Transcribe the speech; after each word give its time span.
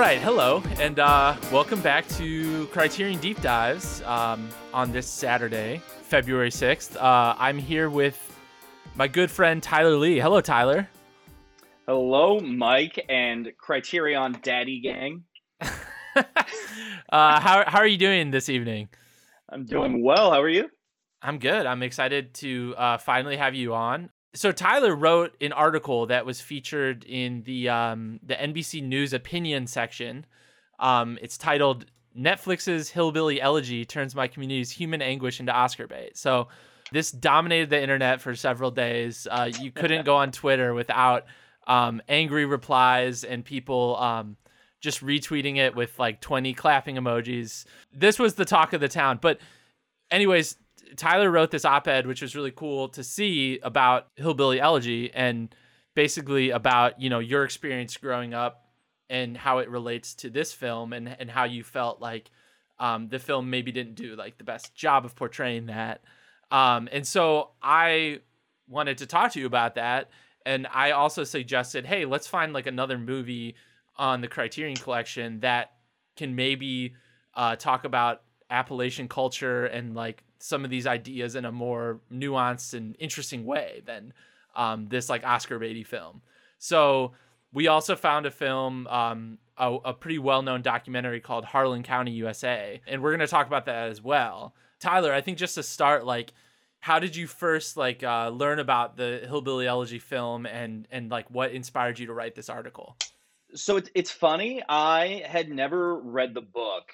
right, 0.00 0.22
hello, 0.22 0.62
and 0.78 0.98
uh, 0.98 1.36
welcome 1.52 1.78
back 1.82 2.08
to 2.08 2.66
Criterion 2.68 3.20
Deep 3.20 3.38
Dives 3.42 4.00
um, 4.06 4.48
on 4.72 4.92
this 4.92 5.06
Saturday, 5.06 5.82
February 6.04 6.48
6th. 6.48 6.96
Uh, 6.96 7.34
I'm 7.38 7.58
here 7.58 7.90
with 7.90 8.18
my 8.94 9.06
good 9.06 9.30
friend 9.30 9.62
Tyler 9.62 9.96
Lee. 9.96 10.18
Hello, 10.18 10.40
Tyler. 10.40 10.88
Hello, 11.86 12.40
Mike 12.40 13.04
and 13.10 13.52
Criterion 13.58 14.38
Daddy 14.40 14.80
Gang. 14.80 15.24
uh, 15.60 16.22
how, 17.12 17.64
how 17.66 17.78
are 17.80 17.86
you 17.86 17.98
doing 17.98 18.30
this 18.30 18.48
evening? 18.48 18.88
I'm 19.50 19.66
doing 19.66 20.02
well. 20.02 20.32
How 20.32 20.40
are 20.40 20.48
you? 20.48 20.70
I'm 21.20 21.38
good. 21.38 21.66
I'm 21.66 21.82
excited 21.82 22.32
to 22.36 22.74
uh, 22.78 22.96
finally 22.96 23.36
have 23.36 23.54
you 23.54 23.74
on. 23.74 24.08
So 24.34 24.52
Tyler 24.52 24.94
wrote 24.94 25.34
an 25.40 25.52
article 25.52 26.06
that 26.06 26.24
was 26.24 26.40
featured 26.40 27.04
in 27.04 27.42
the 27.42 27.68
um, 27.68 28.20
the 28.22 28.34
NBC 28.34 28.82
News 28.82 29.12
opinion 29.12 29.66
section. 29.66 30.24
Um, 30.78 31.18
it's 31.20 31.36
titled 31.36 31.86
"Netflix's 32.16 32.90
Hillbilly 32.90 33.40
Elegy 33.40 33.84
Turns 33.84 34.14
My 34.14 34.28
Community's 34.28 34.70
Human 34.70 35.02
Anguish 35.02 35.40
into 35.40 35.52
Oscar 35.52 35.86
Bait." 35.86 36.16
So 36.16 36.48
this 36.92 37.10
dominated 37.10 37.70
the 37.70 37.80
internet 37.80 38.20
for 38.20 38.34
several 38.34 38.70
days. 38.70 39.26
Uh, 39.30 39.50
you 39.60 39.70
couldn't 39.70 40.04
go 40.04 40.16
on 40.16 40.32
Twitter 40.32 40.74
without 40.74 41.24
um, 41.66 42.02
angry 42.08 42.46
replies 42.46 43.24
and 43.24 43.44
people 43.44 43.96
um, 43.96 44.36
just 44.80 45.04
retweeting 45.04 45.56
it 45.56 45.76
with 45.76 45.98
like 45.98 46.20
20 46.20 46.52
clapping 46.54 46.96
emojis. 46.96 47.64
This 47.92 48.18
was 48.18 48.34
the 48.34 48.44
talk 48.44 48.72
of 48.72 48.80
the 48.80 48.88
town. 48.88 49.18
But, 49.20 49.40
anyways, 50.10 50.56
Tyler 50.96 51.30
wrote 51.30 51.50
this 51.50 51.64
op 51.64 51.88
ed, 51.88 52.06
which 52.06 52.22
was 52.22 52.36
really 52.36 52.50
cool 52.50 52.88
to 52.90 53.02
see 53.02 53.58
about 53.62 54.08
Hillbilly 54.16 54.60
Elegy 54.60 55.10
and 55.12 55.54
basically 55.94 56.50
about, 56.50 57.00
you 57.00 57.10
know, 57.10 57.18
your 57.18 57.44
experience 57.44 57.96
growing 57.96 58.34
up 58.34 58.66
and 59.08 59.36
how 59.36 59.58
it 59.58 59.68
relates 59.68 60.14
to 60.14 60.30
this 60.30 60.52
film 60.52 60.92
and, 60.92 61.08
and 61.18 61.30
how 61.30 61.44
you 61.44 61.64
felt 61.64 62.00
like 62.00 62.30
um, 62.78 63.08
the 63.08 63.18
film 63.18 63.50
maybe 63.50 63.72
didn't 63.72 63.94
do 63.94 64.16
like 64.16 64.38
the 64.38 64.44
best 64.44 64.74
job 64.74 65.04
of 65.04 65.14
portraying 65.14 65.66
that. 65.66 66.02
Um, 66.50 66.88
and 66.90 67.06
so 67.06 67.50
I 67.62 68.20
wanted 68.68 68.98
to 68.98 69.06
talk 69.06 69.32
to 69.32 69.40
you 69.40 69.46
about 69.46 69.74
that. 69.74 70.10
And 70.46 70.66
I 70.72 70.92
also 70.92 71.24
suggested, 71.24 71.84
hey, 71.84 72.06
let's 72.06 72.26
find 72.26 72.52
like 72.52 72.66
another 72.66 72.98
movie 72.98 73.56
on 73.96 74.20
the 74.20 74.28
Criterion 74.28 74.76
Collection 74.76 75.40
that 75.40 75.72
can 76.16 76.34
maybe 76.34 76.94
uh, 77.34 77.56
talk 77.56 77.84
about 77.84 78.22
Appalachian 78.48 79.08
culture 79.08 79.66
and 79.66 79.94
like 79.94 80.24
some 80.40 80.64
of 80.64 80.70
these 80.70 80.86
ideas 80.86 81.36
in 81.36 81.44
a 81.44 81.52
more 81.52 82.00
nuanced 82.12 82.74
and 82.74 82.96
interesting 82.98 83.44
way 83.44 83.82
than 83.86 84.12
um, 84.56 84.88
this 84.88 85.08
like 85.08 85.24
Oscar 85.24 85.58
Beatty 85.58 85.84
film. 85.84 86.22
So 86.58 87.12
we 87.52 87.68
also 87.68 87.96
found 87.96 88.26
a 88.26 88.30
film, 88.30 88.86
um, 88.88 89.38
a, 89.56 89.76
a 89.84 89.94
pretty 89.94 90.18
well 90.18 90.42
known 90.42 90.62
documentary 90.62 91.20
called 91.20 91.44
Harlan 91.44 91.82
County, 91.82 92.12
USA, 92.12 92.80
and 92.86 93.02
we're 93.02 93.12
gonna 93.12 93.26
talk 93.26 93.46
about 93.46 93.66
that 93.66 93.88
as 93.88 94.02
well. 94.02 94.54
Tyler, 94.78 95.12
I 95.12 95.20
think 95.20 95.36
just 95.36 95.54
to 95.56 95.62
start, 95.62 96.06
like, 96.06 96.32
how 96.80 96.98
did 96.98 97.14
you 97.14 97.26
first 97.26 97.76
like 97.76 98.02
uh, 98.02 98.30
learn 98.30 98.58
about 98.58 98.96
the 98.96 99.20
Hillbilly 99.24 99.66
Elegy 99.66 99.98
film 99.98 100.46
and 100.46 100.88
and 100.90 101.10
like 101.10 101.30
what 101.30 101.52
inspired 101.52 101.98
you 101.98 102.06
to 102.06 102.14
write 102.14 102.34
this 102.34 102.48
article? 102.48 102.96
So 103.54 103.76
it's 103.76 103.90
it's 103.94 104.10
funny. 104.10 104.62
I 104.68 105.22
had 105.26 105.50
never 105.50 106.00
read 106.00 106.34
the 106.34 106.40
book 106.40 106.92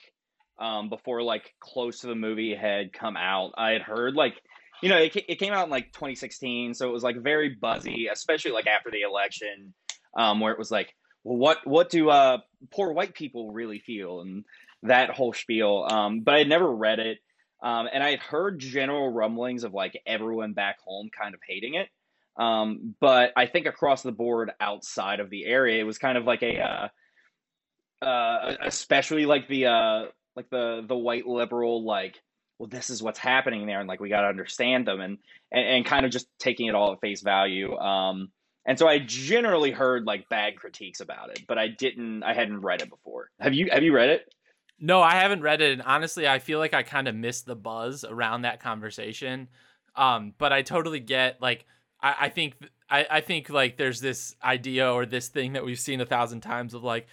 um, 0.59 0.89
before 0.89 1.23
like 1.23 1.55
close 1.61 2.01
to 2.01 2.07
the 2.07 2.15
movie 2.15 2.55
had 2.55 2.93
come 2.93 3.17
out. 3.17 3.53
I 3.57 3.71
had 3.71 3.83
heard 3.83 4.15
like 4.15 4.41
you 4.83 4.89
know 4.89 4.99
it, 4.99 5.17
it 5.17 5.39
came 5.39 5.53
out 5.53 5.65
in 5.65 5.71
like 5.71 5.93
2016, 5.93 6.75
so 6.75 6.89
it 6.89 6.93
was 6.93 7.03
like 7.03 7.17
very 7.17 7.51
buzzy, 7.51 8.09
especially 8.13 8.53
like 8.53 8.67
after 8.67 8.91
the 8.91 9.03
election, 9.03 9.75
um, 10.17 10.41
where 10.41 10.53
it 10.53 10.59
was 10.59 10.71
like, 10.71 10.95
well, 11.25 11.37
what 11.37 11.59
what 11.67 11.91
do 11.91 12.11
uh, 12.11 12.39
poor 12.73 12.93
white 12.93 13.15
people 13.15 13.53
really 13.53 13.79
feel 13.79 14.21
and 14.21 14.45
that 14.83 15.11
whole 15.11 15.33
spiel. 15.33 15.87
Um, 15.89 16.21
but 16.21 16.35
I 16.35 16.39
had 16.39 16.49
never 16.49 16.71
read 16.71 16.99
it, 16.99 17.19
um, 17.63 17.89
and 17.93 18.03
I 18.03 18.11
had 18.11 18.21
heard 18.21 18.59
general 18.59 19.11
rumblings 19.11 19.65
of 19.65 19.75
like 19.75 20.01
everyone 20.07 20.53
back 20.53 20.79
home 20.81 21.11
kind 21.17 21.35
of 21.35 21.41
hating 21.47 21.75
it. 21.75 21.89
Um, 22.37 22.95
but 23.01 23.33
I 23.37 23.47
think 23.47 23.67
across 23.67 24.03
the 24.03 24.13
board 24.13 24.53
outside 24.61 25.21
of 25.21 25.31
the 25.31 25.45
area, 25.47 25.81
it 25.81 25.85
was 25.85 25.99
kind 25.99 26.19
of 26.19 26.25
like 26.25 26.43
a, 26.43 26.61
uh, 26.61 28.05
uh, 28.05 28.57
especially 28.63 29.25
like 29.25 29.49
the, 29.49 29.67
uh, 29.67 30.05
like 30.37 30.51
the 30.51 30.85
the 30.87 30.97
white 30.97 31.27
liberal 31.27 31.85
like 31.85 32.21
well 32.59 32.69
this 32.69 32.91
is 32.91 33.03
what's 33.03 33.19
happening 33.19 33.67
there 33.67 33.81
and 33.81 33.89
like 33.89 34.01
we 34.01 34.09
got 34.09 34.21
to 34.21 34.29
understand 34.29 34.87
them 34.87 35.01
and, 35.01 35.19
and 35.51 35.67
and 35.67 35.87
kind 35.87 36.05
of 36.05 36.13
just 36.13 36.29
taking 36.39 36.67
it 36.67 36.75
all 36.75 36.93
at 36.93 37.01
face 37.01 37.23
value 37.23 37.77
um 37.79 38.31
and 38.67 38.79
so 38.79 38.87
i 38.87 38.99
generally 38.99 39.71
heard 39.71 40.05
like 40.05 40.29
bad 40.29 40.57
critiques 40.57 41.01
about 41.01 41.31
it 41.31 41.41
but 41.49 41.59
i 41.59 41.69
didn't 41.69 42.23
i 42.23 42.35
hadn't 42.35 42.61
read 42.61 42.83
it 42.83 42.91
before. 42.91 43.31
Have 43.41 43.55
you 43.55 43.69
have 43.73 43.83
you 43.83 43.95
read 43.95 44.11
it? 44.11 44.33
No 44.79 45.01
i 45.01 45.15
haven't 45.15 45.43
read 45.43 45.61
it 45.61 45.73
and 45.73 45.83
honestly 45.83 46.29
i 46.29 46.39
feel 46.39 46.59
like 46.59 46.75
i 46.75 46.83
kind 46.83 47.09
of 47.09 47.15
missed 47.15 47.47
the 47.47 47.57
buzz 47.57 48.05
around 48.05 48.43
that 48.43 48.61
conversation 48.61 49.49
um 49.95 50.35
but 50.37 50.53
i 50.53 50.63
totally 50.63 51.01
get 51.01 51.41
like 51.41 51.65
i, 52.01 52.15
I 52.21 52.29
think 52.29 52.55
I, 52.89 53.07
I 53.11 53.21
think 53.21 53.51
like 53.51 53.77
there's 53.77 54.01
this 54.01 54.37
idea 54.45 54.93
or 54.93 55.07
this 55.07 55.29
thing 55.29 55.55
that 55.55 55.65
we've 55.65 55.79
seen 55.79 56.01
a 56.01 56.07
thousand 56.07 56.43
times 56.43 56.75
of 56.75 56.85
like 56.85 57.07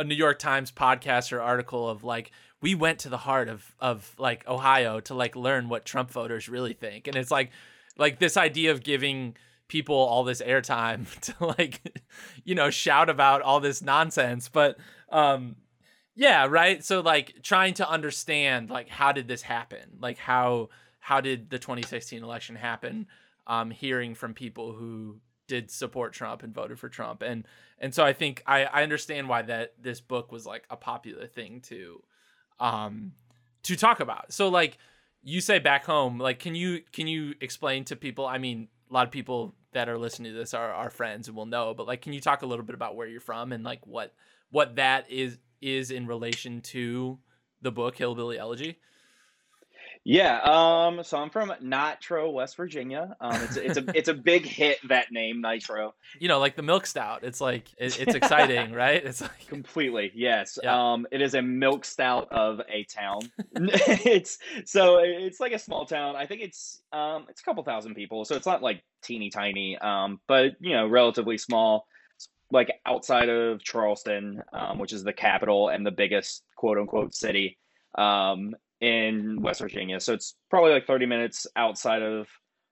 a 0.00 0.04
New 0.04 0.14
York 0.14 0.38
Times 0.38 0.72
podcast 0.72 1.30
or 1.30 1.42
article 1.42 1.86
of 1.86 2.02
like 2.02 2.32
we 2.62 2.74
went 2.74 3.00
to 3.00 3.10
the 3.10 3.18
heart 3.18 3.48
of 3.48 3.76
of 3.78 4.14
like 4.18 4.48
Ohio 4.48 4.98
to 5.00 5.14
like 5.14 5.36
learn 5.36 5.68
what 5.68 5.84
Trump 5.84 6.10
voters 6.10 6.48
really 6.48 6.72
think, 6.72 7.06
and 7.06 7.16
it's 7.16 7.30
like 7.30 7.50
like 7.98 8.18
this 8.18 8.38
idea 8.38 8.72
of 8.72 8.82
giving 8.82 9.36
people 9.68 9.94
all 9.94 10.24
this 10.24 10.40
airtime 10.40 11.06
to 11.20 11.34
like 11.44 12.00
you 12.44 12.54
know 12.54 12.70
shout 12.70 13.10
about 13.10 13.42
all 13.42 13.60
this 13.60 13.82
nonsense, 13.82 14.48
but 14.48 14.78
um 15.12 15.56
yeah 16.14 16.46
right? 16.46 16.82
So 16.82 17.00
like 17.00 17.42
trying 17.42 17.74
to 17.74 17.88
understand 17.88 18.70
like 18.70 18.88
how 18.88 19.12
did 19.12 19.28
this 19.28 19.42
happen? 19.42 19.98
Like 20.00 20.16
how 20.16 20.70
how 20.98 21.20
did 21.20 21.50
the 21.50 21.58
2016 21.58 22.22
election 22.22 22.56
happen? 22.56 23.06
Um 23.46 23.70
hearing 23.70 24.14
from 24.14 24.32
people 24.32 24.72
who 24.72 25.20
did 25.50 25.68
support 25.70 26.12
Trump 26.12 26.44
and 26.44 26.54
voted 26.54 26.78
for 26.78 26.88
Trump 26.88 27.22
and 27.22 27.44
and 27.80 27.92
so 27.92 28.04
I 28.04 28.12
think 28.12 28.42
I, 28.46 28.64
I 28.64 28.82
understand 28.84 29.28
why 29.28 29.42
that 29.42 29.74
this 29.82 30.00
book 30.00 30.30
was 30.30 30.46
like 30.46 30.64
a 30.70 30.76
popular 30.76 31.26
thing 31.26 31.60
to 31.62 32.02
um 32.60 33.12
to 33.64 33.76
talk 33.76 34.00
about. 34.00 34.32
So 34.32 34.48
like 34.48 34.78
you 35.22 35.40
say 35.40 35.58
back 35.58 35.84
home, 35.84 36.18
like 36.18 36.38
can 36.38 36.54
you 36.54 36.82
can 36.92 37.06
you 37.06 37.34
explain 37.40 37.84
to 37.86 37.96
people? 37.96 38.26
I 38.26 38.38
mean, 38.38 38.68
a 38.88 38.94
lot 38.94 39.06
of 39.06 39.10
people 39.12 39.54
that 39.72 39.88
are 39.88 39.98
listening 39.98 40.32
to 40.32 40.38
this 40.38 40.54
are 40.54 40.72
our 40.72 40.90
friends 40.90 41.28
and 41.28 41.36
will 41.36 41.46
know, 41.46 41.74
but 41.74 41.86
like 41.86 42.00
can 42.00 42.12
you 42.12 42.20
talk 42.20 42.42
a 42.42 42.46
little 42.46 42.64
bit 42.64 42.74
about 42.74 42.94
where 42.96 43.08
you're 43.08 43.20
from 43.20 43.52
and 43.52 43.64
like 43.64 43.86
what 43.86 44.14
what 44.50 44.76
that 44.76 45.10
is 45.10 45.38
is 45.60 45.90
in 45.90 46.06
relation 46.06 46.60
to 46.60 47.18
the 47.60 47.72
book 47.72 47.96
Hillbilly 47.96 48.38
Elegy? 48.38 48.78
Yeah, 50.04 50.40
um, 50.40 51.04
so 51.04 51.18
I'm 51.18 51.28
from 51.28 51.52
Nitro, 51.60 52.30
West 52.30 52.56
Virginia. 52.56 53.14
Um, 53.20 53.34
it's 53.42 53.56
it's 53.56 53.76
a 53.76 53.84
it's 53.94 54.08
a 54.08 54.14
big 54.14 54.46
hit 54.46 54.78
that 54.88 55.12
name 55.12 55.42
Nitro. 55.42 55.94
You 56.18 56.28
know, 56.28 56.38
like 56.38 56.56
the 56.56 56.62
milk 56.62 56.86
stout. 56.86 57.22
It's 57.22 57.40
like 57.40 57.68
it, 57.78 58.00
it's 58.00 58.14
exciting, 58.14 58.72
right? 58.72 59.04
It's 59.04 59.20
like 59.20 59.46
completely 59.46 60.10
yes. 60.14 60.58
Yeah. 60.62 60.92
Um, 60.92 61.06
it 61.10 61.20
is 61.20 61.34
a 61.34 61.42
milk 61.42 61.84
stout 61.84 62.28
of 62.32 62.62
a 62.66 62.84
town. 62.84 63.20
it's 63.54 64.38
so 64.64 65.00
it's 65.00 65.38
like 65.38 65.52
a 65.52 65.58
small 65.58 65.84
town. 65.84 66.16
I 66.16 66.24
think 66.24 66.40
it's 66.40 66.80
um 66.92 67.26
it's 67.28 67.42
a 67.42 67.44
couple 67.44 67.62
thousand 67.62 67.94
people, 67.94 68.24
so 68.24 68.36
it's 68.36 68.46
not 68.46 68.62
like 68.62 68.82
teeny 69.02 69.28
tiny. 69.28 69.76
Um, 69.76 70.18
but 70.26 70.52
you 70.60 70.72
know, 70.72 70.86
relatively 70.86 71.36
small. 71.36 71.86
Like 72.50 72.72
outside 72.86 73.28
of 73.28 73.62
Charleston, 73.62 74.42
um, 74.52 74.78
which 74.78 74.94
is 74.94 75.04
the 75.04 75.12
capital 75.12 75.68
and 75.68 75.86
the 75.86 75.92
biggest 75.92 76.42
quote 76.56 76.78
unquote 76.78 77.14
city. 77.14 77.58
Um, 77.96 78.54
in 78.80 79.40
West 79.42 79.60
Virginia. 79.60 80.00
So 80.00 80.14
it's 80.14 80.34
probably 80.48 80.72
like 80.72 80.86
30 80.86 81.06
minutes 81.06 81.46
outside 81.56 82.02
of 82.02 82.28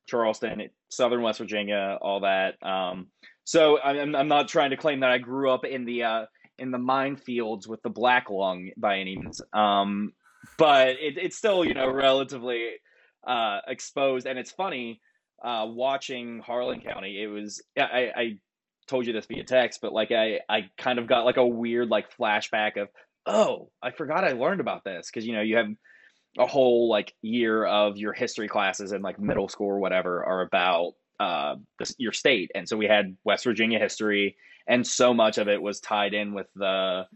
Charleston, 0.08 0.68
southern 0.88 1.22
West 1.22 1.38
Virginia, 1.38 1.98
all 2.00 2.20
that. 2.20 2.54
Um, 2.62 3.08
so 3.44 3.80
I'm, 3.80 4.14
I'm 4.14 4.28
not 4.28 4.48
trying 4.48 4.70
to 4.70 4.76
claim 4.76 5.00
that 5.00 5.10
I 5.10 5.18
grew 5.18 5.50
up 5.50 5.64
in 5.64 5.84
the 5.84 6.02
uh, 6.04 6.26
in 6.58 6.70
the 6.70 6.78
minefields 6.78 7.68
with 7.68 7.80
the 7.82 7.90
black 7.90 8.30
lung 8.30 8.70
by 8.76 8.98
any 8.98 9.16
means, 9.16 9.40
um, 9.52 10.12
but 10.58 10.88
it, 10.88 11.16
it's 11.16 11.36
still 11.36 11.64
you 11.64 11.74
know 11.74 11.88
relatively 11.90 12.72
uh, 13.26 13.60
exposed. 13.66 14.26
And 14.26 14.38
it's 14.38 14.50
funny 14.50 15.00
uh, 15.42 15.66
watching 15.68 16.40
Harlan 16.40 16.80
County. 16.80 17.22
It 17.22 17.28
was 17.28 17.62
I, 17.78 18.10
I 18.16 18.38
told 18.86 19.06
you 19.06 19.12
this 19.12 19.26
via 19.26 19.44
text, 19.44 19.80
but 19.80 19.92
like 19.92 20.10
I 20.10 20.40
I 20.48 20.68
kind 20.76 20.98
of 20.98 21.06
got 21.06 21.24
like 21.24 21.36
a 21.36 21.46
weird 21.46 21.88
like 21.88 22.16
flashback 22.16 22.80
of 22.80 22.88
oh 23.24 23.70
I 23.82 23.90
forgot 23.90 24.24
I 24.24 24.32
learned 24.32 24.60
about 24.60 24.84
this 24.84 25.08
because 25.10 25.26
you 25.26 25.34
know 25.34 25.42
you 25.42 25.56
have 25.56 25.68
a 26.36 26.46
whole 26.46 26.88
like 26.88 27.14
year 27.22 27.64
of 27.64 27.96
your 27.96 28.12
history 28.12 28.48
classes 28.48 28.92
in 28.92 29.02
like 29.02 29.18
middle 29.18 29.48
school 29.48 29.68
or 29.68 29.78
whatever 29.78 30.24
are 30.24 30.42
about 30.42 30.92
uh, 31.20 31.56
this, 31.78 31.94
your 31.98 32.12
state. 32.12 32.50
And 32.54 32.68
so 32.68 32.76
we 32.76 32.86
had 32.86 33.16
West 33.24 33.44
Virginia 33.44 33.78
history, 33.78 34.36
and 34.66 34.86
so 34.86 35.14
much 35.14 35.38
of 35.38 35.48
it 35.48 35.60
was 35.60 35.80
tied 35.80 36.14
in 36.14 36.34
with 36.34 36.46
the 36.54 37.06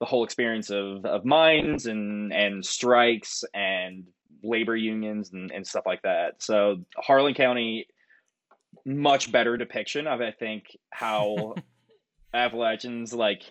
the 0.00 0.06
whole 0.06 0.24
experience 0.24 0.70
of, 0.70 1.04
of 1.04 1.24
mines 1.24 1.86
and 1.86 2.32
and 2.32 2.64
strikes 2.64 3.44
and 3.54 4.04
labor 4.42 4.74
unions 4.74 5.32
and, 5.32 5.52
and 5.52 5.64
stuff 5.66 5.84
like 5.86 6.02
that. 6.02 6.42
So 6.42 6.84
Harlan 6.96 7.34
County, 7.34 7.86
much 8.84 9.30
better 9.30 9.56
depiction 9.56 10.08
of 10.08 10.20
I 10.20 10.32
think 10.32 10.76
how 10.90 11.54
Appalachians 12.34 13.12
like 13.12 13.42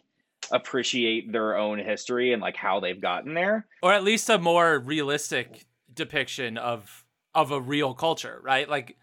appreciate 0.51 1.31
their 1.31 1.57
own 1.57 1.80
history 1.80 2.33
and 2.33 2.42
like 2.42 2.56
how 2.56 2.80
they've 2.80 3.01
gotten 3.01 3.33
there. 3.33 3.65
Or 3.81 3.94
at 3.94 4.03
least 4.03 4.30
a 4.30 4.38
more 4.38 4.80
realistic 4.80 5.65
depiction 5.94 6.57
of 6.57 7.06
of 7.33 7.51
a 7.51 7.62
real 7.62 7.94
culture 7.94 8.39
right? 8.44 8.69
Like 8.69 8.98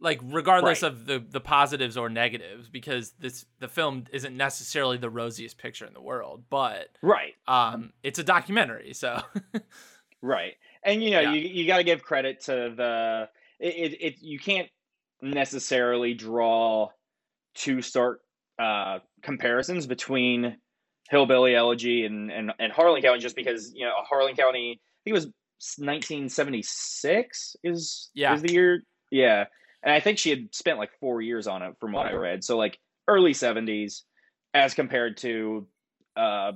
like 0.00 0.20
regardless 0.22 0.82
right. 0.82 0.92
of 0.92 1.06
the 1.06 1.18
the 1.18 1.40
positives 1.40 1.96
or 1.96 2.08
negatives 2.08 2.68
because 2.68 3.12
this 3.18 3.44
the 3.58 3.68
film 3.68 4.04
isn't 4.12 4.36
necessarily 4.36 4.96
the 4.96 5.10
rosiest 5.10 5.58
picture 5.58 5.86
in 5.86 5.92
the 5.92 6.00
world 6.00 6.44
but 6.50 6.88
right. 7.02 7.34
um 7.48 7.92
it's 8.02 8.18
a 8.18 8.24
documentary 8.24 8.92
so. 8.92 9.20
Right. 10.22 10.54
And 10.82 11.02
you 11.02 11.10
know 11.10 11.20
yeah. 11.20 11.32
you, 11.32 11.48
you 11.48 11.66
got 11.66 11.78
to 11.78 11.84
give 11.84 12.02
credit 12.02 12.40
to 12.42 12.72
the 12.76 13.28
it, 13.58 13.74
it, 13.74 14.02
it 14.02 14.14
you 14.20 14.38
can't 14.38 14.68
necessarily 15.22 16.14
draw 16.14 16.88
two 17.54 17.82
stark 17.82 18.20
uh 18.58 18.98
comparisons 19.22 19.86
between 19.86 20.56
hillbilly 21.10 21.54
elegy 21.54 22.04
and 22.04 22.30
and, 22.30 22.52
and 22.58 22.72
harlan 22.72 23.02
county 23.02 23.18
just 23.18 23.36
because 23.36 23.72
you 23.74 23.84
know 23.84 23.92
harlan 24.08 24.34
county 24.34 24.72
i 24.72 24.98
think 25.04 25.12
it 25.12 25.12
was 25.12 25.26
1976 25.78 27.56
is 27.64 28.10
yeah 28.14 28.34
is 28.34 28.42
the 28.42 28.52
year 28.52 28.82
yeah 29.10 29.44
and 29.82 29.92
I 29.92 30.00
think 30.00 30.18
she 30.18 30.30
had 30.30 30.54
spent 30.54 30.78
like 30.78 30.90
four 31.00 31.20
years 31.20 31.46
on 31.46 31.62
it 31.62 31.74
from 31.78 31.92
what 31.92 32.06
I 32.06 32.12
read. 32.12 32.44
So 32.44 32.56
like 32.56 32.78
early 33.06 33.32
seventies, 33.32 34.04
as 34.54 34.74
compared 34.74 35.16
to 35.18 35.66
uh, 36.16 36.52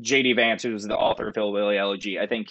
J.D. 0.00 0.32
Vance, 0.34 0.62
who's 0.62 0.84
the 0.84 0.96
author 0.96 1.28
of 1.28 1.34
Hillbilly 1.34 1.76
Elegy. 1.76 2.18
I 2.18 2.26
think 2.26 2.48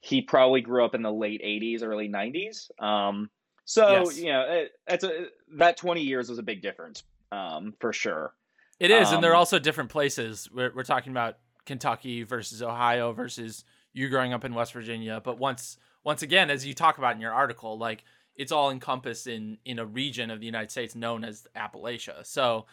he 0.00 0.22
probably 0.22 0.60
grew 0.60 0.84
up 0.84 0.94
in 0.94 1.02
the 1.02 1.12
late 1.12 1.42
'80s, 1.42 1.82
early 1.82 2.08
'90s. 2.08 2.70
Um, 2.82 3.30
so 3.64 4.04
yes. 4.04 4.18
you 4.18 4.32
know, 4.32 4.42
it, 4.42 4.72
that's 4.86 5.04
a 5.04 5.26
that 5.56 5.76
20 5.76 6.02
years 6.02 6.28
was 6.28 6.38
a 6.38 6.42
big 6.42 6.62
difference 6.62 7.02
um, 7.32 7.74
for 7.80 7.92
sure. 7.92 8.34
It 8.80 8.90
is, 8.90 9.08
um, 9.08 9.16
and 9.16 9.24
they're 9.24 9.34
um, 9.34 9.38
also 9.38 9.58
different 9.58 9.90
places. 9.90 10.48
We're, 10.52 10.72
we're 10.74 10.84
talking 10.84 11.12
about 11.12 11.38
Kentucky 11.66 12.22
versus 12.22 12.62
Ohio 12.62 13.12
versus 13.12 13.64
you 13.92 14.08
growing 14.08 14.32
up 14.32 14.44
in 14.44 14.54
West 14.54 14.72
Virginia. 14.72 15.20
But 15.22 15.38
once 15.38 15.76
once 16.04 16.22
again, 16.22 16.50
as 16.50 16.64
you 16.64 16.74
talk 16.74 16.98
about 16.98 17.14
in 17.14 17.20
your 17.20 17.32
article, 17.32 17.76
like 17.76 18.04
it's 18.36 18.52
all 18.52 18.70
encompassed 18.70 19.26
in 19.26 19.58
in 19.64 19.78
a 19.78 19.84
region 19.84 20.30
of 20.30 20.40
the 20.40 20.46
United 20.46 20.70
States 20.70 20.94
known 20.94 21.24
as 21.24 21.46
Appalachia. 21.56 22.24
So 22.24 22.66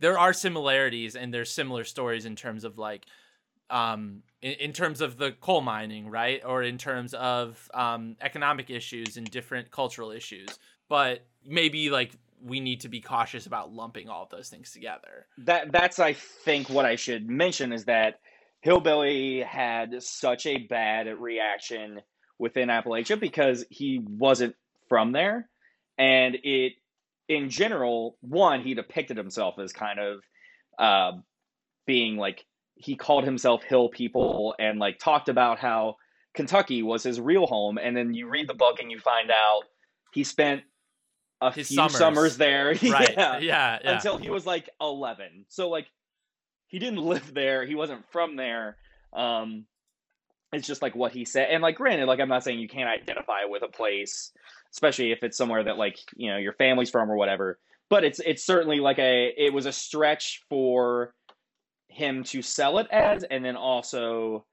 there 0.00 0.18
are 0.18 0.32
similarities 0.32 1.14
and 1.14 1.32
there's 1.32 1.52
similar 1.52 1.84
stories 1.84 2.24
in 2.24 2.34
terms 2.34 2.64
of 2.64 2.78
like 2.78 3.06
um 3.68 4.22
in, 4.40 4.52
in 4.52 4.72
terms 4.72 5.00
of 5.00 5.18
the 5.18 5.32
coal 5.32 5.60
mining, 5.60 6.08
right? 6.08 6.42
Or 6.44 6.62
in 6.62 6.78
terms 6.78 7.14
of 7.14 7.68
um 7.74 8.16
economic 8.20 8.70
issues 8.70 9.16
and 9.16 9.30
different 9.30 9.70
cultural 9.70 10.10
issues. 10.10 10.58
But 10.88 11.26
maybe 11.46 11.90
like 11.90 12.12
we 12.42 12.60
need 12.60 12.80
to 12.80 12.88
be 12.88 13.00
cautious 13.00 13.46
about 13.46 13.72
lumping 13.72 14.08
all 14.08 14.22
of 14.22 14.30
those 14.30 14.48
things 14.48 14.72
together. 14.72 15.26
That 15.38 15.72
that's 15.72 15.98
I 15.98 16.12
think 16.12 16.68
what 16.68 16.86
I 16.86 16.96
should 16.96 17.28
mention 17.28 17.72
is 17.72 17.84
that 17.84 18.20
Hillbilly 18.60 19.40
had 19.40 20.02
such 20.02 20.46
a 20.46 20.58
bad 20.58 21.06
reaction 21.18 22.00
within 22.38 22.68
Appalachia 22.68 23.18
because 23.18 23.64
he 23.70 24.00
wasn't 24.06 24.54
from 24.88 25.12
there. 25.12 25.48
And 25.98 26.36
it, 26.42 26.72
in 27.28 27.50
general, 27.50 28.16
one, 28.20 28.62
he 28.62 28.74
depicted 28.74 29.16
himself 29.16 29.58
as 29.58 29.72
kind 29.72 29.98
of 29.98 30.20
uh, 30.78 31.12
being 31.86 32.16
like, 32.16 32.44
he 32.74 32.96
called 32.96 33.24
himself 33.24 33.62
Hill 33.62 33.90
People 33.90 34.54
and 34.58 34.78
like 34.78 34.98
talked 34.98 35.28
about 35.28 35.58
how 35.58 35.96
Kentucky 36.34 36.82
was 36.82 37.02
his 37.02 37.20
real 37.20 37.46
home. 37.46 37.78
And 37.78 37.96
then 37.96 38.14
you 38.14 38.28
read 38.28 38.48
the 38.48 38.54
book 38.54 38.80
and 38.80 38.90
you 38.90 38.98
find 38.98 39.30
out 39.30 39.64
he 40.12 40.24
spent 40.24 40.62
a 41.40 41.52
his 41.52 41.68
few 41.68 41.76
summers, 41.76 41.96
summers 41.96 42.36
there. 42.36 42.68
Right. 42.82 43.14
yeah, 43.16 43.38
yeah, 43.38 43.78
yeah. 43.82 43.94
Until 43.94 44.18
he 44.18 44.30
was 44.30 44.46
like 44.46 44.68
11. 44.80 45.46
So, 45.48 45.68
like, 45.68 45.86
he 46.68 46.78
didn't 46.78 46.98
live 47.04 47.34
there. 47.34 47.64
He 47.64 47.74
wasn't 47.74 48.04
from 48.10 48.36
there. 48.36 48.76
Um, 49.12 49.66
it's 50.52 50.66
just 50.66 50.82
like 50.82 50.94
what 50.94 51.12
he 51.12 51.24
said. 51.24 51.48
And 51.50 51.62
like, 51.62 51.76
granted, 51.76 52.06
like, 52.06 52.20
I'm 52.20 52.28
not 52.28 52.44
saying 52.44 52.58
you 52.58 52.68
can't 52.68 52.88
identify 52.88 53.44
with 53.46 53.62
a 53.62 53.68
place 53.68 54.32
especially 54.72 55.12
if 55.12 55.22
it's 55.22 55.36
somewhere 55.36 55.64
that 55.64 55.78
like 55.78 55.98
you 56.16 56.30
know 56.30 56.36
your 56.36 56.52
family's 56.52 56.90
from 56.90 57.10
or 57.10 57.16
whatever. 57.16 57.58
But 57.88 58.04
it's 58.04 58.20
it's 58.20 58.44
certainly 58.44 58.80
like 58.80 58.98
a 58.98 59.32
it 59.36 59.52
was 59.52 59.66
a 59.66 59.72
stretch 59.72 60.42
for 60.48 61.14
him 61.88 62.24
to 62.24 62.42
sell 62.42 62.78
it 62.78 62.86
as, 62.90 63.24
and 63.24 63.44
then 63.44 63.56
also 63.56 64.46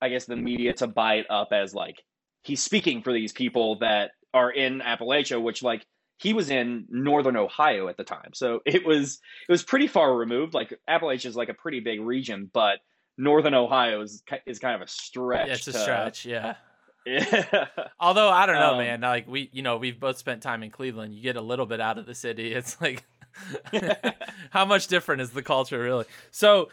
I 0.00 0.08
guess 0.08 0.26
the 0.26 0.36
media 0.36 0.74
to 0.74 0.86
buy 0.86 1.14
it 1.16 1.26
up 1.30 1.48
as 1.52 1.74
like 1.74 2.02
he's 2.42 2.62
speaking 2.62 3.02
for 3.02 3.12
these 3.12 3.32
people 3.32 3.78
that 3.78 4.10
are 4.34 4.50
in 4.50 4.80
Appalachia, 4.80 5.40
which 5.42 5.62
like 5.62 5.86
he 6.22 6.32
was 6.32 6.50
in 6.50 6.86
northern 6.88 7.36
Ohio 7.36 7.88
at 7.88 7.96
the 7.96 8.04
time. 8.04 8.30
So 8.32 8.60
it 8.66 8.86
was 8.86 9.20
it 9.48 9.52
was 9.52 9.62
pretty 9.62 9.88
far 9.88 10.14
removed. 10.16 10.54
Like 10.54 10.78
Appalachia 10.88 11.26
is 11.26 11.36
like 11.36 11.48
a 11.48 11.54
pretty 11.54 11.80
big 11.80 12.00
region, 12.00 12.50
but 12.52 12.78
northern 13.18 13.54
Ohio 13.54 14.00
is 14.02 14.22
is 14.46 14.58
kind 14.58 14.76
of 14.76 14.82
a 14.82 14.88
stretch. 14.88 15.48
Yeah, 15.48 15.54
it's 15.54 15.68
a 15.68 15.72
to, 15.72 15.78
stretch, 15.78 16.24
yeah. 16.24 16.54
Yeah. 17.04 17.66
Although 17.98 18.28
I 18.28 18.46
don't 18.46 18.60
know, 18.60 18.74
um, 18.74 18.78
man. 18.78 19.00
Like 19.00 19.26
we, 19.26 19.50
you 19.52 19.62
know, 19.62 19.76
we've 19.76 19.98
both 19.98 20.18
spent 20.18 20.40
time 20.40 20.62
in 20.62 20.70
Cleveland. 20.70 21.12
You 21.12 21.20
get 21.20 21.34
a 21.34 21.40
little 21.40 21.66
bit 21.66 21.80
out 21.80 21.98
of 21.98 22.06
the 22.06 22.14
city. 22.14 22.54
It's 22.54 22.80
like, 22.80 23.02
how 24.50 24.64
much 24.64 24.86
different 24.86 25.20
is 25.20 25.30
the 25.30 25.42
culture 25.42 25.80
really? 25.80 26.04
So, 26.30 26.68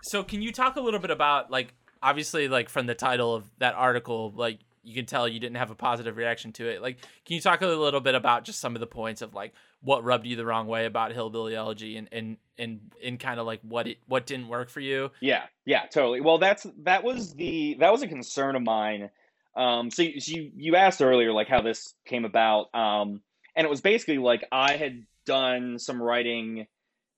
so 0.00 0.22
can 0.22 0.40
you 0.40 0.52
talk 0.52 0.76
a 0.76 0.80
little 0.80 1.00
bit 1.00 1.10
about 1.10 1.50
like, 1.50 1.74
obviously, 2.02 2.48
like 2.48 2.70
from 2.70 2.86
the 2.86 2.94
title 2.94 3.34
of 3.34 3.44
that 3.58 3.74
article, 3.74 4.32
like 4.34 4.60
you 4.84 4.94
can 4.94 5.06
tell 5.06 5.26
you 5.26 5.40
didn't 5.40 5.56
have 5.56 5.70
a 5.70 5.74
positive 5.74 6.16
reaction 6.16 6.52
to 6.52 6.68
it. 6.68 6.82
Like, 6.82 6.98
can 7.24 7.34
you 7.34 7.40
talk 7.40 7.62
a 7.62 7.66
little 7.66 8.00
bit 8.00 8.14
about 8.14 8.44
just 8.44 8.60
some 8.60 8.74
of 8.74 8.80
the 8.80 8.86
points 8.86 9.22
of 9.22 9.34
like 9.34 9.52
what 9.80 10.04
rubbed 10.04 10.26
you 10.26 10.36
the 10.36 10.46
wrong 10.46 10.66
way 10.66 10.86
about 10.86 11.12
Hillbilly 11.12 11.54
Elegy 11.54 11.96
and 11.96 12.08
and 12.12 12.36
and 12.58 12.92
and 13.02 13.18
kind 13.18 13.40
of 13.40 13.46
like 13.46 13.60
what 13.62 13.86
it 13.86 13.98
what 14.06 14.26
didn't 14.26 14.48
work 14.48 14.68
for 14.68 14.80
you? 14.80 15.10
Yeah, 15.20 15.44
yeah, 15.64 15.86
totally. 15.86 16.20
Well, 16.20 16.38
that's 16.38 16.66
that 16.82 17.02
was 17.04 17.34
the 17.34 17.76
that 17.80 17.90
was 17.92 18.02
a 18.02 18.08
concern 18.08 18.56
of 18.56 18.62
mine 18.62 19.10
um, 19.56 19.90
so, 19.90 20.02
you, 20.02 20.20
so 20.20 20.32
you 20.32 20.50
you 20.56 20.76
asked 20.76 21.00
earlier 21.00 21.32
like 21.32 21.48
how 21.48 21.60
this 21.60 21.94
came 22.04 22.24
about, 22.24 22.74
um, 22.74 23.20
and 23.54 23.64
it 23.64 23.70
was 23.70 23.80
basically 23.80 24.18
like 24.18 24.44
I 24.50 24.76
had 24.76 25.04
done 25.26 25.78
some 25.78 26.02
writing 26.02 26.66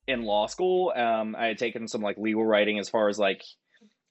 in 0.07 0.23
law 0.23 0.47
school. 0.47 0.93
Um, 0.95 1.35
I 1.37 1.47
had 1.47 1.59
taken 1.59 1.89
some 1.89 2.03
like 2.03 2.19
legal 2.19 2.45
writing 2.45 2.79
as 2.79 2.89
far 2.89 3.09
as 3.09 3.19
like 3.19 3.43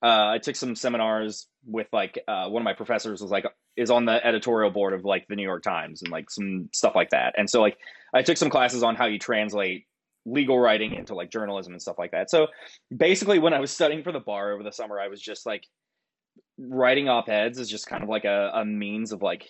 uh, 0.03 0.29
I 0.29 0.39
took 0.39 0.55
some 0.55 0.75
seminars 0.75 1.47
with 1.65 1.87
like 1.91 2.19
uh, 2.27 2.47
one 2.49 2.61
of 2.61 2.65
my 2.65 2.73
professors 2.73 3.21
was 3.21 3.31
like 3.31 3.45
is 3.75 3.89
on 3.89 4.05
the 4.05 4.25
editorial 4.25 4.71
board 4.71 4.93
of 4.93 5.03
like 5.03 5.25
the 5.27 5.35
New 5.35 5.43
York 5.43 5.63
Times 5.63 6.01
and 6.01 6.11
like 6.11 6.29
some 6.29 6.69
stuff 6.73 6.95
like 6.95 7.09
that. 7.09 7.35
And 7.37 7.49
so 7.49 7.61
like 7.61 7.77
I 8.13 8.21
took 8.21 8.37
some 8.37 8.49
classes 8.49 8.83
on 8.83 8.95
how 8.95 9.05
you 9.05 9.19
translate 9.19 9.85
legal 10.25 10.57
writing 10.59 10.93
into 10.93 11.13
like 11.13 11.31
journalism 11.31 11.73
and 11.73 11.81
stuff 11.81 11.97
like 11.97 12.11
that. 12.11 12.29
So 12.29 12.47
basically 12.95 13.39
when 13.39 13.53
I 13.53 13.59
was 13.59 13.71
studying 13.71 14.03
for 14.03 14.11
the 14.11 14.19
bar 14.19 14.53
over 14.53 14.63
the 14.63 14.71
summer, 14.71 14.99
I 14.99 15.07
was 15.07 15.21
just 15.21 15.45
like 15.45 15.63
writing 16.57 17.09
op-eds 17.09 17.59
is 17.59 17.69
just 17.69 17.87
kind 17.87 18.03
of 18.03 18.09
like 18.09 18.25
a, 18.25 18.51
a 18.55 18.65
means 18.65 19.11
of 19.11 19.21
like 19.21 19.47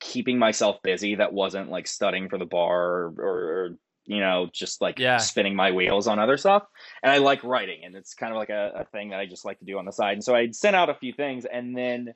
keeping 0.00 0.38
myself 0.38 0.82
busy 0.82 1.16
that 1.16 1.32
wasn't 1.32 1.70
like 1.70 1.86
studying 1.86 2.28
for 2.28 2.38
the 2.38 2.46
bar 2.46 2.82
or, 2.82 3.14
or 3.18 3.70
you 4.06 4.20
know 4.20 4.48
just 4.52 4.80
like 4.80 4.98
yeah. 4.98 5.18
spinning 5.18 5.54
my 5.54 5.70
wheels 5.70 6.06
on 6.06 6.18
other 6.18 6.36
stuff 6.36 6.64
and 7.02 7.10
i 7.12 7.18
like 7.18 7.42
writing 7.44 7.80
and 7.84 7.94
it's 7.94 8.14
kind 8.14 8.32
of 8.32 8.36
like 8.36 8.50
a, 8.50 8.72
a 8.80 8.84
thing 8.86 9.10
that 9.10 9.20
i 9.20 9.26
just 9.26 9.44
like 9.44 9.58
to 9.58 9.64
do 9.64 9.78
on 9.78 9.84
the 9.84 9.92
side 9.92 10.14
and 10.14 10.24
so 10.24 10.34
i 10.34 10.50
sent 10.50 10.76
out 10.76 10.90
a 10.90 10.94
few 10.94 11.12
things 11.12 11.44
and 11.50 11.76
then 11.76 12.14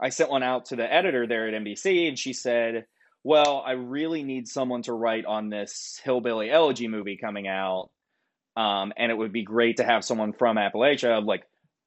i 0.00 0.08
sent 0.08 0.30
one 0.30 0.42
out 0.42 0.66
to 0.66 0.76
the 0.76 0.92
editor 0.92 1.26
there 1.26 1.48
at 1.48 1.54
nbc 1.62 2.08
and 2.08 2.18
she 2.18 2.32
said 2.32 2.86
well 3.24 3.62
i 3.64 3.72
really 3.72 4.22
need 4.22 4.46
someone 4.46 4.82
to 4.82 4.92
write 4.92 5.24
on 5.24 5.48
this 5.48 6.00
hillbilly 6.04 6.50
elegy 6.50 6.88
movie 6.88 7.16
coming 7.16 7.48
out 7.48 7.90
um, 8.54 8.92
and 8.98 9.10
it 9.10 9.14
would 9.14 9.32
be 9.32 9.44
great 9.44 9.78
to 9.78 9.84
have 9.84 10.04
someone 10.04 10.34
from 10.34 10.56
appalachia 10.56 11.24
like 11.24 11.44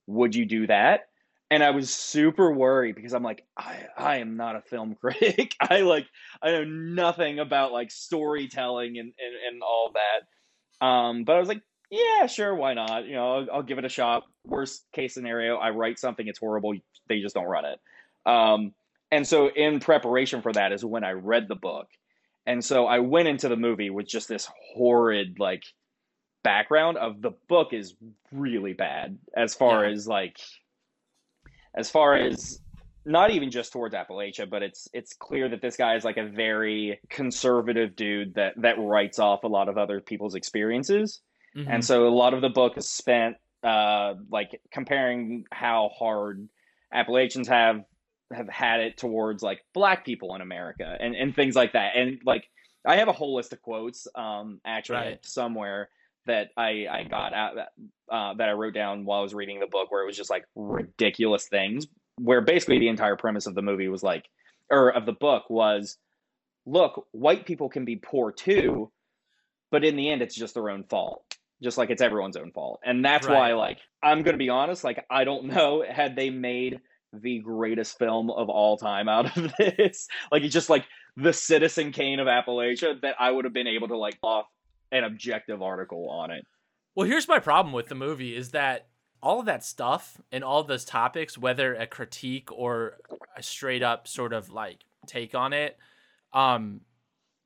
would 0.07 0.35
you 0.35 0.45
do 0.45 0.67
that? 0.67 1.07
And 1.51 1.63
I 1.63 1.71
was 1.71 1.93
super 1.93 2.51
worried 2.51 2.95
because 2.95 3.13
I'm 3.13 3.23
like, 3.23 3.45
I, 3.55 3.85
I 3.95 4.17
am 4.17 4.35
not 4.35 4.55
a 4.55 4.61
film 4.61 4.95
critic. 4.99 5.55
I 5.61 5.81
like, 5.81 6.07
I 6.41 6.51
know 6.51 6.63
nothing 6.63 7.39
about 7.39 7.71
like 7.71 7.91
storytelling 7.91 8.97
and, 8.97 9.13
and, 9.19 9.35
and 9.47 9.61
all 9.61 9.93
that. 9.93 10.85
Um, 10.85 11.23
but 11.23 11.35
I 11.35 11.39
was 11.39 11.47
like, 11.47 11.61
yeah, 11.91 12.25
sure, 12.25 12.55
why 12.55 12.73
not? 12.73 13.05
You 13.05 13.13
know, 13.13 13.33
I'll, 13.33 13.47
I'll, 13.53 13.63
give 13.63 13.77
it 13.77 13.85
a 13.85 13.89
shot. 13.89 14.23
Worst 14.43 14.85
case 14.91 15.13
scenario, 15.13 15.55
I 15.55 15.69
write 15.69 15.99
something, 15.99 16.27
it's 16.27 16.39
horrible. 16.39 16.73
They 17.07 17.21
just 17.21 17.35
don't 17.35 17.45
run 17.45 17.65
it. 17.65 17.79
Um, 18.25 18.73
and 19.11 19.25
so 19.25 19.49
in 19.49 19.79
preparation 19.79 20.41
for 20.41 20.51
that 20.53 20.71
is 20.71 20.83
when 20.83 21.03
I 21.03 21.11
read 21.11 21.47
the 21.47 21.55
book. 21.55 21.87
And 22.47 22.65
so 22.65 22.87
I 22.87 22.99
went 22.99 23.27
into 23.27 23.49
the 23.49 23.55
movie 23.55 23.91
with 23.91 24.07
just 24.07 24.27
this 24.27 24.49
horrid, 24.73 25.37
like, 25.39 25.63
background 26.45 26.95
of 26.97 27.21
the 27.23 27.31
book 27.49 27.73
is 27.73 27.95
really 28.31 28.73
bad 28.73 29.17
as 29.35 29.55
far 29.55 29.83
yeah. 29.83 29.91
as 29.91 30.07
like 30.07 30.37
as 31.75 31.89
far 31.89 32.15
as 32.15 32.59
not 33.05 33.29
even 33.31 33.51
just 33.51 33.71
towards 33.71 33.93
Appalachia, 33.93 34.49
but 34.49 34.63
it's 34.63 34.87
it's 34.93 35.13
clear 35.13 35.47
that 35.49 35.61
this 35.61 35.77
guy 35.77 35.95
is 35.95 36.03
like 36.03 36.17
a 36.17 36.25
very 36.25 36.99
conservative 37.09 37.95
dude 37.95 38.33
that 38.35 38.53
that 38.61 38.79
writes 38.79 39.19
off 39.19 39.43
a 39.43 39.47
lot 39.47 39.69
of 39.69 39.77
other 39.77 40.01
people's 40.01 40.35
experiences, 40.35 41.21
mm-hmm. 41.55 41.69
and 41.69 41.85
so 41.85 42.07
a 42.07 42.09
lot 42.09 42.33
of 42.33 42.41
the 42.41 42.49
book 42.49 42.77
is 42.77 42.89
spent 42.89 43.37
uh, 43.63 44.15
like 44.31 44.59
comparing 44.71 45.45
how 45.51 45.89
hard 45.97 46.49
Appalachians 46.91 47.47
have 47.47 47.83
have 48.33 48.49
had 48.49 48.79
it 48.79 48.97
towards 48.97 49.43
like 49.43 49.63
black 49.73 50.03
people 50.03 50.33
in 50.33 50.41
America 50.41 50.97
and 50.99 51.15
and 51.15 51.35
things 51.35 51.55
like 51.55 51.73
that, 51.73 51.95
and 51.95 52.19
like 52.25 52.49
I 52.85 52.97
have 52.97 53.07
a 53.07 53.13
whole 53.13 53.35
list 53.35 53.53
of 53.53 53.61
quotes 53.61 54.07
um 54.15 54.59
actually 54.65 54.97
right. 54.97 55.25
somewhere 55.25 55.89
that 56.25 56.49
I 56.57 56.87
I 56.89 57.03
got 57.09 57.33
at 57.33 57.53
uh, 58.11 58.33
that 58.35 58.49
I 58.49 58.53
wrote 58.53 58.73
down 58.73 59.05
while 59.05 59.19
I 59.19 59.23
was 59.23 59.33
reading 59.33 59.59
the 59.59 59.67
book, 59.67 59.91
where 59.91 60.01
it 60.01 60.05
was 60.05 60.17
just 60.17 60.29
like 60.29 60.45
ridiculous 60.55 61.47
things. 61.47 61.87
Where 62.17 62.41
basically 62.41 62.79
the 62.79 62.87
entire 62.87 63.15
premise 63.15 63.45
of 63.45 63.55
the 63.55 63.61
movie 63.61 63.89
was 63.89 64.03
like, 64.03 64.25
or 64.71 64.89
of 64.89 65.05
the 65.05 65.13
book 65.13 65.49
was, 65.49 65.97
look, 66.65 67.07
white 67.11 67.45
people 67.45 67.67
can 67.67 67.83
be 67.83 67.97
poor 67.97 68.31
too, 68.31 68.89
but 69.71 69.83
in 69.83 69.97
the 69.97 70.09
end, 70.09 70.21
it's 70.21 70.35
just 70.35 70.53
their 70.53 70.69
own 70.69 70.83
fault. 70.85 71.23
Just 71.61 71.77
like 71.77 71.89
it's 71.89 72.01
everyone's 72.01 72.37
own 72.37 72.51
fault, 72.51 72.79
and 72.85 73.03
that's 73.03 73.27
right. 73.27 73.35
why, 73.35 73.53
like, 73.53 73.79
I'm 74.03 74.23
gonna 74.23 74.37
be 74.37 74.49
honest. 74.49 74.83
Like, 74.83 75.05
I 75.09 75.23
don't 75.23 75.45
know 75.53 75.83
had 75.87 76.15
they 76.15 76.29
made 76.29 76.79
the 77.21 77.39
greatest 77.39 77.97
film 77.97 78.29
of 78.29 78.49
all 78.49 78.77
time 78.77 79.07
out 79.07 79.37
of 79.37 79.53
this. 79.59 80.07
like 80.31 80.43
it's 80.43 80.53
just 80.53 80.69
like 80.69 80.85
the 81.15 81.33
Citizen 81.33 81.91
Kane 81.91 82.19
of 82.19 82.27
Appalachia 82.27 82.99
that 83.01 83.15
I 83.19 83.31
would 83.31 83.45
have 83.45 83.53
been 83.53 83.67
able 83.67 83.87
to 83.87 83.97
like 83.97 84.17
off 84.21 84.45
an 84.91 85.03
objective 85.03 85.61
article 85.61 86.09
on 86.09 86.31
it. 86.31 86.45
Well, 86.95 87.07
here's 87.07 87.27
my 87.27 87.39
problem 87.39 87.73
with 87.73 87.87
the 87.87 87.95
movie 87.95 88.35
is 88.35 88.51
that 88.51 88.87
all 89.21 89.39
of 89.39 89.45
that 89.47 89.63
stuff 89.63 90.21
and 90.31 90.43
all 90.43 90.63
those 90.63 90.85
topics, 90.85 91.37
whether 91.37 91.73
a 91.73 91.87
critique 91.87 92.51
or 92.51 92.97
a 93.35 93.43
straight 93.43 93.83
up 93.83 94.07
sort 94.07 94.33
of 94.33 94.51
like 94.51 94.85
take 95.07 95.35
on 95.35 95.51
it, 95.51 95.77
um, 96.33 96.81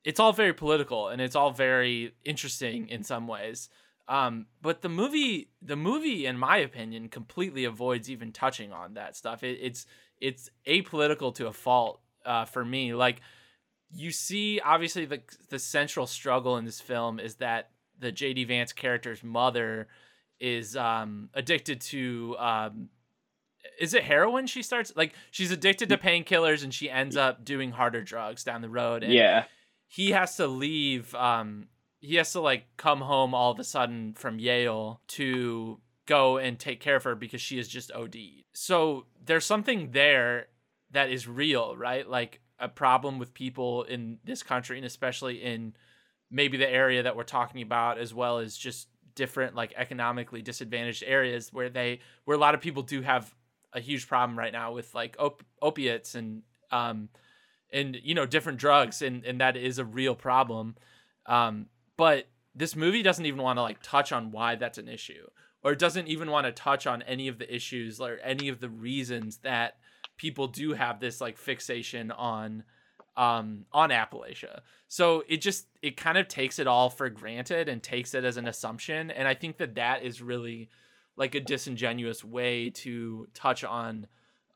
it's 0.03 0.19
all 0.19 0.33
very 0.33 0.53
political 0.53 1.07
and 1.07 1.21
it's 1.21 1.35
all 1.35 1.51
very 1.51 2.13
interesting 2.23 2.87
in 2.89 3.03
some 3.03 3.27
ways. 3.27 3.69
Um, 4.07 4.47
but 4.61 4.81
the 4.81 4.89
movie, 4.89 5.51
the 5.61 5.75
movie, 5.75 6.25
in 6.25 6.37
my 6.37 6.57
opinion, 6.57 7.09
completely 7.09 7.65
avoids 7.65 8.09
even 8.09 8.31
touching 8.31 8.73
on 8.73 8.95
that 8.95 9.15
stuff. 9.15 9.43
It, 9.43 9.59
it's 9.61 9.85
it's 10.19 10.49
apolitical 10.67 11.33
to 11.35 11.47
a 11.47 11.53
fault 11.53 12.01
uh, 12.25 12.45
for 12.45 12.65
me. 12.65 12.93
Like 12.95 13.21
you 13.91 14.11
see, 14.11 14.59
obviously, 14.59 15.05
the 15.05 15.21
the 15.49 15.59
central 15.59 16.07
struggle 16.07 16.57
in 16.57 16.65
this 16.65 16.81
film 16.81 17.19
is 17.19 17.35
that 17.35 17.71
the 17.97 18.11
JD 18.11 18.47
Vance 18.47 18.71
character's 18.73 19.23
mother 19.23 19.87
is 20.39 20.75
um, 20.75 21.29
addicted 21.33 21.81
to. 21.81 22.35
Um, 22.37 22.89
is 23.79 23.93
it 23.93 24.03
heroin? 24.03 24.47
She 24.47 24.61
starts 24.61 24.93
like 24.95 25.13
she's 25.31 25.51
addicted 25.51 25.89
to 25.89 25.97
painkillers 25.97 26.63
and 26.63 26.73
she 26.73 26.89
ends 26.89 27.17
up 27.17 27.43
doing 27.43 27.71
harder 27.71 28.01
drugs 28.01 28.43
down 28.43 28.61
the 28.61 28.69
road. 28.69 29.03
And 29.03 29.13
yeah, 29.13 29.45
he 29.87 30.11
has 30.11 30.35
to 30.37 30.47
leave. 30.47 31.13
Um, 31.15 31.67
he 31.99 32.15
has 32.15 32.31
to 32.33 32.41
like 32.41 32.65
come 32.77 33.01
home 33.01 33.33
all 33.33 33.51
of 33.51 33.59
a 33.59 33.63
sudden 33.63 34.13
from 34.13 34.39
Yale 34.39 35.01
to 35.09 35.79
go 36.05 36.37
and 36.37 36.57
take 36.57 36.79
care 36.79 36.95
of 36.95 37.03
her 37.03 37.15
because 37.15 37.41
she 37.41 37.59
is 37.59 37.67
just 37.67 37.91
OD. 37.91 38.15
So 38.53 39.05
there's 39.23 39.45
something 39.45 39.91
there 39.91 40.47
that 40.91 41.09
is 41.09 41.27
real, 41.27 41.77
right? 41.77 42.09
Like 42.09 42.41
a 42.59 42.67
problem 42.67 43.19
with 43.19 43.33
people 43.33 43.83
in 43.83 44.19
this 44.23 44.43
country 44.43 44.77
and 44.77 44.85
especially 44.85 45.41
in 45.41 45.73
maybe 46.31 46.57
the 46.57 46.69
area 46.69 47.03
that 47.03 47.15
we're 47.15 47.23
talking 47.23 47.61
about 47.61 47.97
as 47.97 48.13
well 48.13 48.39
as 48.39 48.57
just 48.57 48.87
different 49.15 49.55
like 49.55 49.73
economically 49.75 50.41
disadvantaged 50.41 51.03
areas 51.05 51.51
where 51.51 51.69
they 51.69 51.99
where 52.25 52.37
a 52.37 52.39
lot 52.39 52.55
of 52.55 52.61
people 52.61 52.83
do 52.83 53.01
have 53.01 53.33
a 53.73 53.79
huge 53.79 54.07
problem 54.07 54.37
right 54.37 54.53
now 54.53 54.71
with 54.71 54.93
like 54.93 55.15
op- 55.19 55.43
opiates 55.61 56.15
and 56.15 56.43
um 56.71 57.09
and 57.71 57.97
you 58.03 58.15
know 58.15 58.25
different 58.25 58.59
drugs 58.59 59.01
and 59.01 59.25
and 59.25 59.41
that 59.41 59.57
is 59.57 59.77
a 59.77 59.85
real 59.85 60.15
problem. 60.15 60.75
Um 61.25 61.67
but 61.97 62.27
this 62.55 62.75
movie 62.75 63.03
doesn't 63.03 63.25
even 63.25 63.41
want 63.41 63.57
to 63.57 63.61
like 63.61 63.81
touch 63.83 64.11
on 64.11 64.31
why 64.31 64.55
that's 64.55 64.77
an 64.77 64.87
issue 64.87 65.27
or 65.63 65.73
it 65.73 65.79
doesn't 65.79 66.07
even 66.07 66.31
want 66.31 66.45
to 66.45 66.51
touch 66.51 66.87
on 66.87 67.01
any 67.03 67.27
of 67.27 67.37
the 67.37 67.53
issues 67.53 67.99
or 67.99 68.19
any 68.23 68.47
of 68.47 68.59
the 68.59 68.69
reasons 68.69 69.37
that 69.39 69.77
people 70.19 70.47
do 70.47 70.73
have 70.73 70.99
this 70.99 71.19
like 71.19 71.37
fixation 71.37 72.11
on 72.11 72.63
um 73.17 73.65
on 73.71 73.89
Appalachia. 73.89 74.59
So 74.87 75.23
it 75.27 75.37
just 75.37 75.65
it 75.81 75.97
kind 75.97 76.17
of 76.19 76.27
takes 76.27 76.59
it 76.59 76.67
all 76.67 76.91
for 76.91 77.09
granted 77.09 77.67
and 77.67 77.81
takes 77.81 78.13
it 78.13 78.23
as 78.23 78.37
an 78.37 78.47
assumption 78.47 79.09
and 79.09 79.27
I 79.27 79.33
think 79.33 79.57
that 79.57 79.75
that 79.75 80.03
is 80.03 80.21
really 80.21 80.69
like 81.15 81.33
a 81.33 81.39
disingenuous 81.39 82.23
way 82.23 82.69
to 82.69 83.27
touch 83.33 83.63
on 83.63 84.05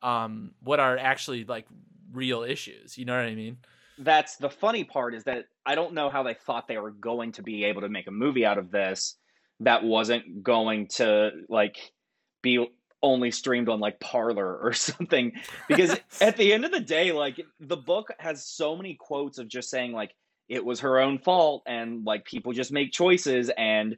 um 0.03 0.51
what 0.61 0.79
are 0.79 0.97
actually 0.97 1.45
like 1.45 1.65
real 2.11 2.43
issues, 2.43 2.97
you 2.97 3.05
know 3.05 3.15
what 3.15 3.25
I 3.25 3.33
mean? 3.33 3.57
That's 3.97 4.35
the 4.35 4.49
funny 4.49 4.83
part 4.83 5.15
is 5.15 5.23
that 5.23 5.45
I 5.65 5.75
don't 5.75 5.93
know 5.93 6.09
how 6.09 6.23
they 6.23 6.33
thought 6.33 6.67
they 6.67 6.77
were 6.77 6.91
going 6.91 7.31
to 7.33 7.41
be 7.41 7.63
able 7.63 7.81
to 7.81 7.89
make 7.89 8.07
a 8.07 8.11
movie 8.11 8.45
out 8.45 8.57
of 8.57 8.69
this 8.69 9.15
that 9.61 9.83
wasn't 9.83 10.43
going 10.43 10.87
to 10.87 11.31
like 11.47 11.93
be 12.41 12.67
only 13.03 13.29
streamed 13.29 13.69
on 13.69 13.79
like 13.79 13.99
Parler 13.99 14.57
or 14.57 14.73
something 14.73 15.33
because 15.67 15.95
at 16.21 16.37
the 16.37 16.53
end 16.53 16.65
of 16.65 16.71
the 16.71 16.79
day 16.79 17.11
like 17.11 17.39
the 17.59 17.77
book 17.77 18.07
has 18.17 18.45
so 18.45 18.75
many 18.75 18.95
quotes 18.95 19.37
of 19.37 19.47
just 19.47 19.69
saying 19.69 19.91
like 19.91 20.15
it 20.49 20.63
was 20.63 20.79
her 20.79 20.99
own 20.99 21.19
fault 21.19 21.63
and 21.67 22.05
like 22.05 22.25
people 22.25 22.53
just 22.53 22.71
make 22.71 22.91
choices 22.91 23.51
and 23.57 23.97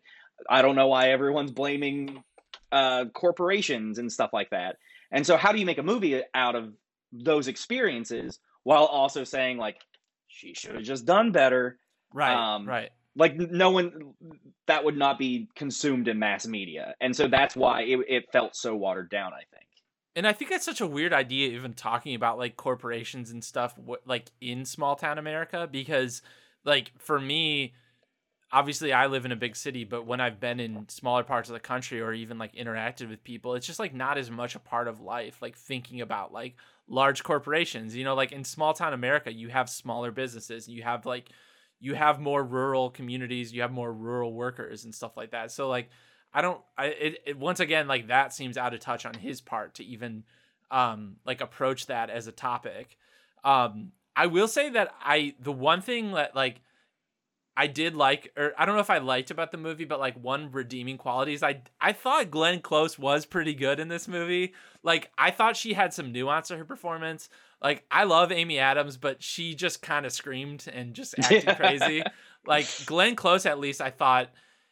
I 0.49 0.61
don't 0.61 0.75
know 0.75 0.87
why 0.87 1.11
everyone's 1.11 1.51
blaming 1.51 2.23
uh 2.71 3.05
corporations 3.13 3.99
and 3.99 4.11
stuff 4.11 4.31
like 4.33 4.49
that. 4.49 4.77
And 5.11 5.25
so 5.25 5.37
how 5.37 5.51
do 5.51 5.59
you 5.59 5.65
make 5.65 5.77
a 5.77 5.83
movie 5.83 6.21
out 6.33 6.55
of 6.55 6.73
those 7.13 7.47
experiences 7.47 8.39
while 8.63 8.85
also 8.85 9.23
saying 9.23 9.57
like 9.57 9.77
she 10.27 10.53
should 10.53 10.75
have 10.75 10.83
just 10.83 11.05
done 11.05 11.31
better. 11.31 11.79
Right. 12.13 12.33
Um, 12.33 12.67
right. 12.67 12.89
Like 13.15 13.35
no 13.37 13.71
one 13.71 14.13
that 14.67 14.83
would 14.83 14.97
not 14.97 15.17
be 15.17 15.47
consumed 15.55 16.07
in 16.07 16.19
mass 16.19 16.45
media, 16.45 16.95
and 16.99 17.15
so 17.15 17.27
that's 17.27 17.55
why 17.55 17.83
it, 17.83 17.99
it 18.07 18.31
felt 18.31 18.55
so 18.55 18.75
watered 18.75 19.09
down. 19.09 19.33
I 19.33 19.43
think. 19.51 19.65
And 20.15 20.25
I 20.25 20.31
think 20.31 20.49
that's 20.49 20.65
such 20.65 20.81
a 20.81 20.87
weird 20.87 21.11
idea, 21.11 21.49
even 21.49 21.73
talking 21.73 22.15
about 22.15 22.37
like 22.37 22.55
corporations 22.55 23.31
and 23.31 23.43
stuff, 23.43 23.77
like 24.05 24.31
in 24.39 24.63
small 24.63 24.95
town 24.95 25.17
America, 25.17 25.67
because 25.69 26.21
like 26.63 26.91
for 26.97 27.19
me, 27.19 27.73
obviously 28.51 28.93
I 28.93 29.07
live 29.07 29.25
in 29.25 29.33
a 29.33 29.37
big 29.37 29.57
city, 29.57 29.83
but 29.83 30.05
when 30.05 30.21
I've 30.21 30.39
been 30.39 30.61
in 30.61 30.87
smaller 30.87 31.23
parts 31.23 31.49
of 31.49 31.53
the 31.53 31.59
country 31.59 31.99
or 31.99 32.13
even 32.13 32.37
like 32.37 32.55
interacted 32.55 33.09
with 33.09 33.25
people, 33.25 33.55
it's 33.55 33.67
just 33.67 33.79
like 33.79 33.93
not 33.93 34.17
as 34.17 34.31
much 34.31 34.55
a 34.55 34.59
part 34.59 34.87
of 34.87 35.01
life, 35.01 35.41
like 35.41 35.57
thinking 35.57 35.99
about 35.99 36.31
like 36.31 36.55
large 36.87 37.21
corporations. 37.23 37.93
You 37.93 38.05
know, 38.05 38.15
like 38.15 38.31
in 38.31 38.45
small 38.45 38.73
town 38.73 38.93
America, 38.93 39.33
you 39.33 39.49
have 39.49 39.69
smaller 39.69 40.11
businesses, 40.11 40.69
you 40.69 40.83
have 40.83 41.05
like 41.05 41.29
you 41.85 41.93
have 41.93 42.19
more 42.19 42.43
rural 42.43 42.89
communities, 42.89 43.53
you 43.53 43.61
have 43.61 43.71
more 43.71 43.93
rural 43.93 44.33
workers 44.33 44.85
and 44.85 44.95
stuff 44.95 45.15
like 45.15 45.29
that. 45.31 45.51
So 45.51 45.69
like 45.69 45.91
I 46.33 46.41
don't 46.41 46.59
I 46.75 46.85
it, 46.87 47.17
it 47.27 47.37
once 47.37 47.59
again 47.59 47.87
like 47.87 48.07
that 48.07 48.33
seems 48.33 48.57
out 48.57 48.73
of 48.73 48.79
touch 48.79 49.05
on 49.05 49.13
his 49.13 49.39
part 49.39 49.75
to 49.75 49.83
even 49.85 50.23
um 50.71 51.17
like 51.27 51.41
approach 51.41 51.85
that 51.85 52.09
as 52.09 52.25
a 52.25 52.31
topic. 52.31 52.97
Um 53.43 53.91
I 54.15 54.25
will 54.25 54.47
say 54.47 54.71
that 54.71 54.95
I 54.99 55.35
the 55.39 55.51
one 55.51 55.81
thing 55.81 56.13
that 56.13 56.35
like 56.35 56.61
I 57.55 57.67
did 57.67 57.95
like, 57.95 58.33
or 58.35 58.53
I 58.57 58.65
don't 58.65 58.73
know 58.73 58.81
if 58.81 58.89
I 58.89 58.97
liked 58.97 59.29
about 59.29 59.51
the 59.51 59.57
movie, 59.57 59.85
but 59.85 59.99
like 59.99 60.21
one 60.21 60.51
redeeming 60.51 60.97
quality 60.97 61.35
is 61.35 61.43
I 61.43 61.61
I 61.79 61.93
thought 61.93 62.31
Glenn 62.31 62.61
Close 62.61 62.97
was 62.97 63.27
pretty 63.27 63.53
good 63.53 63.79
in 63.79 63.89
this 63.89 64.07
movie. 64.07 64.53
Like 64.81 65.11
I 65.19 65.29
thought 65.29 65.55
she 65.55 65.73
had 65.73 65.93
some 65.93 66.11
nuance 66.11 66.47
to 66.47 66.57
her 66.57 66.65
performance. 66.65 67.29
Like 67.61 67.83
I 67.89 68.03
love 68.03 68.31
Amy 68.31 68.59
Adams, 68.59 68.97
but 68.97 69.23
she 69.23 69.55
just 69.55 69.81
kind 69.81 70.05
of 70.05 70.11
screamed 70.11 70.65
and 70.71 70.93
just 70.93 71.15
acted 71.19 71.55
crazy. 71.55 72.03
Like 72.45 72.67
Glenn 72.85 73.15
Close, 73.15 73.45
at 73.45 73.59
least 73.59 73.81
I 73.81 73.89
thought 73.89 74.29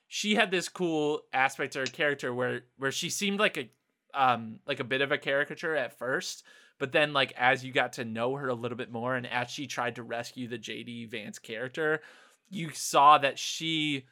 she 0.07 0.35
had 0.35 0.51
this 0.51 0.69
cool 0.69 1.21
aspect 1.33 1.73
to 1.73 1.79
her 1.79 1.85
character 1.85 2.33
where 2.33 2.61
where 2.77 2.91
she 2.91 3.09
seemed 3.09 3.39
like 3.39 3.57
a 3.57 3.69
um 4.13 4.59
like 4.67 4.79
a 4.79 4.85
bit 4.85 5.01
of 5.01 5.11
a 5.11 5.17
caricature 5.17 5.75
at 5.75 5.97
first, 5.97 6.43
but 6.77 6.91
then 6.91 7.13
like 7.13 7.33
as 7.37 7.63
you 7.63 7.71
got 7.71 7.93
to 7.93 8.05
know 8.05 8.35
her 8.35 8.49
a 8.49 8.53
little 8.53 8.77
bit 8.77 8.91
more 8.91 9.15
and 9.15 9.25
as 9.27 9.49
she 9.49 9.67
tried 9.67 9.95
to 9.95 10.03
rescue 10.03 10.47
the 10.47 10.57
JD 10.57 11.09
Vance 11.09 11.39
character 11.39 12.01
you 12.49 12.69
saw 12.71 13.17
that 13.17 13.39
she 13.39 14.05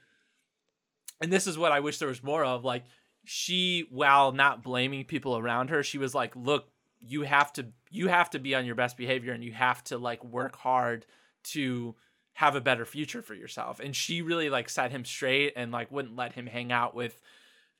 and 1.21 1.31
this 1.31 1.47
is 1.47 1.57
what 1.57 1.71
I 1.71 1.79
wish 1.79 1.99
there 1.99 2.07
was 2.07 2.23
more 2.23 2.43
of 2.43 2.63
like 2.63 2.83
she 3.23 3.87
while 3.91 4.31
not 4.31 4.63
blaming 4.63 5.05
people 5.05 5.37
around 5.37 5.69
her 5.69 5.83
she 5.83 5.97
was 5.97 6.15
like 6.15 6.35
look 6.35 6.70
you 7.01 7.23
have 7.23 7.51
to 7.53 7.67
you 7.89 8.07
have 8.07 8.29
to 8.29 8.39
be 8.39 8.55
on 8.55 8.65
your 8.65 8.75
best 8.75 8.97
behavior 8.97 9.33
and 9.33 9.43
you 9.43 9.51
have 9.51 9.83
to 9.85 9.97
like 9.97 10.23
work 10.23 10.55
hard 10.55 11.05
to 11.43 11.95
have 12.33 12.55
a 12.55 12.61
better 12.61 12.85
future 12.85 13.21
for 13.21 13.33
yourself. 13.33 13.79
And 13.79 13.95
she 13.95 14.21
really 14.21 14.49
like 14.49 14.69
set 14.69 14.91
him 14.91 15.03
straight 15.03 15.53
and 15.55 15.71
like 15.71 15.91
wouldn't 15.91 16.15
let 16.15 16.33
him 16.33 16.47
hang 16.47 16.71
out 16.71 16.95
with 16.95 17.19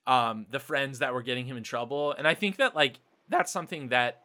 um 0.07 0.45
the 0.49 0.59
friends 0.59 0.99
that 0.99 1.13
were 1.13 1.21
getting 1.21 1.45
him 1.45 1.57
in 1.57 1.63
trouble. 1.63 2.13
And 2.17 2.27
i 2.27 2.33
think 2.33 2.57
that 2.57 2.75
like 2.75 2.99
that's 3.29 3.51
something 3.51 3.89
that 3.89 4.23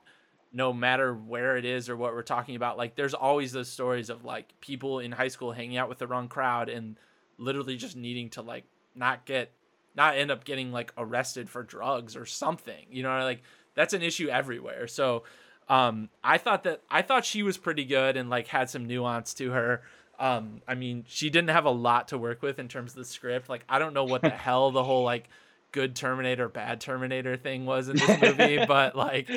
no 0.52 0.72
matter 0.72 1.14
where 1.14 1.56
it 1.56 1.64
is 1.64 1.88
or 1.88 1.96
what 1.96 2.12
we're 2.12 2.22
talking 2.22 2.56
about 2.56 2.78
like 2.78 2.96
there's 2.96 3.14
always 3.14 3.52
those 3.52 3.68
stories 3.68 4.10
of 4.10 4.24
like 4.24 4.58
people 4.60 5.00
in 5.00 5.12
high 5.12 5.28
school 5.28 5.52
hanging 5.52 5.76
out 5.76 5.88
with 5.88 5.98
the 5.98 6.06
wrong 6.06 6.28
crowd 6.28 6.68
and 6.68 6.98
literally 7.38 7.76
just 7.76 7.96
needing 7.96 8.30
to 8.30 8.42
like 8.42 8.64
not 8.94 9.26
get 9.26 9.52
not 9.94 10.16
end 10.16 10.30
up 10.30 10.44
getting 10.44 10.72
like 10.72 10.92
arrested 10.96 11.50
for 11.50 11.62
drugs 11.62 12.16
or 12.16 12.24
something 12.24 12.86
you 12.90 13.02
know 13.02 13.18
like 13.20 13.42
that's 13.76 13.94
an 13.94 14.02
issue 14.02 14.28
everywhere 14.28 14.88
so 14.88 15.22
um 15.68 16.08
i 16.24 16.36
thought 16.36 16.64
that 16.64 16.82
i 16.90 17.02
thought 17.02 17.24
she 17.24 17.44
was 17.44 17.56
pretty 17.56 17.84
good 17.84 18.16
and 18.16 18.28
like 18.28 18.48
had 18.48 18.68
some 18.68 18.86
nuance 18.86 19.32
to 19.34 19.52
her 19.52 19.82
um 20.18 20.60
i 20.66 20.74
mean 20.74 21.04
she 21.06 21.30
didn't 21.30 21.50
have 21.50 21.64
a 21.64 21.70
lot 21.70 22.08
to 22.08 22.18
work 22.18 22.42
with 22.42 22.58
in 22.58 22.66
terms 22.66 22.92
of 22.92 22.96
the 22.98 23.04
script 23.04 23.48
like 23.48 23.64
i 23.68 23.78
don't 23.78 23.94
know 23.94 24.04
what 24.04 24.22
the 24.22 24.30
hell 24.46 24.72
the 24.72 24.82
whole 24.82 25.04
like 25.04 25.28
good 25.70 25.94
terminator 25.94 26.48
bad 26.48 26.80
terminator 26.80 27.36
thing 27.36 27.66
was 27.66 27.88
in 27.88 27.96
this 27.96 28.20
movie 28.20 28.64
but 28.68 28.96
like 28.96 29.30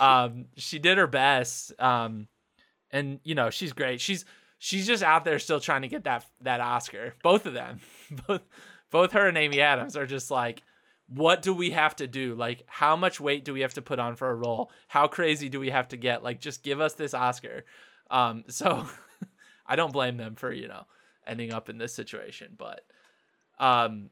um, 0.00 0.46
she 0.56 0.78
did 0.78 0.98
her 0.98 1.06
best. 1.06 1.72
Um, 1.80 2.28
and 2.90 3.20
you 3.22 3.34
know 3.34 3.50
she's 3.50 3.72
great. 3.72 4.00
She's 4.00 4.24
she's 4.58 4.86
just 4.86 5.02
out 5.02 5.24
there 5.24 5.38
still 5.38 5.60
trying 5.60 5.82
to 5.82 5.88
get 5.88 6.04
that 6.04 6.26
that 6.40 6.60
Oscar. 6.60 7.14
Both 7.22 7.46
of 7.46 7.54
them, 7.54 7.80
both 8.26 8.42
both 8.90 9.12
her 9.12 9.28
and 9.28 9.38
Amy 9.38 9.60
Adams 9.60 9.96
are 9.96 10.06
just 10.06 10.30
like, 10.30 10.62
what 11.10 11.42
do 11.42 11.52
we 11.52 11.70
have 11.70 11.96
to 11.96 12.06
do? 12.06 12.34
Like, 12.34 12.62
how 12.66 12.94
much 12.94 13.20
weight 13.20 13.44
do 13.44 13.52
we 13.52 13.60
have 13.60 13.74
to 13.74 13.82
put 13.82 13.98
on 13.98 14.14
for 14.14 14.30
a 14.30 14.34
role? 14.34 14.70
How 14.86 15.08
crazy 15.08 15.48
do 15.48 15.58
we 15.58 15.70
have 15.70 15.88
to 15.88 15.96
get? 15.96 16.22
Like, 16.22 16.40
just 16.40 16.62
give 16.62 16.80
us 16.80 16.94
this 16.94 17.14
Oscar. 17.14 17.64
Um, 18.10 18.44
so 18.48 18.86
I 19.66 19.76
don't 19.76 19.92
blame 19.92 20.16
them 20.16 20.36
for 20.36 20.52
you 20.52 20.68
know 20.68 20.84
ending 21.26 21.52
up 21.52 21.68
in 21.68 21.78
this 21.78 21.92
situation, 21.92 22.54
but 22.56 22.82
um, 23.58 24.10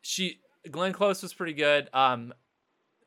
she 0.00 0.40
Glenn 0.70 0.92
Close 0.92 1.22
was 1.22 1.34
pretty 1.34 1.54
good. 1.54 1.88
Um, 1.92 2.32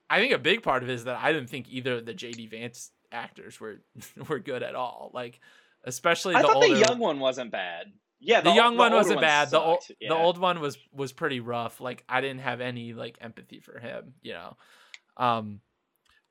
I 0.09 0.19
think 0.19 0.33
a 0.33 0.37
big 0.37 0.61
part 0.61 0.83
of 0.83 0.89
it 0.89 0.93
is 0.93 1.05
that 1.05 1.17
I 1.21 1.33
didn't 1.33 1.49
think 1.49 1.67
either 1.69 1.95
of 1.95 2.05
the 2.05 2.13
JD 2.13 2.51
Vance 2.51 2.91
actors 3.11 3.59
were 3.59 3.81
were 4.29 4.39
good 4.39 4.61
at 4.61 4.75
all. 4.75 5.09
Like, 5.15 5.39
especially 5.83 6.35
I 6.35 6.43
the 6.43 6.47
thought 6.47 6.57
older, 6.57 6.75
the 6.75 6.79
young 6.79 6.99
one 6.99 7.19
wasn't 7.19 7.51
bad. 7.51 7.87
Yeah, 8.25 8.41
the, 8.41 8.51
young 8.51 8.75
one 8.75 8.91
wasn't 8.91 9.21
bad. 9.21 9.51
The 9.51 9.59
old. 9.59 9.83
Yeah. 9.99 10.09
the 10.09 10.15
old 10.15 10.39
one 10.39 10.59
was 10.59 10.77
was 10.91 11.13
pretty 11.13 11.39
rough. 11.39 11.79
Like 11.79 12.03
I 12.09 12.21
didn't 12.21 12.39
have 12.39 12.59
any 12.59 12.93
like 12.93 13.17
empathy 13.21 13.59
for 13.59 13.79
him. 13.79 14.15
You 14.23 14.33
know, 14.33 14.57
um, 15.17 15.61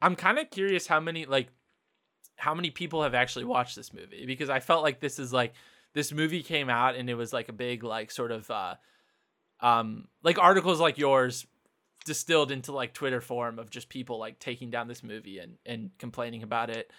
I'm 0.02 0.16
kind 0.16 0.38
of 0.38 0.50
curious 0.50 0.86
how 0.86 0.98
many 0.98 1.24
like 1.24 1.48
how 2.36 2.52
many 2.52 2.70
people 2.70 3.04
have 3.04 3.14
actually 3.14 3.44
watched 3.44 3.76
this 3.76 3.92
movie 3.92 4.26
because 4.26 4.50
I 4.50 4.58
felt 4.58 4.82
like 4.82 4.98
this 4.98 5.20
is 5.20 5.32
like 5.32 5.54
this 5.94 6.12
movie 6.12 6.42
came 6.42 6.68
out 6.68 6.96
and 6.96 7.08
it 7.08 7.14
was 7.14 7.32
like 7.32 7.48
a 7.48 7.52
big 7.52 7.84
like 7.84 8.10
sort 8.10 8.32
of 8.32 8.50
uh 8.50 8.74
um 9.60 10.08
like 10.24 10.38
articles 10.38 10.80
like 10.80 10.98
yours 10.98 11.46
distilled 12.04 12.50
into 12.50 12.72
like 12.72 12.92
Twitter 12.92 13.20
form 13.20 13.58
of 13.58 13.70
just 13.70 13.88
people 13.88 14.18
like 14.18 14.40
taking 14.40 14.70
down 14.70 14.88
this 14.88 15.04
movie 15.04 15.38
and 15.38 15.58
and 15.64 15.90
complaining 15.98 16.42
about 16.42 16.70
it. 16.70 16.90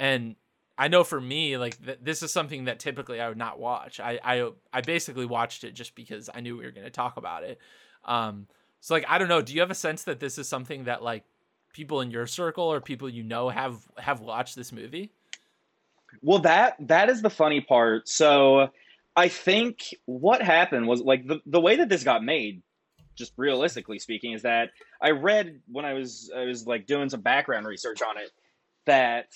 And 0.00 0.34
I 0.80 0.88
know 0.88 1.04
for 1.04 1.20
me 1.20 1.58
like 1.58 1.84
th- 1.84 1.98
this 2.00 2.22
is 2.22 2.32
something 2.32 2.64
that 2.64 2.78
typically 2.78 3.20
I 3.20 3.28
would 3.28 3.36
not 3.36 3.60
watch. 3.60 4.00
I 4.00 4.18
I 4.24 4.50
I 4.72 4.80
basically 4.80 5.26
watched 5.26 5.62
it 5.62 5.74
just 5.74 5.94
because 5.94 6.30
I 6.34 6.40
knew 6.40 6.56
we 6.56 6.64
were 6.64 6.70
going 6.70 6.86
to 6.86 6.90
talk 6.90 7.18
about 7.18 7.44
it. 7.44 7.58
Um 8.06 8.46
so 8.80 8.94
like 8.94 9.04
I 9.06 9.18
don't 9.18 9.28
know, 9.28 9.42
do 9.42 9.52
you 9.52 9.60
have 9.60 9.70
a 9.70 9.74
sense 9.74 10.04
that 10.04 10.20
this 10.20 10.38
is 10.38 10.48
something 10.48 10.84
that 10.84 11.02
like 11.02 11.24
people 11.74 12.00
in 12.00 12.10
your 12.10 12.26
circle 12.26 12.64
or 12.64 12.80
people 12.80 13.10
you 13.10 13.22
know 13.22 13.50
have 13.50 13.76
have 13.98 14.20
watched 14.20 14.56
this 14.56 14.72
movie? 14.72 15.12
Well, 16.22 16.38
that 16.40 16.76
that 16.80 17.10
is 17.10 17.20
the 17.20 17.30
funny 17.30 17.60
part. 17.60 18.08
So 18.08 18.70
I 19.14 19.28
think 19.28 19.94
what 20.06 20.40
happened 20.40 20.88
was 20.88 21.02
like 21.02 21.26
the, 21.26 21.40
the 21.44 21.60
way 21.60 21.76
that 21.76 21.90
this 21.90 22.04
got 22.04 22.24
made, 22.24 22.62
just 23.16 23.34
realistically 23.36 23.98
speaking, 23.98 24.32
is 24.32 24.42
that 24.42 24.70
I 25.02 25.10
read 25.10 25.60
when 25.70 25.84
I 25.84 25.92
was 25.92 26.32
I 26.34 26.44
was 26.44 26.66
like 26.66 26.86
doing 26.86 27.10
some 27.10 27.20
background 27.20 27.66
research 27.66 28.00
on 28.00 28.16
it 28.16 28.30
that 28.86 29.26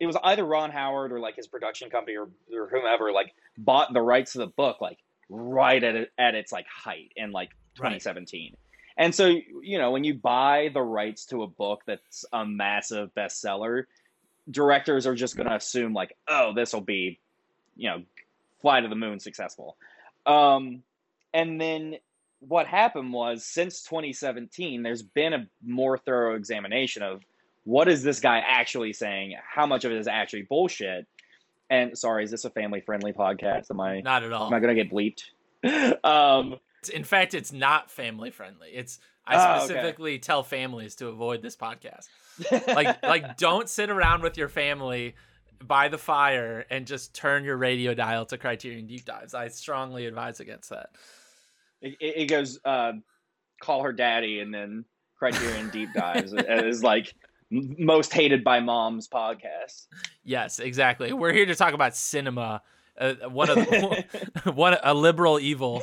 it 0.00 0.06
was 0.06 0.16
either 0.24 0.44
Ron 0.44 0.70
Howard 0.70 1.12
or 1.12 1.20
like 1.20 1.36
his 1.36 1.46
production 1.46 1.90
company 1.90 2.16
or, 2.16 2.28
or 2.52 2.68
whomever 2.68 3.12
like 3.12 3.34
bought 3.56 3.92
the 3.92 4.00
rights 4.00 4.32
to 4.32 4.38
the 4.38 4.46
book 4.46 4.80
like 4.80 4.98
right 5.28 5.82
at 5.82 5.96
it, 5.96 6.12
at 6.18 6.34
its 6.34 6.52
like 6.52 6.66
height 6.66 7.12
in 7.16 7.32
like 7.32 7.50
Right. 7.78 8.00
2017. 8.00 8.56
And 8.96 9.14
so 9.14 9.26
you 9.62 9.78
know 9.78 9.92
when 9.92 10.04
you 10.04 10.14
buy 10.14 10.70
the 10.72 10.82
rights 10.82 11.26
to 11.26 11.42
a 11.42 11.46
book 11.46 11.82
that's 11.86 12.24
a 12.32 12.44
massive 12.44 13.14
bestseller, 13.14 13.84
directors 14.50 15.06
are 15.06 15.14
just 15.14 15.36
going 15.36 15.48
to 15.48 15.54
assume 15.54 15.92
like, 15.92 16.16
oh, 16.26 16.52
this 16.54 16.72
will 16.72 16.80
be, 16.80 17.20
you 17.76 17.90
know, 17.90 18.02
fly 18.60 18.80
to 18.80 18.88
the 18.88 18.96
moon 18.96 19.20
successful. 19.20 19.76
Um, 20.26 20.82
and 21.32 21.60
then 21.60 21.96
what 22.40 22.66
happened 22.66 23.12
was 23.12 23.44
since 23.44 23.82
2017, 23.82 24.82
there's 24.82 25.02
been 25.02 25.32
a 25.32 25.46
more 25.64 25.98
thorough 25.98 26.34
examination 26.34 27.02
of 27.02 27.22
what 27.68 27.86
is 27.86 28.02
this 28.02 28.18
guy 28.18 28.38
actually 28.38 28.94
saying, 28.94 29.34
how 29.46 29.66
much 29.66 29.84
of 29.84 29.92
it 29.92 29.98
is 29.98 30.08
actually 30.08 30.42
bullshit. 30.42 31.06
And 31.68 31.98
sorry, 31.98 32.24
is 32.24 32.30
this 32.30 32.46
a 32.46 32.50
family 32.50 32.80
friendly 32.80 33.12
podcast? 33.12 33.70
Am 33.70 33.78
I 33.78 34.00
Not 34.00 34.22
at 34.24 34.32
all. 34.32 34.46
am 34.46 34.54
I 34.54 34.58
gonna 34.60 34.74
get 34.74 34.90
bleeped? 34.90 35.24
um, 36.04 36.56
In 36.94 37.04
fact, 37.04 37.34
it's 37.34 37.52
not 37.52 37.90
family 37.90 38.30
friendly. 38.30 38.68
It's 38.72 38.98
I 39.26 39.34
Oh, 39.36 39.56
okay. 39.56 39.64
specifically 39.66 40.18
tell 40.18 40.42
families 40.42 40.94
to 40.96 41.08
avoid 41.08 41.42
this 41.42 41.56
podcast. 41.56 42.06
Like 42.68 43.02
like 43.02 43.36
don't 43.36 43.68
sit 43.68 43.90
around 43.90 44.22
with 44.22 44.38
your 44.38 44.48
family 44.48 45.14
by 45.62 45.88
the 45.88 45.98
fire 45.98 46.64
and 46.70 46.86
just 46.86 47.14
turn 47.14 47.44
your 47.44 47.58
radio 47.58 47.92
dial 47.92 48.24
to 48.26 48.38
Criterion 48.38 48.86
Deep 48.86 49.04
Dives. 49.04 49.34
I 49.34 49.48
strongly 49.48 50.06
advise 50.06 50.40
against 50.40 50.70
that. 50.70 50.88
it, 51.82 51.96
it 52.00 52.26
goes 52.30 52.58
uh, 52.64 52.92
call 53.60 53.82
her 53.82 53.92
daddy 53.92 54.40
and 54.40 54.54
then 54.54 54.86
Criterion 55.18 55.68
Deep 55.68 55.90
Dives 55.94 56.32
is 56.32 56.82
like 56.82 57.12
most 57.50 58.12
hated 58.12 58.44
by 58.44 58.60
moms 58.60 59.08
podcast. 59.08 59.86
Yes, 60.24 60.58
exactly. 60.58 61.12
We're 61.12 61.32
here 61.32 61.46
to 61.46 61.54
talk 61.54 61.74
about 61.74 61.96
cinema. 61.96 62.62
Uh, 62.98 63.14
one 63.28 63.48
of 63.50 63.56
the, 63.56 64.04
one 64.52 64.76
a 64.82 64.92
liberal 64.92 65.38
evil. 65.38 65.82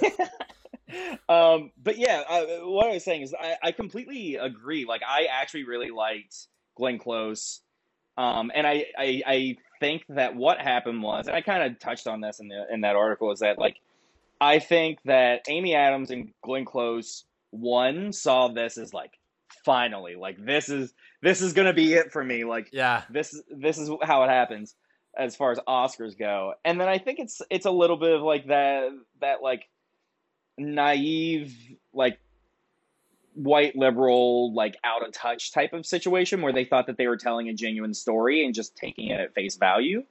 um, 1.30 1.71
but 1.82 1.97
yeah, 1.97 2.23
I, 2.30 2.60
what 2.63 2.88
I 2.88 2.93
was 2.93 3.04
saying 3.04 3.23
is 3.23 3.34
I, 3.34 3.56
I 3.63 3.71
completely 3.71 4.36
agree. 4.36 4.86
Like 4.86 5.01
I 5.08 5.28
actually 5.32 5.63
really 5.63 5.91
liked 5.91 6.47
Glenn 6.75 6.99
Close, 6.99 7.62
um, 8.17 8.51
and 8.54 8.67
I, 8.67 8.86
I 8.97 9.23
I 9.25 9.58
think 9.80 10.04
that 10.10 10.36
what 10.36 10.60
happened 10.60 11.01
was, 11.01 11.28
and 11.28 11.36
I 11.36 11.41
kind 11.41 11.63
of 11.63 11.80
touched 11.80 12.08
on 12.08 12.21
this 12.21 12.39
in 12.39 12.47
the 12.49 12.65
in 12.71 12.82
that 12.82 12.95
article, 12.95 13.32
is 13.32 13.39
that 13.39 13.58
like 13.58 13.78
I 14.41 14.60
think 14.60 14.99
that 15.06 15.45
Amy 15.47 15.73
Adams 15.75 16.12
and 16.12 16.32
Glenn 16.43 16.65
Close 16.65 17.23
one 17.51 18.12
saw 18.12 18.49
this 18.49 18.78
as 18.78 18.93
like 18.93 19.17
finally 19.63 20.15
like 20.15 20.44
this 20.44 20.70
is 20.70 20.94
this 21.22 21.41
is 21.41 21.54
gonna 21.54 21.74
be 21.74 21.94
it 21.94 22.12
for 22.12 22.24
me 22.24 22.44
like 22.44 22.70
Yeah. 22.74 23.04
this 23.10 23.39
this 23.50 23.78
is 23.78 23.89
how 24.02 24.24
it 24.24 24.30
happens 24.30 24.76
as 25.18 25.36
far 25.36 25.52
as 25.52 25.60
Oscars 25.68 26.18
go. 26.18 26.56
And 26.65 26.80
then 26.80 26.88
I 26.89 26.98
think 26.98 27.20
it's 27.20 27.41
it's 27.50 27.65
a 27.65 27.72
little 27.72 27.96
bit 27.98 28.12
of 28.13 28.22
like 28.22 28.48
that 28.48 28.89
that 29.22 29.41
like 29.41 29.68
naive 30.58 31.54
like 31.94 32.20
white 33.34 33.76
liberal 33.76 34.54
like 34.54 34.76
out 34.84 35.06
of 35.06 35.12
touch 35.13 35.52
type 35.52 35.74
of 35.74 35.86
situation 35.86 36.41
where 36.41 36.54
they 36.54 36.65
thought 36.65 36.88
that 36.88 36.98
they 36.98 37.08
were 37.08 37.18
telling 37.18 37.50
a 37.50 37.54
genuine 37.54 37.94
story 37.94 38.46
and 38.46 38.54
just 38.54 38.76
taking 38.76 39.08
it 39.10 39.20
at 39.20 39.34
face 39.34 39.58
value. 39.58 40.04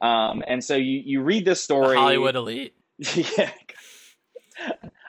Um, 0.00 0.44
and 0.46 0.62
so 0.62 0.76
you, 0.76 1.02
you 1.04 1.22
read 1.22 1.44
this 1.44 1.58
The 1.60 1.64
story 1.64 1.96
Hollywood 1.96 2.36
elite. 2.36 2.74
yeah. 3.14 3.50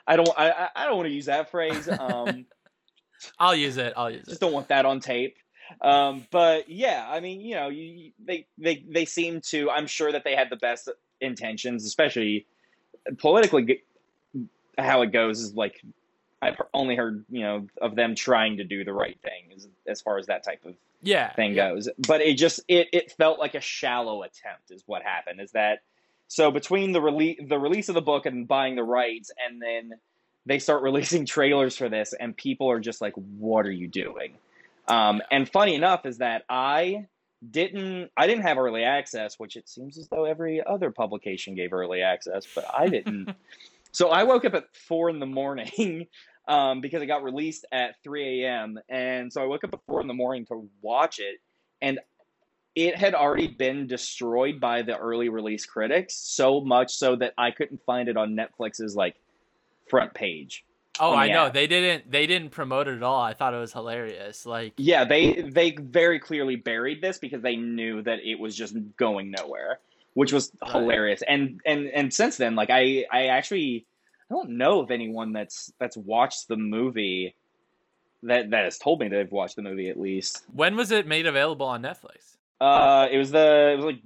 I 0.06 0.16
don't 0.16 0.28
I- 0.38 0.68
I 0.74 0.86
don't 0.86 0.96
want 0.96 1.08
to 1.08 1.14
use 1.14 1.26
that 1.26 1.50
phrase. 1.50 1.88
Um 1.88 2.46
I'll 3.38 3.54
use 3.54 3.76
it. 3.76 3.92
I'll 3.96 4.10
use 4.10 4.22
it. 4.22 4.28
just 4.30 4.40
don't 4.40 4.52
want 4.52 4.68
that 4.68 4.84
on 4.86 5.00
tape. 5.00 5.36
Um, 5.80 6.26
but 6.30 6.68
yeah, 6.68 7.06
I 7.08 7.20
mean, 7.20 7.40
you 7.40 7.54
know, 7.54 7.68
you, 7.68 8.10
they 8.24 8.46
they 8.58 8.84
they 8.88 9.04
seem 9.04 9.40
to. 9.50 9.70
I'm 9.70 9.86
sure 9.86 10.10
that 10.12 10.24
they 10.24 10.34
had 10.34 10.50
the 10.50 10.56
best 10.56 10.88
intentions, 11.20 11.84
especially 11.84 12.46
politically. 13.18 13.82
How 14.78 15.02
it 15.02 15.12
goes 15.12 15.40
is 15.40 15.54
like 15.54 15.80
I've 16.42 16.56
only 16.72 16.96
heard, 16.96 17.24
you 17.30 17.42
know, 17.42 17.66
of 17.82 17.94
them 17.96 18.14
trying 18.14 18.56
to 18.58 18.64
do 18.64 18.84
the 18.84 18.92
right 18.92 19.18
thing 19.22 19.52
as 19.54 19.68
as 19.86 20.00
far 20.00 20.18
as 20.18 20.26
that 20.26 20.42
type 20.42 20.64
of 20.64 20.74
Yeah. 21.02 21.32
thing 21.34 21.54
yeah. 21.54 21.70
goes. 21.70 21.88
But 22.08 22.20
it 22.22 22.34
just 22.34 22.60
it 22.66 22.88
it 22.92 23.12
felt 23.12 23.38
like 23.38 23.54
a 23.54 23.60
shallow 23.60 24.22
attempt 24.22 24.70
is 24.70 24.82
what 24.86 25.02
happened. 25.02 25.40
Is 25.40 25.52
that 25.52 25.80
so 26.28 26.50
between 26.50 26.92
the 26.92 27.00
release 27.00 27.38
the 27.46 27.58
release 27.58 27.88
of 27.88 27.94
the 27.94 28.00
book 28.02 28.26
and 28.26 28.48
buying 28.48 28.74
the 28.74 28.82
rights 28.84 29.30
and 29.46 29.60
then 29.60 29.92
they 30.46 30.58
start 30.58 30.82
releasing 30.84 31.26
trailers 31.26 31.76
for 31.76 31.88
this 31.88 32.14
and 32.18 32.36
people 32.36 32.70
are 32.70 32.80
just 32.80 33.00
like 33.00 33.14
what 33.14 33.66
are 33.66 33.72
you 33.72 33.88
doing? 33.88 34.34
Um, 34.88 35.22
and 35.30 35.48
funny 35.48 35.74
enough 35.74 36.06
is 36.06 36.18
that 36.18 36.42
I 36.48 37.06
didn't 37.48 38.10
I 38.16 38.26
didn't 38.26 38.42
have 38.42 38.58
early 38.58 38.84
access, 38.84 39.38
which 39.38 39.56
it 39.56 39.68
seems 39.68 39.96
as 39.98 40.08
though 40.08 40.24
every 40.24 40.62
other 40.64 40.90
publication 40.90 41.54
gave 41.54 41.72
early 41.72 42.02
access, 42.02 42.46
but 42.54 42.66
I 42.72 42.88
didn't. 42.88 43.34
so 43.92 44.08
I 44.08 44.24
woke 44.24 44.44
up 44.44 44.54
at 44.54 44.64
four 44.74 45.08
in 45.08 45.20
the 45.20 45.26
morning 45.26 46.06
um, 46.48 46.80
because 46.80 47.02
it 47.02 47.06
got 47.06 47.22
released 47.22 47.64
at 47.72 47.94
3 48.02 48.42
a.m. 48.44 48.78
And 48.88 49.32
so 49.32 49.42
I 49.42 49.46
woke 49.46 49.64
up 49.64 49.72
at 49.72 49.80
four 49.86 50.00
in 50.00 50.06
the 50.06 50.14
morning 50.14 50.44
to 50.46 50.68
watch 50.82 51.18
it, 51.18 51.40
and 51.80 51.98
it 52.74 52.96
had 52.96 53.14
already 53.14 53.48
been 53.48 53.86
destroyed 53.86 54.60
by 54.60 54.82
the 54.82 54.96
early 54.96 55.28
release 55.28 55.66
critics, 55.66 56.14
so 56.14 56.60
much 56.60 56.94
so 56.94 57.16
that 57.16 57.34
I 57.38 57.50
couldn't 57.50 57.80
find 57.84 58.08
it 58.08 58.16
on 58.16 58.36
Netflix's 58.36 58.94
like 58.94 59.16
front 59.90 60.14
page. 60.14 60.64
Oh, 60.98 61.14
I 61.14 61.28
know. 61.28 61.46
app. 61.46 61.54
They 61.54 61.66
didn't 61.66 62.10
they 62.10 62.26
didn't 62.26 62.50
promote 62.50 62.86
it 62.88 62.96
at 62.96 63.02
all. 63.02 63.20
I 63.22 63.32
thought 63.34 63.54
it 63.54 63.58
was 63.58 63.72
hilarious. 63.72 64.46
Like 64.46 64.74
Yeah, 64.76 65.04
they 65.04 65.42
they 65.42 65.72
very 65.72 66.18
clearly 66.18 66.56
buried 66.56 67.00
this 67.02 67.18
because 67.18 67.42
they 67.42 67.56
knew 67.56 68.02
that 68.02 68.18
it 68.22 68.38
was 68.38 68.54
just 68.56 68.76
going 68.96 69.30
nowhere, 69.30 69.80
which 70.14 70.32
was 70.32 70.52
Right. 70.62 70.72
hilarious. 70.72 71.22
And 71.26 71.60
and 71.64 71.86
and 71.88 72.12
since 72.12 72.36
then, 72.36 72.54
like 72.54 72.70
I 72.70 73.06
I 73.10 73.26
actually 73.28 73.86
I 74.30 74.34
don't 74.34 74.50
know 74.50 74.80
of 74.80 74.90
anyone 74.90 75.32
that's 75.32 75.72
that's 75.78 75.96
watched 75.96 76.48
the 76.48 76.56
movie 76.56 77.34
that 78.24 78.50
that 78.50 78.64
has 78.64 78.76
told 78.78 79.00
me 79.00 79.08
that 79.08 79.16
they've 79.16 79.32
watched 79.32 79.56
the 79.56 79.62
movie 79.62 79.88
at 79.88 79.98
least. 79.98 80.44
when 80.52 80.76
was 80.76 80.90
it 80.90 81.06
made 81.06 81.26
available 81.26 81.66
on 81.66 81.80
Netflix? 81.82 82.36
Uh, 82.60 83.08
it 83.10 83.16
was 83.16 83.30
the 83.30 83.70
it 83.72 83.76
was 83.76 83.84
like 83.86 84.02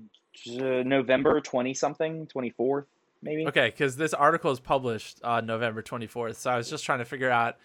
November 0.87 1.41
twenty 1.41 1.75
something, 1.75 2.27
twenty 2.29 2.51
fourth 2.51 2.87
maybe. 3.25 3.47
Okay, 3.47 3.67
because 3.67 3.97
this 3.97 4.15
article 4.15 4.53
is 4.53 4.61
published 4.61 5.23
on 5.25 5.47
November 5.47 5.83
24th. 5.83 6.37
So 6.37 6.51
I 6.51 6.57
was 6.57 6.71
just 6.71 6.85
trying 6.85 7.01
to 7.01 7.05
figure 7.05 7.31
out 7.31 7.57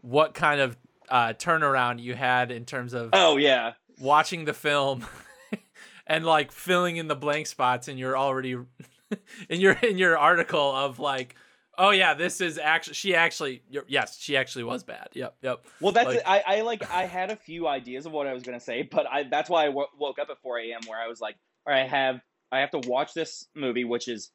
what 0.00 0.32
kind 0.32 0.60
of 0.60 0.76
uh, 1.08 1.34
turnaround 1.34 2.00
you 2.00 2.14
had 2.14 2.50
in 2.50 2.64
terms 2.64 2.94
of 2.94 3.10
Oh 3.12 3.36
yeah, 3.36 3.72
watching 4.00 4.44
the 4.44 4.54
film 4.54 5.04
and 6.06 6.24
like 6.24 6.52
filling 6.52 6.96
in 6.96 7.08
the 7.08 7.16
blank 7.16 7.46
spots 7.46 7.88
and 7.88 7.98
you're 7.98 8.16
already 8.16 8.56
in 9.48 9.60
your 9.60 9.72
in 9.72 9.98
your 9.98 10.16
article 10.16 10.74
of 10.74 10.98
like 10.98 11.34
Oh 11.80 11.90
yeah, 11.90 12.14
this 12.14 12.40
is 12.40 12.58
actually 12.58 12.94
she 12.94 13.14
actually 13.14 13.62
yes 13.86 14.18
she 14.18 14.36
actually 14.36 14.64
was 14.64 14.82
bad. 14.82 15.10
Yep, 15.12 15.36
yep. 15.42 15.64
Well, 15.80 15.92
that's 15.92 16.08
like, 16.08 16.22
I 16.26 16.42
I 16.44 16.60
like 16.62 16.90
I 16.90 17.04
had 17.04 17.30
a 17.30 17.36
few 17.36 17.68
ideas 17.68 18.04
of 18.04 18.10
what 18.10 18.26
I 18.26 18.34
was 18.34 18.42
gonna 18.42 18.58
say, 18.58 18.82
but 18.82 19.06
I 19.06 19.22
that's 19.22 19.48
why 19.48 19.62
I 19.62 19.66
w- 19.66 19.86
woke 19.96 20.18
up 20.18 20.28
at 20.28 20.42
4 20.42 20.58
a.m. 20.58 20.80
where 20.88 21.00
I 21.00 21.06
was 21.06 21.20
like, 21.20 21.36
all 21.66 21.72
right, 21.72 21.82
I 21.82 21.86
have 21.86 22.20
I 22.50 22.58
have 22.60 22.72
to 22.72 22.80
watch 22.88 23.14
this 23.14 23.46
movie, 23.54 23.84
which 23.84 24.08
is 24.08 24.32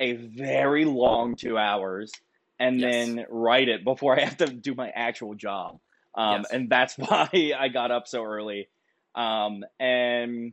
a 0.00 0.12
very 0.12 0.84
long 0.84 1.36
two 1.36 1.58
hours, 1.58 2.12
and 2.58 2.80
yes. 2.80 2.92
then 2.92 3.26
write 3.28 3.68
it 3.68 3.84
before 3.84 4.16
I 4.18 4.24
have 4.24 4.36
to 4.38 4.46
do 4.46 4.74
my 4.74 4.90
actual 4.90 5.34
job. 5.34 5.78
Um, 6.14 6.42
yes. 6.42 6.50
and 6.52 6.70
that's 6.70 6.94
why 6.98 7.52
I 7.58 7.68
got 7.68 7.90
up 7.90 8.08
so 8.08 8.24
early. 8.24 8.68
Um, 9.14 9.64
and 9.78 10.52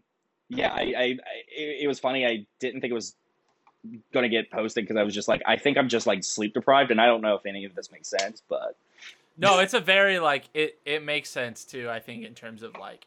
yeah, 0.49 0.71
I, 0.73 0.79
I, 0.79 1.03
I 1.03 1.17
it, 1.55 1.83
it 1.83 1.87
was 1.87 1.99
funny. 1.99 2.25
I 2.25 2.45
didn't 2.59 2.81
think 2.81 2.91
it 2.91 2.95
was 2.95 3.15
going 4.13 4.23
to 4.23 4.29
get 4.29 4.51
posted 4.51 4.83
because 4.83 4.97
I 4.97 5.03
was 5.03 5.13
just 5.13 5.27
like, 5.27 5.41
I 5.45 5.57
think 5.57 5.77
I'm 5.77 5.89
just 5.89 6.07
like 6.07 6.23
sleep 6.23 6.53
deprived, 6.53 6.91
and 6.91 6.99
I 6.99 7.05
don't 7.05 7.21
know 7.21 7.35
if 7.35 7.45
any 7.45 7.65
of 7.65 7.75
this 7.75 7.91
makes 7.91 8.09
sense, 8.09 8.41
but 8.49 8.75
no, 9.37 9.59
it's 9.59 9.73
a 9.73 9.79
very 9.79 10.19
like 10.19 10.45
it. 10.53 10.79
It 10.85 11.03
makes 11.03 11.29
sense 11.29 11.65
too. 11.65 11.89
I 11.89 11.99
think 11.99 12.25
in 12.25 12.33
terms 12.33 12.63
of 12.63 12.75
like 12.79 13.05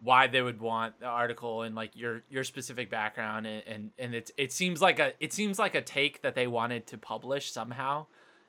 why 0.00 0.26
they 0.28 0.40
would 0.40 0.60
want 0.60 1.00
the 1.00 1.06
article 1.06 1.62
and 1.62 1.74
like 1.74 1.90
your 1.94 2.22
your 2.30 2.44
specific 2.44 2.90
background 2.90 3.46
and 3.46 3.62
and, 3.66 3.90
and 3.98 4.14
it 4.14 4.30
it 4.36 4.52
seems 4.52 4.80
like 4.80 4.98
a 4.98 5.12
it 5.20 5.32
seems 5.32 5.58
like 5.58 5.74
a 5.74 5.82
take 5.82 6.22
that 6.22 6.34
they 6.34 6.46
wanted 6.46 6.86
to 6.88 6.98
publish 6.98 7.50
somehow, 7.50 8.06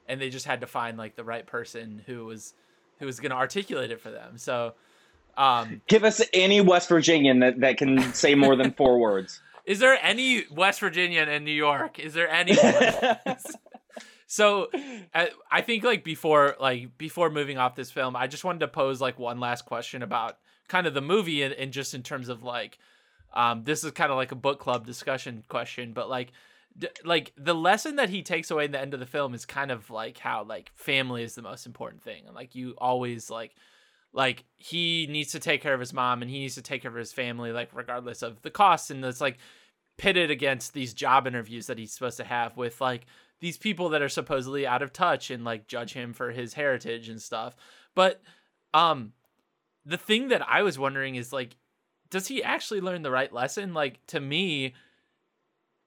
and 0.07 0.21
they 0.21 0.29
just 0.29 0.45
had 0.45 0.61
to 0.61 0.67
find 0.67 0.97
like 0.97 1.15
the 1.15 1.23
right 1.23 1.45
person 1.45 2.03
who 2.05 2.25
was 2.25 2.53
who 2.99 3.05
was 3.05 3.19
going 3.19 3.31
to 3.31 3.37
articulate 3.37 3.91
it 3.91 4.01
for 4.01 4.11
them. 4.11 4.37
So. 4.37 4.73
Um, 5.37 5.81
Give 5.87 6.03
us 6.03 6.21
any 6.33 6.59
West 6.59 6.89
Virginian 6.89 7.39
that, 7.39 7.61
that 7.61 7.77
can 7.77 8.13
say 8.13 8.35
more 8.35 8.57
than 8.57 8.73
four 8.73 8.99
words. 8.99 9.41
Is 9.63 9.79
there 9.79 9.97
any 10.01 10.43
West 10.51 10.81
Virginian 10.81 11.29
in 11.29 11.45
New 11.45 11.51
York? 11.51 11.97
Is 11.97 12.13
there 12.13 12.27
any? 12.27 12.55
so, 14.27 14.67
I 15.13 15.61
think 15.61 15.85
like 15.85 16.03
before 16.03 16.57
like 16.59 16.97
before 16.97 17.29
moving 17.29 17.57
off 17.57 17.75
this 17.75 17.89
film, 17.89 18.17
I 18.17 18.27
just 18.27 18.43
wanted 18.43 18.59
to 18.59 18.67
pose 18.67 18.99
like 18.99 19.17
one 19.17 19.39
last 19.39 19.65
question 19.65 20.03
about 20.03 20.37
kind 20.69 20.87
of 20.87 20.93
the 20.93 21.01
movie 21.01 21.43
and, 21.43 21.53
and 21.53 21.73
just 21.73 21.93
in 21.93 22.03
terms 22.03 22.29
of 22.29 22.43
like, 22.43 22.79
um, 23.33 23.63
this 23.63 23.83
is 23.83 23.91
kind 23.91 24.11
of 24.11 24.17
like 24.17 24.31
a 24.31 24.35
book 24.35 24.59
club 24.59 24.85
discussion 24.85 25.43
question, 25.49 25.91
but 25.93 26.09
like 26.09 26.31
like 27.03 27.33
the 27.35 27.53
lesson 27.53 27.97
that 27.97 28.09
he 28.09 28.21
takes 28.21 28.51
away 28.51 28.63
in 28.63 28.71
the 28.71 28.79
end 28.79 28.93
of 28.93 28.99
the 29.01 29.05
film 29.05 29.33
is 29.33 29.45
kind 29.45 29.71
of 29.71 29.89
like 29.89 30.17
how 30.17 30.43
like 30.43 30.71
family 30.75 31.23
is 31.23 31.35
the 31.35 31.41
most 31.41 31.65
important 31.65 32.01
thing 32.01 32.23
and 32.25 32.35
like 32.35 32.55
you 32.55 32.73
always 32.77 33.29
like 33.29 33.55
like 34.13 34.45
he 34.55 35.05
needs 35.09 35.31
to 35.31 35.39
take 35.39 35.61
care 35.61 35.73
of 35.73 35.79
his 35.79 35.91
mom 35.91 36.21
and 36.21 36.31
he 36.31 36.39
needs 36.39 36.55
to 36.55 36.61
take 36.61 36.83
care 36.83 36.91
of 36.91 36.95
his 36.95 37.11
family 37.11 37.51
like 37.51 37.69
regardless 37.73 38.21
of 38.21 38.41
the 38.43 38.51
cost 38.51 38.91
and 38.91 39.03
it's 39.03 39.19
like 39.19 39.39
pitted 39.97 40.31
against 40.31 40.73
these 40.73 40.93
job 40.93 41.27
interviews 41.27 41.67
that 41.67 41.77
he's 41.77 41.91
supposed 41.91 42.17
to 42.17 42.23
have 42.23 42.55
with 42.55 42.79
like 42.79 43.05
these 43.41 43.57
people 43.57 43.89
that 43.89 44.01
are 44.01 44.09
supposedly 44.09 44.65
out 44.65 44.81
of 44.81 44.93
touch 44.93 45.29
and 45.29 45.43
like 45.43 45.67
judge 45.67 45.93
him 45.93 46.13
for 46.13 46.31
his 46.31 46.53
heritage 46.53 47.09
and 47.09 47.21
stuff. 47.21 47.55
But 47.95 48.21
um 48.73 49.13
the 49.85 49.97
thing 49.97 50.29
that 50.29 50.47
I 50.47 50.63
was 50.63 50.79
wondering 50.79 51.15
is 51.15 51.33
like 51.33 51.55
does 52.09 52.27
he 52.27 52.43
actually 52.43 52.81
learn 52.81 53.03
the 53.03 53.11
right 53.11 53.31
lesson? 53.31 53.73
Like 53.73 54.05
to 54.07 54.19
me 54.19 54.73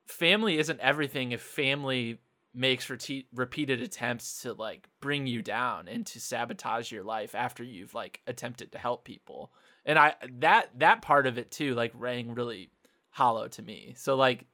family 0.06 0.58
isn't 0.58 0.80
everything 0.80 1.32
if 1.32 1.40
family 1.40 2.18
makes 2.54 2.90
rete- 2.90 3.26
repeated 3.34 3.80
attempts 3.80 4.42
to 4.42 4.52
like 4.52 4.88
bring 5.00 5.26
you 5.26 5.40
down 5.40 5.88
and 5.88 6.04
to 6.06 6.20
sabotage 6.20 6.92
your 6.92 7.02
life 7.02 7.34
after 7.34 7.64
you've 7.64 7.94
like 7.94 8.20
attempted 8.26 8.72
to 8.72 8.78
help 8.78 9.04
people. 9.04 9.52
And 9.84 9.98
I 9.98 10.14
that 10.38 10.78
that 10.78 11.02
part 11.02 11.26
of 11.26 11.38
it 11.38 11.50
too 11.50 11.74
like 11.74 11.92
rang 11.94 12.34
really 12.34 12.70
hollow 13.10 13.48
to 13.48 13.62
me. 13.62 13.94
So 13.96 14.16
like, 14.16 14.46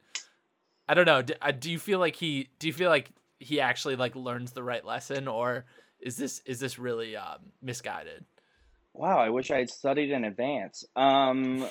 I 0.89 0.95
don't 0.95 1.07
know. 1.07 1.23
Do, 1.23 1.35
uh, 1.43 1.53
do 1.53 1.71
you 1.71 1.79
feel 1.79 1.99
like 1.99 2.17
he? 2.17 2.49
Do 2.59 2.67
you 2.67 2.73
feel 2.73 2.91
like 2.91 3.11
he 3.41 3.61
actually 3.61 3.97
like 3.97 4.17
learns 4.17 4.53
the 4.53 4.63
right 4.63 4.85
lesson, 4.85 5.29
or 5.29 5.67
is 6.01 6.17
this 6.17 6.41
is 6.47 6.61
this 6.61 6.79
really 6.79 7.17
um, 7.17 7.39
misguided? 7.61 8.25
Wow, 8.99 9.19
I 9.19 9.31
wish 9.31 9.53
I 9.53 9.59
had 9.59 9.71
studied 9.71 10.11
in 10.11 10.25
advance. 10.25 10.85
Um, 10.97 11.69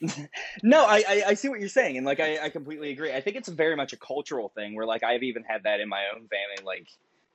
no, 0.62 0.86
I, 0.86 1.04
I, 1.06 1.22
I 1.28 1.34
see 1.34 1.50
what 1.50 1.60
you're 1.60 1.68
saying, 1.68 1.98
and 1.98 2.06
like 2.06 2.20
I, 2.20 2.46
I 2.46 2.48
completely 2.48 2.90
agree. 2.90 3.12
I 3.12 3.20
think 3.20 3.36
it's 3.36 3.50
very 3.50 3.76
much 3.76 3.92
a 3.92 3.98
cultural 3.98 4.48
thing 4.48 4.74
where 4.74 4.86
like 4.86 5.04
I've 5.04 5.22
even 5.22 5.44
had 5.44 5.64
that 5.64 5.80
in 5.80 5.90
my 5.90 6.04
own 6.14 6.26
family, 6.28 6.64
like 6.64 6.88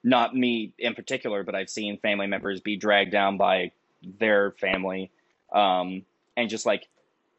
not 0.03 0.35
me 0.35 0.73
in 0.79 0.95
particular, 0.95 1.43
but 1.43 1.53
I've 1.53 1.69
seen 1.69 1.99
family 1.99 2.25
members 2.25 2.59
be 2.59 2.75
dragged 2.75 3.11
down 3.11 3.37
by 3.37 3.71
their 4.19 4.53
family, 4.53 5.11
um, 5.53 6.05
and 6.35 6.49
just 6.49 6.65
like 6.65 6.87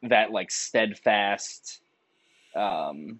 that 0.04 0.30
like 0.30 0.52
steadfast 0.52 1.80
um, 2.54 3.18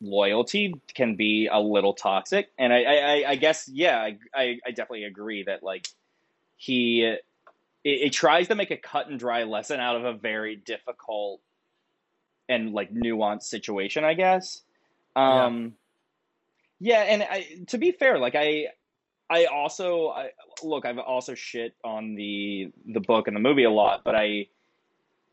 loyalty 0.00 0.80
can 0.94 1.16
be 1.16 1.48
a 1.50 1.58
little 1.58 1.92
toxic. 1.92 2.52
And 2.56 2.72
I, 2.72 2.82
I, 2.84 3.24
I 3.30 3.34
guess, 3.34 3.68
yeah, 3.68 3.98
I, 3.98 4.18
I, 4.32 4.58
I 4.64 4.70
definitely 4.70 5.04
agree 5.04 5.42
that 5.42 5.64
like 5.64 5.88
he, 6.56 7.16
it, 7.88 8.06
it, 8.06 8.12
tries 8.12 8.48
to 8.48 8.54
make 8.54 8.70
a 8.70 8.76
cut 8.76 9.08
and 9.08 9.18
dry 9.18 9.44
lesson 9.44 9.80
out 9.80 9.96
of 9.96 10.04
a 10.04 10.12
very 10.12 10.56
difficult 10.56 11.40
and 12.48 12.72
like 12.72 12.92
nuanced 12.92 13.44
situation, 13.44 14.04
I 14.04 14.14
guess. 14.14 14.62
Um, 15.16 15.74
yeah. 16.78 17.04
yeah 17.04 17.12
and 17.12 17.22
I, 17.22 17.46
to 17.68 17.78
be 17.78 17.92
fair, 17.92 18.18
like 18.18 18.34
I, 18.34 18.68
I 19.30 19.46
also 19.46 20.08
I, 20.08 20.30
look. 20.62 20.84
I've 20.86 20.98
also 20.98 21.34
shit 21.34 21.74
on 21.84 22.14
the 22.14 22.72
the 22.86 23.00
book 23.00 23.26
and 23.26 23.36
the 23.36 23.40
movie 23.40 23.64
a 23.64 23.70
lot, 23.70 24.02
but 24.04 24.14
I 24.14 24.48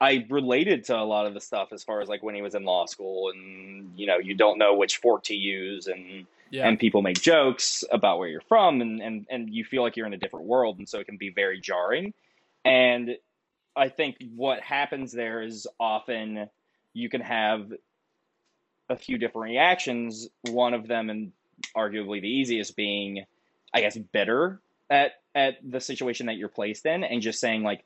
I 0.01 0.25
related 0.29 0.83
to 0.85 0.97
a 0.97 1.03
lot 1.03 1.25
of 1.25 1.33
the 1.33 1.39
stuff 1.39 1.69
as 1.71 1.83
far 1.83 2.01
as 2.01 2.09
like 2.09 2.21
when 2.21 2.35
he 2.35 2.41
was 2.41 2.55
in 2.55 2.65
law 2.65 2.85
school 2.85 3.31
and 3.33 3.91
you 3.95 4.05
know 4.05 4.17
you 4.17 4.35
don't 4.35 4.57
know 4.57 4.75
which 4.75 4.97
fork 4.97 5.23
to 5.23 5.35
use 5.35 5.87
and 5.87 6.27
yeah. 6.51 6.67
and 6.67 6.77
people 6.77 7.01
make 7.01 7.21
jokes 7.21 7.83
about 7.91 8.19
where 8.19 8.27
you're 8.27 8.41
from 8.41 8.81
and, 8.81 9.01
and 9.01 9.25
and 9.29 9.49
you 9.49 9.63
feel 9.63 9.81
like 9.81 9.95
you're 9.95 10.07
in 10.07 10.13
a 10.13 10.17
different 10.17 10.45
world 10.45 10.77
and 10.77 10.89
so 10.89 10.99
it 10.99 11.05
can 11.05 11.17
be 11.17 11.29
very 11.29 11.59
jarring 11.59 12.13
and 12.65 13.17
I 13.75 13.89
think 13.89 14.17
what 14.35 14.61
happens 14.61 15.11
there 15.11 15.41
is 15.41 15.67
often 15.79 16.49
you 16.93 17.09
can 17.09 17.21
have 17.21 17.71
a 18.89 18.95
few 18.95 19.17
different 19.17 19.51
reactions 19.51 20.27
one 20.43 20.73
of 20.73 20.87
them 20.87 21.09
and 21.09 21.31
arguably 21.75 22.21
the 22.21 22.29
easiest 22.29 22.75
being 22.75 23.25
I 23.73 23.81
guess 23.81 23.97
bitter 23.97 24.59
at 24.89 25.13
at 25.33 25.57
the 25.63 25.79
situation 25.79 26.25
that 26.25 26.35
you're 26.35 26.49
placed 26.49 26.85
in 26.85 27.03
and 27.03 27.21
just 27.21 27.39
saying 27.39 27.63
like 27.63 27.83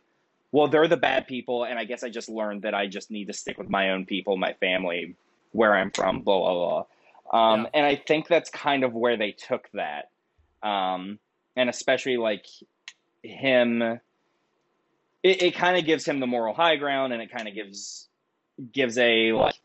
well, 0.52 0.68
they're 0.68 0.88
the 0.88 0.98
bad 0.98 1.28
people, 1.28 1.64
and 1.64 1.78
I 1.78 1.86
guess 1.86 2.04
I 2.04 2.10
just 2.10 2.30
learned 2.30 2.64
that 2.64 2.74
I 2.74 2.88
just 2.88 3.12
need 3.12 3.28
to 3.28 3.34
stick 3.34 3.58
with 3.58 3.70
my 3.70 3.92
own 3.92 4.06
people, 4.06 4.36
my 4.36 4.54
family, 4.54 5.16
where 5.52 5.76
I'm 5.76 5.92
from, 5.92 6.22
blah 6.22 6.40
blah 6.40 6.86
blah. 7.32 7.54
Um, 7.54 7.62
yeah. 7.62 7.70
And 7.76 7.86
I 7.86 7.96
think 7.96 8.28
that's 8.28 8.50
kind 8.50 8.84
of 8.84 8.94
where 8.94 9.18
they 9.18 9.32
took 9.32 9.70
that, 9.74 10.10
um, 10.64 11.20
and 11.56 11.70
especially 11.70 12.18
like 12.18 12.46
him, 13.22 14.00
it, 15.24 15.42
it 15.42 15.56
kind 15.56 15.78
of 15.78 15.86
gives 15.86 16.06
him 16.06 16.20
the 16.20 16.28
moral 16.28 16.54
high 16.54 16.76
ground, 16.76 17.14
and 17.14 17.22
it 17.22 17.32
kind 17.32 17.48
of 17.48 17.54
gives 17.54 18.08
gives 18.72 18.98
a 18.98 19.34
like. 19.34 19.56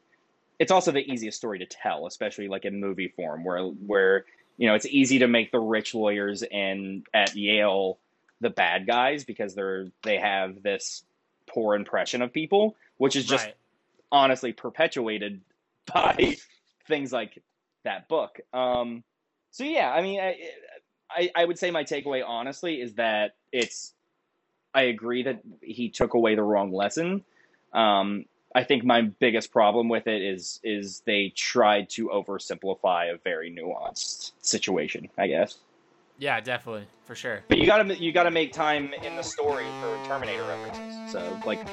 It's 0.59 0.71
also 0.71 0.93
the 0.93 1.01
easiest 1.01 1.37
story 1.37 1.59
to 1.59 1.67
tell, 1.67 2.07
especially 2.07 2.49
like 2.49 2.65
in 2.65 2.81
movie 2.81 3.09
form, 3.09 3.45
where 3.45 3.65
where 3.65 4.25
you 4.57 4.69
know 4.69 4.75
it's 4.75 4.87
easy 4.87 5.19
to 5.21 5.29
make 5.29 5.51
the 5.51 5.59
rich 5.59 5.95
lawyers 5.95 6.43
in 6.43 7.05
at 7.13 7.35
Yale 7.35 7.99
the 8.41 8.51
bad 8.51 8.87
guys 8.87 9.25
because 9.25 9.55
they're 9.55 9.87
they 10.03 10.19
have 10.19 10.63
this 10.63 11.03
poor 11.47 11.75
impression 11.75 12.23
of 12.23 12.33
people, 12.33 12.77
which 12.99 13.17
is 13.17 13.25
just 13.25 13.47
right. 13.47 13.55
honestly 14.13 14.53
perpetuated 14.53 15.41
by 15.93 16.37
things 16.87 17.13
like 17.13 17.43
that 17.85 18.09
book. 18.09 18.41
Um, 18.53 19.03
so 19.51 19.65
yeah, 19.65 19.91
I 19.91 20.03
mean, 20.03 20.21
I, 20.21 20.37
I, 21.11 21.31
I 21.35 21.45
would 21.45 21.59
say 21.59 21.71
my 21.71 21.85
takeaway 21.85 22.23
honestly 22.27 22.81
is 22.81 22.95
that 22.95 23.37
it's 23.53 23.94
I 24.75 24.83
agree 24.83 25.23
that 25.23 25.41
he 25.61 25.89
took 25.89 26.15
away 26.15 26.35
the 26.35 26.43
wrong 26.43 26.73
lesson. 26.73 27.25
Um, 27.73 28.27
I 28.55 28.65
think 28.65 28.85
my 28.85 29.03
biggest 29.03 29.53
problem 29.53 29.89
with 29.89 30.07
it 30.07 30.23
is 30.23 30.61
is 30.63 31.03
they 31.07 31.33
tried 31.35 31.91
to 31.91 32.09
oversimplify 32.09 33.13
a 33.13 33.19
very 33.19 33.51
nuanced 33.51 34.33
situation. 34.41 35.09
I 35.19 35.27
guess. 35.27 35.59
Yeah, 36.19 36.41
definitely, 36.41 36.87
for 37.05 37.15
sure. 37.15 37.43
But 37.49 37.59
you 37.59 37.67
gotta 37.67 37.97
you 37.97 38.13
gotta 38.13 38.31
make 38.31 38.53
time 38.53 38.95
in 38.95 39.17
the 39.17 39.23
story 39.23 39.67
for 39.81 39.99
Terminator 40.07 40.45
references. 40.45 41.13
So 41.13 41.41
like, 41.45 41.67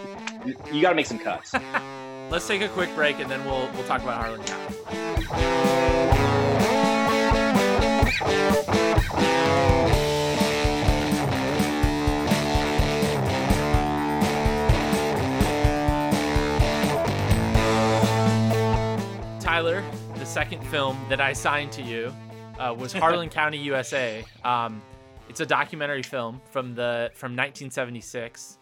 you, 0.46 0.56
you 0.72 0.82
gotta 0.82 0.96
make 0.96 1.06
some 1.06 1.20
cuts. 1.20 1.54
Let's 2.32 2.48
take 2.48 2.62
a 2.62 2.70
quick 2.70 2.94
break 2.96 3.20
and 3.20 3.30
then 3.30 3.44
we'll 3.46 3.70
we'll 3.74 3.86
talk 3.86 4.02
about 4.02 4.22
Harlan 4.22 4.44
County. 4.44 6.11
Tyler, 19.62 19.84
the 20.15 20.26
second 20.26 20.65
film 20.69 20.97
that 21.08 21.21
I 21.21 21.34
signed 21.34 21.71
to 21.74 21.84
you 21.84 22.12
uh, 22.58 22.74
was 22.76 22.91
Harlan 22.93 23.30
County, 23.30 23.60
USA. 23.60 24.26
Um, 24.43 24.82
it's 25.30 25.39
a 25.39 25.45
documentary 25.45 26.02
film 26.02 26.41
from 26.50 26.74
the 26.74 27.12
from 27.13 27.34
1976. 27.34 28.58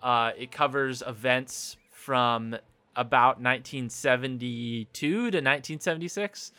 Uh, 0.00 0.30
it 0.38 0.52
covers 0.52 1.02
events 1.04 1.76
from 1.90 2.54
about 2.94 3.42
1972 3.42 4.86
to 4.94 5.24
1976. 5.24 6.52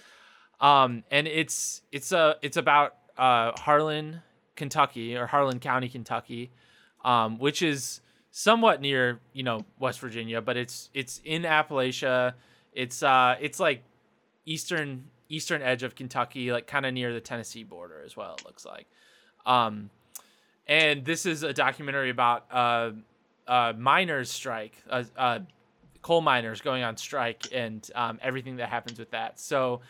Um, 0.59 1.05
and 1.09 1.25
it's 1.25 1.81
it's 1.93 2.11
a 2.11 2.35
it's 2.41 2.57
about 2.57 2.93
uh, 3.17 3.53
Harlan, 3.55 4.19
Kentucky, 4.57 5.15
or 5.15 5.27
Harlan 5.27 5.61
County, 5.61 5.87
Kentucky, 5.87 6.51
um, 7.05 7.39
which 7.39 7.61
is 7.61 8.01
somewhat 8.31 8.81
near 8.81 9.21
you 9.31 9.43
know 9.43 9.63
West 9.79 10.01
Virginia, 10.01 10.41
but 10.41 10.57
it's 10.57 10.89
it's 10.93 11.21
in 11.23 11.43
Appalachia. 11.43 12.33
It's 12.77 13.01
uh 13.01 13.35
it's 13.41 13.59
like 13.59 13.81
eastern 14.45 15.05
eastern 15.29 15.63
edge 15.63 15.81
of 15.81 15.95
Kentucky, 15.95 16.51
like 16.51 16.67
kind 16.67 16.85
of 16.85 16.93
near 16.93 17.11
the 17.11 17.19
Tennessee 17.19 17.63
border 17.63 18.03
as 18.05 18.15
well. 18.15 18.35
It 18.37 18.45
looks 18.45 18.65
like. 18.65 18.85
Um, 19.47 19.89
and 20.67 21.03
this 21.03 21.25
is 21.25 21.41
a 21.41 21.53
documentary 21.53 22.11
about 22.11 22.45
uh, 22.51 22.91
uh 23.47 23.73
miners 23.75 24.29
strike, 24.29 24.77
uh, 24.89 25.03
uh 25.17 25.39
coal 26.03 26.21
miners 26.21 26.61
going 26.61 26.83
on 26.83 26.97
strike, 26.97 27.47
and 27.51 27.89
um, 27.95 28.19
everything 28.21 28.57
that 28.57 28.69
happens 28.69 28.97
with 28.99 29.11
that. 29.11 29.39
So. 29.39 29.81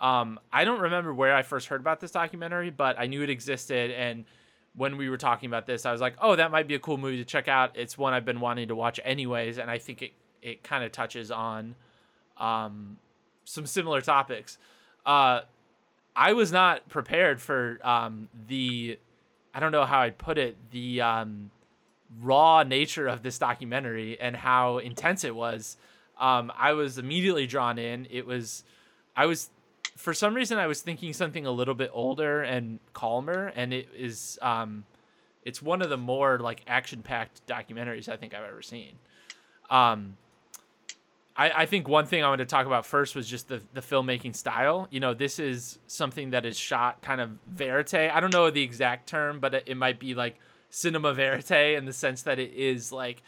Um, 0.00 0.40
I 0.50 0.64
don't 0.64 0.80
remember 0.80 1.12
where 1.12 1.36
I 1.36 1.42
first 1.42 1.68
heard 1.68 1.82
about 1.82 2.00
this 2.00 2.10
documentary, 2.10 2.70
but 2.70 2.98
I 2.98 3.06
knew 3.06 3.22
it 3.22 3.28
existed, 3.28 3.90
and 3.90 4.24
when 4.74 4.96
we 4.96 5.10
were 5.10 5.18
talking 5.18 5.46
about 5.46 5.66
this, 5.66 5.84
I 5.84 5.92
was 5.92 6.00
like, 6.00 6.14
"Oh, 6.22 6.36
that 6.36 6.50
might 6.50 6.66
be 6.66 6.74
a 6.74 6.78
cool 6.78 6.96
movie 6.96 7.18
to 7.18 7.24
check 7.26 7.48
out." 7.48 7.76
It's 7.76 7.98
one 7.98 8.14
I've 8.14 8.24
been 8.24 8.40
wanting 8.40 8.68
to 8.68 8.74
watch 8.74 8.98
anyways, 9.04 9.58
and 9.58 9.70
I 9.70 9.76
think 9.76 10.00
it 10.00 10.12
it 10.40 10.62
kind 10.62 10.84
of 10.84 10.90
touches 10.90 11.30
on 11.30 11.74
um, 12.40 12.96
some 13.44 13.66
similar 13.66 14.00
topics. 14.00 14.58
Uh, 15.04 15.42
I 16.16 16.32
was 16.32 16.50
not 16.50 16.88
prepared 16.88 17.40
for 17.40 17.78
um, 17.82 18.28
the 18.48 18.98
I 19.54 19.60
don't 19.60 19.72
know 19.72 19.84
how 19.84 20.00
I'd 20.00 20.18
put 20.18 20.38
it 20.38 20.56
the 20.70 21.00
um, 21.00 21.50
raw 22.20 22.62
nature 22.62 23.06
of 23.06 23.22
this 23.22 23.38
documentary 23.38 24.20
and 24.20 24.34
how 24.36 24.78
intense 24.78 25.24
it 25.24 25.34
was. 25.34 25.76
Um, 26.18 26.52
I 26.56 26.72
was 26.72 26.98
immediately 26.98 27.46
drawn 27.46 27.78
in. 27.78 28.06
It 28.10 28.26
was 28.26 28.64
I 29.16 29.26
was 29.26 29.50
for 29.96 30.14
some 30.14 30.34
reason 30.34 30.58
I 30.58 30.66
was 30.66 30.80
thinking 30.80 31.12
something 31.12 31.46
a 31.46 31.50
little 31.50 31.74
bit 31.74 31.90
older 31.92 32.42
and 32.42 32.80
calmer, 32.92 33.52
and 33.54 33.72
it 33.72 33.88
is 33.96 34.38
um, 34.42 34.84
it's 35.44 35.62
one 35.62 35.82
of 35.82 35.90
the 35.90 35.96
more 35.96 36.38
like 36.38 36.62
action 36.66 37.02
packed 37.02 37.46
documentaries 37.46 38.08
I 38.08 38.16
think 38.16 38.34
I've 38.34 38.48
ever 38.48 38.62
seen. 38.62 38.92
Um, 39.70 40.16
I, 41.40 41.62
I 41.62 41.66
think 41.66 41.88
one 41.88 42.04
thing 42.04 42.22
I 42.22 42.28
wanted 42.28 42.44
to 42.44 42.50
talk 42.50 42.66
about 42.66 42.84
first 42.84 43.16
was 43.16 43.26
just 43.26 43.48
the 43.48 43.62
the 43.72 43.80
filmmaking 43.80 44.36
style. 44.36 44.86
You 44.90 45.00
know, 45.00 45.14
this 45.14 45.38
is 45.38 45.78
something 45.86 46.30
that 46.30 46.44
is 46.44 46.58
shot 46.58 47.00
kind 47.00 47.18
of 47.18 47.30
verite. 47.48 47.94
I 47.94 48.20
don't 48.20 48.32
know 48.32 48.50
the 48.50 48.62
exact 48.62 49.08
term, 49.08 49.40
but 49.40 49.54
it, 49.54 49.64
it 49.66 49.76
might 49.76 49.98
be 49.98 50.14
like 50.14 50.38
cinema 50.68 51.14
verite 51.14 51.76
in 51.78 51.86
the 51.86 51.94
sense 51.94 52.22
that 52.22 52.38
it 52.38 52.52
is 52.52 52.92
like 52.92 53.22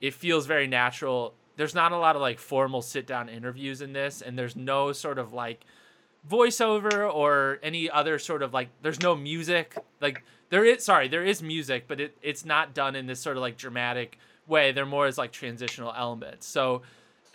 it 0.00 0.12
feels 0.12 0.46
very 0.46 0.66
natural. 0.66 1.34
There's 1.54 1.74
not 1.74 1.92
a 1.92 1.96
lot 1.96 2.16
of 2.16 2.20
like 2.20 2.40
formal 2.40 2.82
sit 2.82 3.06
down 3.06 3.28
interviews 3.28 3.80
in 3.80 3.92
this, 3.92 4.22
and 4.22 4.36
there's 4.36 4.56
no 4.56 4.92
sort 4.92 5.20
of 5.20 5.32
like 5.32 5.64
voiceover 6.28 7.14
or 7.14 7.60
any 7.62 7.88
other 7.88 8.18
sort 8.18 8.42
of 8.42 8.52
like 8.52 8.70
there's 8.82 9.00
no 9.00 9.16
music 9.16 9.76
like 10.00 10.22
there 10.50 10.64
is 10.64 10.84
sorry 10.84 11.08
there 11.08 11.24
is 11.24 11.42
music 11.42 11.86
but 11.88 12.00
it, 12.00 12.16
it's 12.22 12.44
not 12.44 12.74
done 12.74 12.94
in 12.94 13.06
this 13.06 13.18
sort 13.18 13.36
of 13.36 13.40
like 13.40 13.56
dramatic 13.56 14.18
way 14.46 14.70
they're 14.70 14.86
more 14.86 15.06
as 15.06 15.18
like 15.18 15.32
transitional 15.32 15.92
elements 15.96 16.46
so 16.46 16.80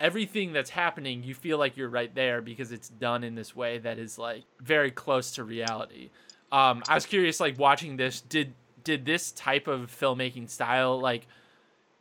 everything 0.00 0.52
that's 0.52 0.70
happening 0.70 1.22
you 1.22 1.34
feel 1.34 1.58
like 1.58 1.76
you're 1.76 1.88
right 1.88 2.14
there 2.14 2.40
because 2.40 2.72
it's 2.72 2.88
done 2.88 3.24
in 3.24 3.34
this 3.34 3.54
way 3.54 3.78
that 3.78 3.98
is 3.98 4.18
like 4.18 4.44
very 4.60 4.90
close 4.90 5.32
to 5.32 5.42
reality 5.42 6.10
um 6.52 6.82
i 6.88 6.94
was 6.94 7.04
curious 7.06 7.40
like 7.40 7.58
watching 7.58 7.96
this 7.96 8.20
did 8.20 8.54
did 8.84 9.04
this 9.04 9.32
type 9.32 9.66
of 9.66 9.90
filmmaking 9.90 10.48
style 10.48 11.00
like 11.00 11.26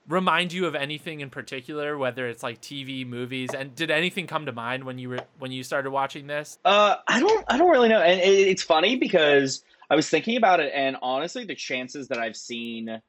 remind 0.08 0.54
you 0.54 0.66
of 0.66 0.76
anything 0.76 1.20
in 1.20 1.30
particular, 1.30 1.98
whether 1.98 2.28
it's 2.28 2.44
like 2.44 2.62
TV, 2.62 3.06
movies, 3.06 3.50
and 3.54 3.76
did 3.76 3.92
anything 3.92 4.28
come 4.28 4.46
to 4.46 4.52
mind 4.52 4.84
when 4.84 4.98
you 4.98 5.10
were 5.10 5.20
when 5.40 5.52
you 5.52 5.64
started 5.64 5.92
watching 5.92 6.28
this? 6.28 6.58
Uh, 6.64 6.96
I 7.08 7.20
don't, 7.20 7.46
I 7.48 7.58
don't 7.58 7.70
really 7.70 7.90
know, 7.90 8.02
and 8.02 8.20
it, 8.20 8.48
it's 8.48 8.64
funny 8.64 8.96
because 8.96 9.64
I 9.90 9.96
was 9.96 10.10
thinking 10.10 10.38
about 10.38 10.60
it, 10.60 10.72
and 10.74 10.98
honestly, 11.02 11.46
the 11.46 11.56
chances 11.56 12.08
that 12.10 12.18
I've 12.18 12.38
seen 12.38 13.02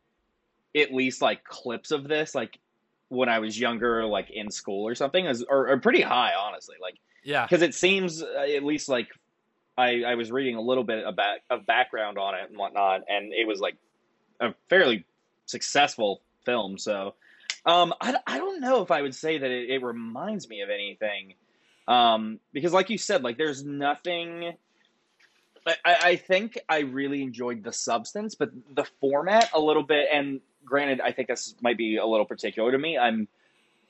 at 0.77 0.92
least 0.92 1.22
like 1.22 1.44
clips 1.44 1.90
of 1.90 2.09
this, 2.09 2.35
like 2.35 2.59
when 3.09 3.29
I 3.29 3.38
was 3.38 3.59
younger, 3.59 4.05
like 4.05 4.31
in 4.31 4.51
school 4.51 4.87
or 4.87 4.94
something, 4.94 5.27
is 5.27 5.44
are, 5.44 5.68
are 5.68 5.79
pretty 5.79 6.03
high, 6.03 6.33
honestly. 6.35 6.77
Like, 6.81 6.97
yeah, 7.25 7.44
because 7.44 7.62
it 7.62 7.75
seems 7.75 8.23
uh, 8.23 8.47
at 8.55 8.64
least 8.64 8.88
like 8.88 9.09
I 9.77 10.03
I 10.03 10.14
was 10.14 10.31
reading 10.31 10.57
a 10.57 10.61
little 10.61 10.85
bit 10.85 11.07
about 11.07 11.38
of 11.51 11.66
background 11.66 12.18
on 12.18 12.35
it 12.35 12.49
and 12.49 12.59
whatnot, 12.59 13.03
and 13.09 13.33
it 13.33 13.47
was 13.47 13.61
like 13.61 13.77
a 14.40 14.55
fairly 14.68 15.05
successful 15.47 16.23
film. 16.44 16.79
So 16.79 17.14
um, 17.64 17.92
I, 18.01 18.16
I 18.27 18.38
don't 18.38 18.61
know 18.61 18.83
if 18.83 18.90
I 18.90 19.03
would 19.03 19.14
say 19.14 19.38
that 19.38 19.51
it, 19.51 19.71
it 19.71 19.83
reminds 19.83 20.49
me 20.49 20.62
of 20.62 20.71
anything. 20.71 21.35
Um, 21.87 22.40
because 22.53 22.73
like 22.73 22.90
you 22.90 22.99
said, 22.99 23.23
like 23.23 23.38
there's 23.38 23.64
nothing. 23.64 24.55
I, 25.85 25.97
I 26.03 26.17
think 26.17 26.59
I 26.69 26.81
really 26.81 27.23
enjoyed 27.23 27.63
the 27.63 27.73
substance, 27.73 28.35
but 28.35 28.51
the 28.75 28.85
format 29.01 29.51
a 29.53 29.61
little 29.61 29.83
bit. 29.83 30.09
And 30.13 30.41
granted, 30.65 31.01
I 31.01 31.13
think 31.13 31.29
this 31.29 31.55
might 31.61 31.77
be 31.77 31.97
a 31.97 32.07
little 32.07 32.27
particular 32.27 32.73
to 32.73 32.79
me. 32.79 32.99
I'm 32.99 33.29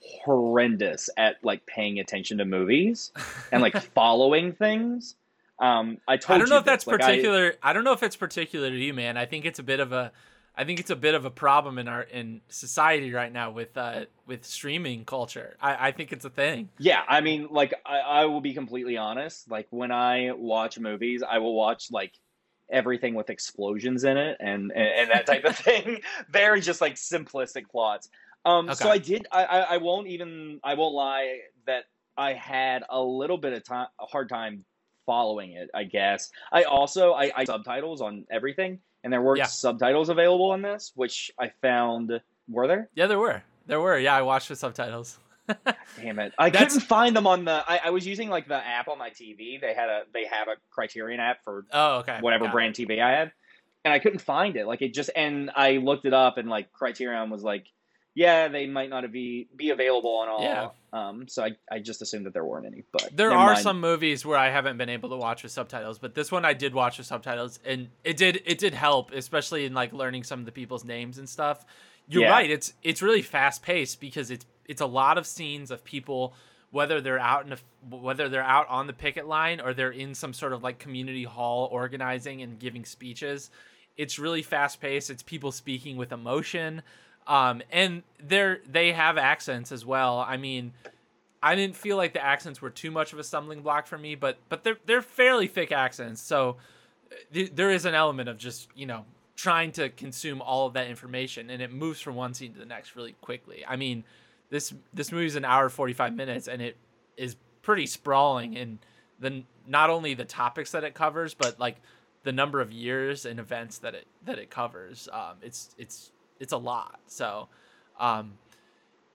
horrendous 0.01 1.11
at 1.17 1.37
like 1.43 1.67
paying 1.67 1.99
attention 1.99 2.39
to 2.39 2.45
movies 2.45 3.13
and 3.53 3.63
like 3.63 3.77
following 3.95 4.53
things. 4.53 5.15
Um, 5.59 5.99
I 6.07 6.17
told 6.17 6.37
I 6.37 6.39
don't 6.39 6.51
know 6.51 6.59
if 6.59 6.65
that's 6.65 6.87
like, 6.87 7.01
particular. 7.01 7.55
I, 7.63 7.71
I, 7.71 7.73
don't 7.73 7.85
know 7.85 7.93
if 7.93 8.03
it's 8.03 8.17
particular 8.17 8.71
to 8.71 8.77
you, 8.77 8.95
man. 8.95 9.17
I 9.17 9.27
think 9.27 9.45
it's 9.45 9.59
a 9.59 9.65
bit 9.65 9.81
of 9.81 9.93
a 9.93 10.13
I 10.59 10.65
think 10.65 10.81
it's 10.81 10.91
a 10.91 10.97
bit 10.97 11.15
of 11.15 11.25
a 11.25 11.31
problem 11.31 11.79
in 11.79 11.87
our 11.87 12.03
in 12.03 12.41
society 12.49 13.13
right 13.13 13.33
now 13.33 13.53
with 13.53 13.77
uh 13.77 14.07
with 14.27 14.45
streaming 14.45 15.05
culture. 15.05 15.57
I, 15.63 15.89
I 15.89 15.93
think 15.93 16.13
it's 16.13 16.25
a 16.25 16.31
thing. 16.31 16.71
Yeah, 16.79 17.03
I 17.09 17.21
mean, 17.21 17.47
like 17.53 17.75
I, 17.87 17.99
I 17.99 18.25
will 18.25 18.41
be 18.41 18.55
completely 18.55 18.97
honest. 18.97 19.49
Like 19.49 19.69
when 19.71 19.93
I 19.93 20.33
watch 20.33 20.77
movies, 20.81 21.23
I 21.23 21.39
will 21.39 21.55
watch 21.55 21.93
like 21.93 22.13
everything 22.73 23.15
with 23.15 23.31
explosions 23.31 24.03
in 24.03 24.17
it 24.17 24.37
and 24.41 24.73
and, 24.73 24.89
and 24.89 25.11
that 25.13 25.27
type 25.27 25.45
of 25.45 25.57
thing. 25.69 26.01
Very 26.29 26.61
just 26.61 26.81
like 26.81 26.97
simplistic 26.97 27.71
plots. 27.71 28.09
Um, 28.45 28.67
okay. 28.67 28.75
so 28.75 28.91
I 28.91 28.99
did. 28.99 29.29
I, 29.31 29.45
I 29.45 29.59
I 29.61 29.77
won't 29.77 30.09
even. 30.09 30.59
I 30.65 30.75
won't 30.75 30.95
lie 30.95 31.39
that 31.69 31.85
I 32.17 32.33
had 32.33 32.83
a 32.91 33.01
little 33.01 33.39
bit 33.39 33.53
of 33.53 33.63
time, 33.63 33.87
a 34.01 34.07
hard 34.07 34.29
time 34.29 34.65
following 35.07 35.53
it. 35.53 35.71
I 35.73 35.85
guess. 35.85 36.31
I 36.51 36.65
also 36.65 37.13
I, 37.13 37.31
I 37.37 37.45
subtitles 37.45 38.01
on 38.01 38.27
everything 38.29 38.81
and 39.05 39.13
there 39.13 39.23
weren't 39.23 39.39
yeah. 39.39 39.47
subtitles 39.47 40.09
available 40.09 40.55
in 40.55 40.63
this, 40.63 40.93
which 40.95 41.31
I 41.39 41.53
found. 41.63 42.21
Were 42.49 42.67
there? 42.67 42.89
Yeah, 42.95 43.07
there 43.07 43.19
were. 43.19 43.43
There 43.67 43.81
were. 43.81 43.99
Yeah, 43.99 44.15
I 44.15 44.23
watched 44.23 44.49
the 44.49 44.57
subtitles. 44.57 45.19
Damn 46.01 46.19
it! 46.19 46.33
I 46.39 46.51
That's... 46.51 46.75
couldn't 46.75 46.89
find 46.89 47.17
them 47.17 47.27
on 47.27 47.45
the. 47.45 47.65
I, 47.67 47.81
I, 47.87 47.91
was 47.91 48.07
using 48.07 48.29
like 48.29 48.49
the 48.49 48.57
app 48.57 48.89
on 48.89 48.99
my 48.99 49.11
TV. 49.11 49.61
They 49.61 49.75
had 49.75 49.89
a. 49.89 50.03
They 50.13 50.27
have 50.27 50.49
a 50.49 50.57
Criterion 50.71 51.21
app 51.21 51.45
for. 51.45 51.65
Oh, 51.73 51.99
okay. 51.99 52.19
Whatever 52.21 52.45
Got 52.47 52.53
brand 52.53 52.79
it. 52.79 52.89
TV 52.89 53.01
I 53.01 53.11
had, 53.11 53.33
and 53.85 53.93
I 53.93 53.99
couldn't 53.99 54.21
find 54.21 54.57
it. 54.57 54.67
Like 54.67 54.83
it 54.83 54.95
just. 54.95 55.11
And 55.15 55.51
I 55.55 55.73
looked 55.73 56.05
it 56.05 56.15
up, 56.15 56.39
and 56.39 56.49
like 56.49 56.73
Criterion 56.73 57.31
was 57.31 57.43
like, 57.43 57.67
yeah, 58.19 58.49
they 58.49 58.67
might 58.67 58.91
not 58.91 59.11
be 59.13 59.47
be 59.55 59.71
available 59.71 60.17
on 60.17 60.29
all. 60.29 60.43
Yeah. 60.43 60.71
Um, 60.93 61.29
so 61.29 61.45
I, 61.45 61.53
I 61.71 61.79
just 61.79 62.03
assumed 62.03 62.27
that 62.27 62.35
there 62.35 62.45
weren't 62.45 62.67
any. 62.67 62.83
But 62.91 63.11
there 63.17 63.31
are 63.31 63.53
mind. 63.53 63.63
some 63.63 63.81
movies 63.81 64.27
where 64.27 64.37
I 64.37 64.51
haven't 64.51 64.77
been 64.77 64.89
able 64.89 65.11
to 65.11 65.17
watch 65.17 65.45
with 65.45 65.53
subtitles, 65.53 66.01
but 66.01 66.17
this 66.17 66.33
one 66.33 66.45
I 66.45 66.53
did 66.53 66.75
watch 66.75 66.99
with 66.99 67.07
subtitles, 67.07 67.61
and 67.65 67.87
it 68.03 68.17
did 68.17 68.43
it 68.45 68.59
did 68.59 68.75
help, 68.75 69.13
especially 69.13 69.67
in 69.67 69.73
like 69.73 69.93
learning 69.93 70.25
some 70.25 70.41
of 70.41 70.47
the 70.47 70.53
people's 70.53 70.85
names 70.85 71.19
and 71.19 71.29
stuff. 71.29 71.65
You're 72.09 72.23
yeah. 72.23 72.31
right. 72.31 72.51
It's 72.51 72.73
it's 72.83 73.03
really 73.03 73.23
fast 73.23 73.63
paced 73.63 74.01
because 74.01 74.33
it's 74.33 74.45
it's 74.65 74.81
a 74.81 74.87
lot 74.87 75.17
of 75.17 75.25
scenes 75.25 75.71
of 75.71 75.85
people 75.85 76.35
whether 76.73 77.01
they're 77.01 77.21
out 77.21 77.47
in 77.47 77.53
a, 77.53 77.97
whether 77.97 78.29
they're 78.29 78.43
out 78.43 78.69
on 78.69 78.89
the 78.89 78.93
picket 78.93 79.29
line 79.29 79.61
or 79.61 79.73
they're 79.73 79.93
in 79.93 80.13
some 80.13 80.33
sort 80.33 80.53
of 80.53 80.65
like 80.65 80.81
community 80.81 81.23
hall 81.23 81.69
organizing 81.71 82.43
and 82.43 82.59
giving 82.59 82.85
speeches. 82.85 83.51
It's 83.97 84.19
really 84.19 84.43
fast 84.43 84.81
paced. 84.81 85.09
It's 85.09 85.23
people 85.23 85.53
speaking 85.53 85.97
with 85.97 86.11
emotion. 86.11 86.83
Um, 87.29 87.63
and 87.71 88.03
they're 88.21 88.61
they 88.67 88.93
have 88.93 89.19
accents 89.19 89.71
as 89.71 89.85
well. 89.85 90.19
I 90.19 90.39
mean, 90.39 90.73
I 91.43 91.55
didn't 91.55 91.77
feel 91.77 91.97
like 91.97 92.15
the 92.15 92.25
accents 92.25 92.61
were 92.61 92.71
too 92.71 92.91
much 92.91 93.13
of 93.13 93.19
a 93.19 93.25
stumbling 93.25 93.61
block 93.61 93.87
for 93.87 93.99
me, 93.99 94.15
but 94.15 94.39
but 94.49 94.65
they're 94.65 94.79
they're 94.87 95.03
fairly 95.03 95.47
thick 95.47 95.71
accents, 95.71 96.23
so 96.23 96.57
th- 97.33 97.53
there 97.55 97.71
is 97.71 97.85
an 97.85 97.95
element 97.95 98.31
of 98.31 98.39
just 98.39 98.69
you 98.75 98.87
know 98.87 99.05
trying 99.37 99.71
to 99.73 99.91
consume 99.91 100.41
all 100.41 100.67
of 100.67 100.73
that 100.73 100.89
information, 100.89 101.51
and 101.51 101.63
it 101.63 101.71
moves 101.71 102.01
from 102.01 102.17
one 102.17 102.35
scene 102.35 102.55
to 102.55 102.59
the 102.59 102.67
next 102.67 102.97
really 102.97 103.15
quickly. 103.21 103.63
I 103.69 103.77
mean, 103.77 104.05
this 104.49 104.75
this 104.95 105.13
movie 105.13 105.27
is 105.27 105.37
an 105.37 105.45
hour 105.45 105.69
forty 105.69 105.93
five 105.93 106.15
minutes, 106.15 106.49
and 106.49 106.63
it 106.63 106.77
is 107.19 107.37
pretty 107.61 107.87
sprawling 107.87 108.55
in 108.55 108.79
the 109.21 109.45
not 109.67 109.91
only 109.91 110.15
the 110.15 110.25
topics 110.25 110.73
that 110.73 110.83
it 110.83 110.95
covers, 110.95 111.35
but 111.35 111.61
like 111.61 111.77
the 112.25 112.33
number 112.33 112.61
of 112.61 112.73
years 112.73 113.27
and 113.27 113.39
events 113.39 113.79
that 113.79 113.95
it 113.95 114.07
that 114.25 114.39
it 114.39 114.51
covers. 114.51 115.09
Um, 115.13 115.37
it's 115.43 115.75
it's 115.79 116.11
it's 116.41 116.53
a 116.53 116.57
lot. 116.57 117.01
So, 117.07 117.49
um, 117.99 118.35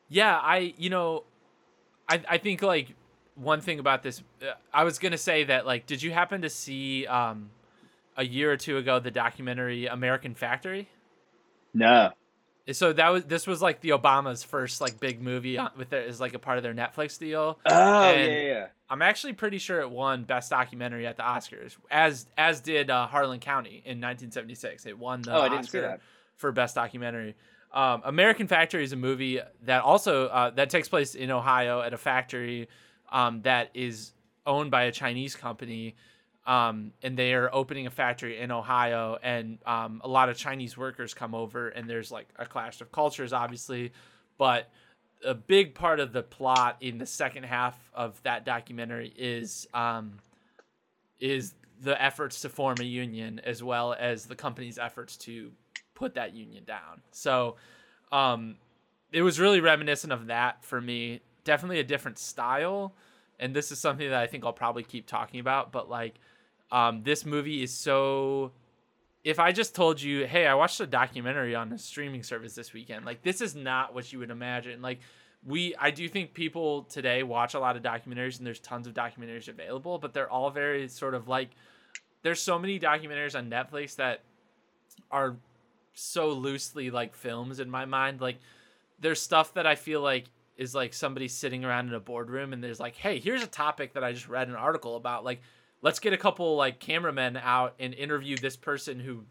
yeah, 0.10 0.38
I 0.38 0.74
you 0.78 0.90
know, 0.90 1.24
I 2.08 2.22
I 2.28 2.38
think 2.38 2.62
like 2.62 2.96
one 3.36 3.62
thing 3.62 3.80
about 3.80 4.04
this, 4.04 4.22
uh, 4.42 4.54
I 4.74 4.84
was 4.84 5.00
gonna 5.00 5.18
say 5.18 5.46
that 5.46 5.66
like, 5.66 5.86
did 5.86 6.02
you 6.02 6.12
happen 6.12 6.42
to 6.44 6.50
see 6.50 7.08
um, 7.08 7.50
a 8.18 8.26
year 8.26 8.52
or 8.52 8.58
two 8.58 8.78
ago 8.78 9.00
the 9.00 9.12
documentary 9.12 9.88
American 9.88 10.36
Factory? 10.36 10.90
No. 11.74 12.12
So 12.72 12.94
that 12.94 13.10
was 13.10 13.26
this 13.26 13.46
was 13.46 13.62
like 13.62 13.82
the 13.82 13.90
Obama's 13.90 14.42
first 14.42 14.80
like 14.80 15.00
big 15.00 15.22
movie 15.22 15.60
with 15.76 15.92
it 15.92 16.08
as 16.08 16.22
like 16.22 16.34
a 16.34 16.40
part 16.40 16.58
of 16.58 16.64
their 16.64 16.74
Netflix 16.74 17.20
deal. 17.20 17.60
Oh 17.66 18.04
and 18.04 18.32
yeah, 18.32 18.42
yeah. 18.42 18.68
I'm 18.90 19.02
actually 19.02 19.34
pretty 19.34 19.58
sure 19.58 19.82
it 19.82 19.90
won 19.90 20.24
Best 20.24 20.50
Documentary 20.50 21.06
at 21.06 21.18
the 21.18 21.24
Oscars, 21.24 21.76
as 21.92 22.26
as 22.38 22.62
did 22.62 22.90
uh, 22.90 23.08
Harlan 23.08 23.40
County 23.40 23.82
in 23.86 24.00
1976. 24.00 24.86
It 24.86 24.98
won 24.98 25.24
the 25.24 25.36
oh, 25.36 25.42
Oscar 25.42 26.00
for 26.36 26.52
Best 26.52 26.76
Documentary. 26.76 27.36
Um, 27.72 28.02
American 28.06 28.48
Factory 28.48 28.84
is 28.84 28.92
a 28.92 28.98
movie 28.98 29.40
that 29.64 29.82
also 29.82 30.28
uh, 30.28 30.52
that 30.52 30.70
takes 30.70 30.88
place 30.88 31.16
in 31.16 31.32
Ohio 31.32 31.82
at 31.82 31.94
a 31.94 31.98
factory 31.98 32.70
um, 33.12 33.42
that 33.44 33.72
is 33.74 34.14
owned 34.46 34.70
by 34.70 34.84
a 34.84 34.92
Chinese 34.92 35.36
company 35.36 35.96
um, 36.46 36.92
and 37.02 37.18
they 37.18 37.34
are 37.34 37.50
opening 37.54 37.88
a 37.88 37.92
factory 37.92 38.40
in 38.40 38.52
Ohio, 38.52 39.18
and 39.24 39.60
um, 39.66 40.02
a 40.04 40.08
lot 40.08 40.30
of 40.30 40.38
Chinese 40.38 40.78
workers 40.78 41.14
come 41.14 41.34
over, 41.34 41.70
and 41.70 41.90
there's 41.90 42.12
like 42.12 42.28
a 42.38 42.46
clash 42.46 42.82
of 42.82 42.92
cultures, 42.92 43.32
obviously, 43.32 43.94
but 44.38 44.70
a 45.26 45.34
big 45.34 45.74
part 45.74 46.02
of 46.02 46.12
the 46.12 46.22
plot 46.22 46.78
in 46.82 46.98
the 46.98 47.06
second 47.06 47.44
half 47.44 47.80
of 47.94 48.22
that 48.24 48.46
documentary 48.46 49.14
is 49.18 49.68
um, 49.74 50.18
is 51.20 51.54
the 51.82 52.02
efforts 52.02 52.42
to 52.42 52.50
form 52.50 52.76
a 52.82 52.84
union 52.84 53.40
as 53.46 53.64
well 53.64 53.96
as 53.98 54.26
the 54.26 54.36
company's 54.36 54.78
efforts 54.78 55.16
to 55.16 55.52
put 55.96 56.16
that 56.16 56.34
union 56.34 56.64
down. 56.64 57.02
So 57.12 57.56
um, 58.12 58.56
it 59.12 59.22
was 59.22 59.40
really 59.40 59.62
reminiscent 59.62 60.14
of 60.14 60.28
that 60.28 60.64
for 60.64 60.82
me. 60.82 61.22
Definitely 61.44 61.80
a 61.80 61.84
different 61.84 62.18
style, 62.18 62.94
and 63.40 63.56
this 63.56 63.72
is 63.72 63.80
something 63.80 64.10
that 64.10 64.22
I 64.22 64.28
think 64.28 64.46
I'll 64.46 64.54
probably 64.54 64.84
keep 64.84 65.08
talking 65.08 65.40
about. 65.40 65.72
But 65.72 65.90
like 65.90 66.16
um, 66.72 67.04
this 67.04 67.26
movie 67.26 67.64
is 67.64 67.72
so. 67.72 68.52
If 69.24 69.40
I 69.40 69.54
just 69.54 69.74
told 69.74 70.02
you, 70.02 70.26
hey, 70.26 70.48
I 70.48 70.54
watched 70.54 70.82
a 70.82 70.88
documentary 70.88 71.56
on 71.56 71.72
a 71.72 71.78
streaming 71.78 72.24
service 72.24 72.56
this 72.56 72.74
weekend, 72.74 73.06
like 73.06 73.22
this 73.22 73.40
is 73.40 73.56
not 73.56 73.94
what 73.94 74.12
you 74.12 74.20
would 74.20 74.32
imagine. 74.32 74.82
Like 74.82 75.00
we, 75.46 75.76
I 75.80 75.92
do 75.92 76.10
think 76.10 76.34
people 76.34 76.84
today 76.84 77.24
watch 77.24 77.54
a 77.54 77.60
lot 77.60 77.78
of 77.78 77.84
documentaries, 77.84 78.38
and 78.38 78.48
there's 78.48 78.60
tons 78.60 78.88
of 78.88 78.94
documentaries 78.94 79.48
available, 79.48 79.98
but 79.98 80.14
they're 80.14 80.30
all 80.30 80.50
very 80.50 80.88
sort 80.88 81.14
of 81.14 81.28
like. 81.28 81.50
There's 82.22 82.42
so 82.42 82.58
many 82.58 82.80
documentaries 82.80 83.38
on 83.38 83.50
Netflix 83.50 83.98
that 83.98 84.24
are 85.12 85.36
so 85.94 86.30
loosely 86.30 86.90
like 86.90 87.16
films 87.16 87.60
in 87.60 87.70
my 87.70 87.86
mind. 87.86 88.22
Like 88.22 88.38
there's 89.00 89.22
stuff 89.22 89.54
that 89.54 89.68
I 89.68 89.76
feel 89.76 90.02
like 90.02 90.26
is 90.58 90.76
like 90.76 90.94
somebody 90.94 91.28
sitting 91.28 91.66
around 91.66 91.88
in 91.88 91.94
a 91.94 92.00
boardroom 92.00 92.54
and 92.54 92.64
there's 92.64 92.80
like, 92.80 92.96
hey, 92.96 93.20
here's 93.20 93.44
a 93.44 93.48
topic 93.48 93.94
that 93.94 94.04
I 94.04 94.14
just 94.14 94.28
read 94.28 94.48
an 94.50 94.56
article 94.56 94.96
about. 94.96 95.24
Like 95.24 95.42
let's 95.84 96.00
get 96.00 96.14
a 96.14 96.18
couple 96.18 96.56
like 96.56 96.80
cameramen 96.80 97.38
out 97.38 97.76
and 97.80 97.94
interview 97.94 98.38
this 98.38 98.56
person 98.56 99.00
who 99.00 99.26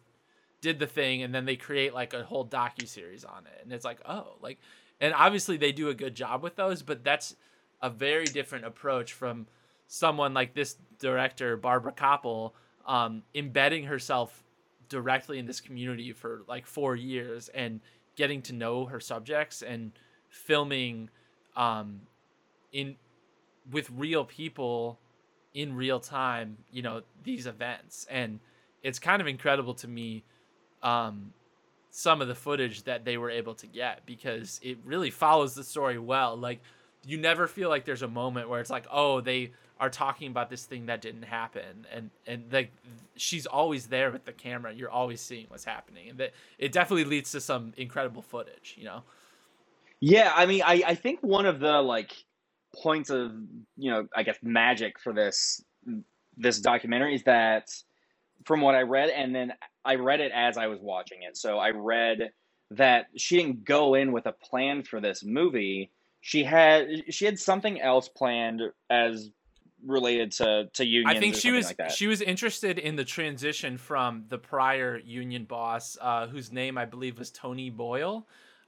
did 0.60 0.78
the 0.78 0.86
thing 0.86 1.22
and 1.22 1.34
then 1.34 1.44
they 1.44 1.56
create 1.56 1.92
like 1.92 2.14
a 2.14 2.22
whole 2.22 2.46
docu 2.46 2.86
series 2.86 3.24
on 3.24 3.44
it 3.46 3.64
and 3.64 3.72
it's 3.72 3.84
like 3.84 3.98
oh 4.08 4.36
like 4.40 4.58
and 5.00 5.12
obviously 5.12 5.56
they 5.56 5.72
do 5.72 5.88
a 5.88 5.94
good 5.94 6.14
job 6.14 6.40
with 6.40 6.54
those 6.54 6.82
but 6.82 7.02
that's 7.02 7.34
a 7.80 7.90
very 7.90 8.26
different 8.26 8.64
approach 8.64 9.12
from 9.12 9.48
someone 9.88 10.32
like 10.32 10.54
this 10.54 10.76
director 11.00 11.56
barbara 11.56 11.90
kopple 11.90 12.52
um, 12.86 13.22
embedding 13.34 13.84
herself 13.84 14.44
directly 14.92 15.38
in 15.40 15.46
this 15.46 15.60
community 15.60 16.12
for 16.12 16.42
like 16.46 16.66
four 16.66 16.94
years 16.94 17.48
and 17.48 17.80
getting 18.14 18.42
to 18.42 18.52
know 18.52 18.84
her 18.84 19.00
subjects 19.00 19.62
and 19.62 19.90
filming 20.28 21.10
um, 21.56 22.02
in 22.72 22.96
with 23.70 23.90
real 23.90 24.24
people 24.24 24.98
in 25.54 25.74
real 25.74 25.98
time, 25.98 26.58
you 26.70 26.82
know, 26.82 27.02
these 27.24 27.46
events. 27.46 28.06
And 28.10 28.38
it's 28.82 28.98
kind 28.98 29.20
of 29.20 29.26
incredible 29.28 29.74
to 29.74 29.88
me 29.88 30.24
um, 30.82 31.32
some 31.90 32.20
of 32.22 32.28
the 32.28 32.34
footage 32.34 32.84
that 32.84 33.04
they 33.04 33.16
were 33.16 33.30
able 33.30 33.54
to 33.54 33.66
get 33.66 34.06
because 34.06 34.60
it 34.62 34.78
really 34.84 35.10
follows 35.10 35.54
the 35.54 35.64
story 35.64 35.98
well. 35.98 36.36
Like, 36.36 36.60
you 37.04 37.18
never 37.18 37.46
feel 37.46 37.68
like 37.68 37.84
there's 37.84 38.02
a 38.02 38.08
moment 38.08 38.48
where 38.48 38.60
it's 38.60 38.70
like, 38.70 38.86
oh, 38.90 39.20
they 39.20 39.52
are 39.82 39.90
talking 39.90 40.30
about 40.30 40.48
this 40.48 40.64
thing 40.64 40.86
that 40.86 41.02
didn't 41.02 41.24
happen 41.24 41.86
and 41.92 42.08
and 42.26 42.44
like 42.52 42.70
she's 43.16 43.46
always 43.46 43.88
there 43.88 44.10
with 44.10 44.24
the 44.24 44.32
camera 44.32 44.72
you're 44.72 44.90
always 44.90 45.20
seeing 45.20 45.44
what's 45.48 45.64
happening 45.64 46.08
and 46.10 46.18
that 46.18 46.32
it 46.58 46.72
definitely 46.72 47.04
leads 47.04 47.32
to 47.32 47.40
some 47.40 47.72
incredible 47.76 48.22
footage 48.22 48.76
you 48.78 48.84
know 48.84 49.02
yeah 50.00 50.32
i 50.36 50.46
mean 50.46 50.62
i 50.64 50.82
i 50.86 50.94
think 50.94 51.20
one 51.20 51.46
of 51.46 51.58
the 51.58 51.82
like 51.82 52.12
points 52.74 53.10
of 53.10 53.32
you 53.76 53.90
know 53.90 54.06
I 54.14 54.22
guess 54.22 54.38
magic 54.42 54.98
for 54.98 55.12
this 55.12 55.62
this 56.36 56.60
documentary 56.60 57.14
is 57.14 57.22
that 57.24 57.70
from 58.44 58.60
what 58.60 58.74
I 58.74 58.82
read, 58.82 59.10
and 59.10 59.34
then 59.34 59.52
I 59.84 59.96
read 59.96 60.20
it 60.20 60.32
as 60.32 60.56
I 60.56 60.66
was 60.66 60.80
watching 60.80 61.22
it. 61.22 61.36
So 61.36 61.58
I 61.58 61.70
read 61.70 62.32
that 62.72 63.06
she 63.16 63.36
didn't 63.36 63.64
go 63.64 63.94
in 63.94 64.12
with 64.12 64.26
a 64.26 64.32
plan 64.32 64.82
for 64.82 65.00
this 65.00 65.22
movie. 65.22 65.90
She 66.20 66.42
had 66.42 66.88
she 67.10 67.24
had 67.24 67.38
something 67.38 67.80
else 67.80 68.08
planned 68.08 68.62
as 68.90 69.30
related 69.86 70.32
to 70.32 70.68
to 70.74 70.84
unions. 70.84 71.16
I 71.16 71.20
think 71.20 71.34
she 71.34 71.50
was 71.50 71.74
like 71.78 71.90
she 71.90 72.06
was 72.06 72.20
interested 72.20 72.78
in 72.78 72.96
the 72.96 73.04
transition 73.04 73.78
from 73.78 74.24
the 74.28 74.38
prior 74.38 74.98
union 74.98 75.44
boss, 75.44 75.96
uh, 76.00 76.26
whose 76.26 76.52
name 76.52 76.78
I 76.78 76.84
believe 76.84 77.18
was 77.18 77.30
Tony 77.30 77.70
Boyle. 77.70 78.26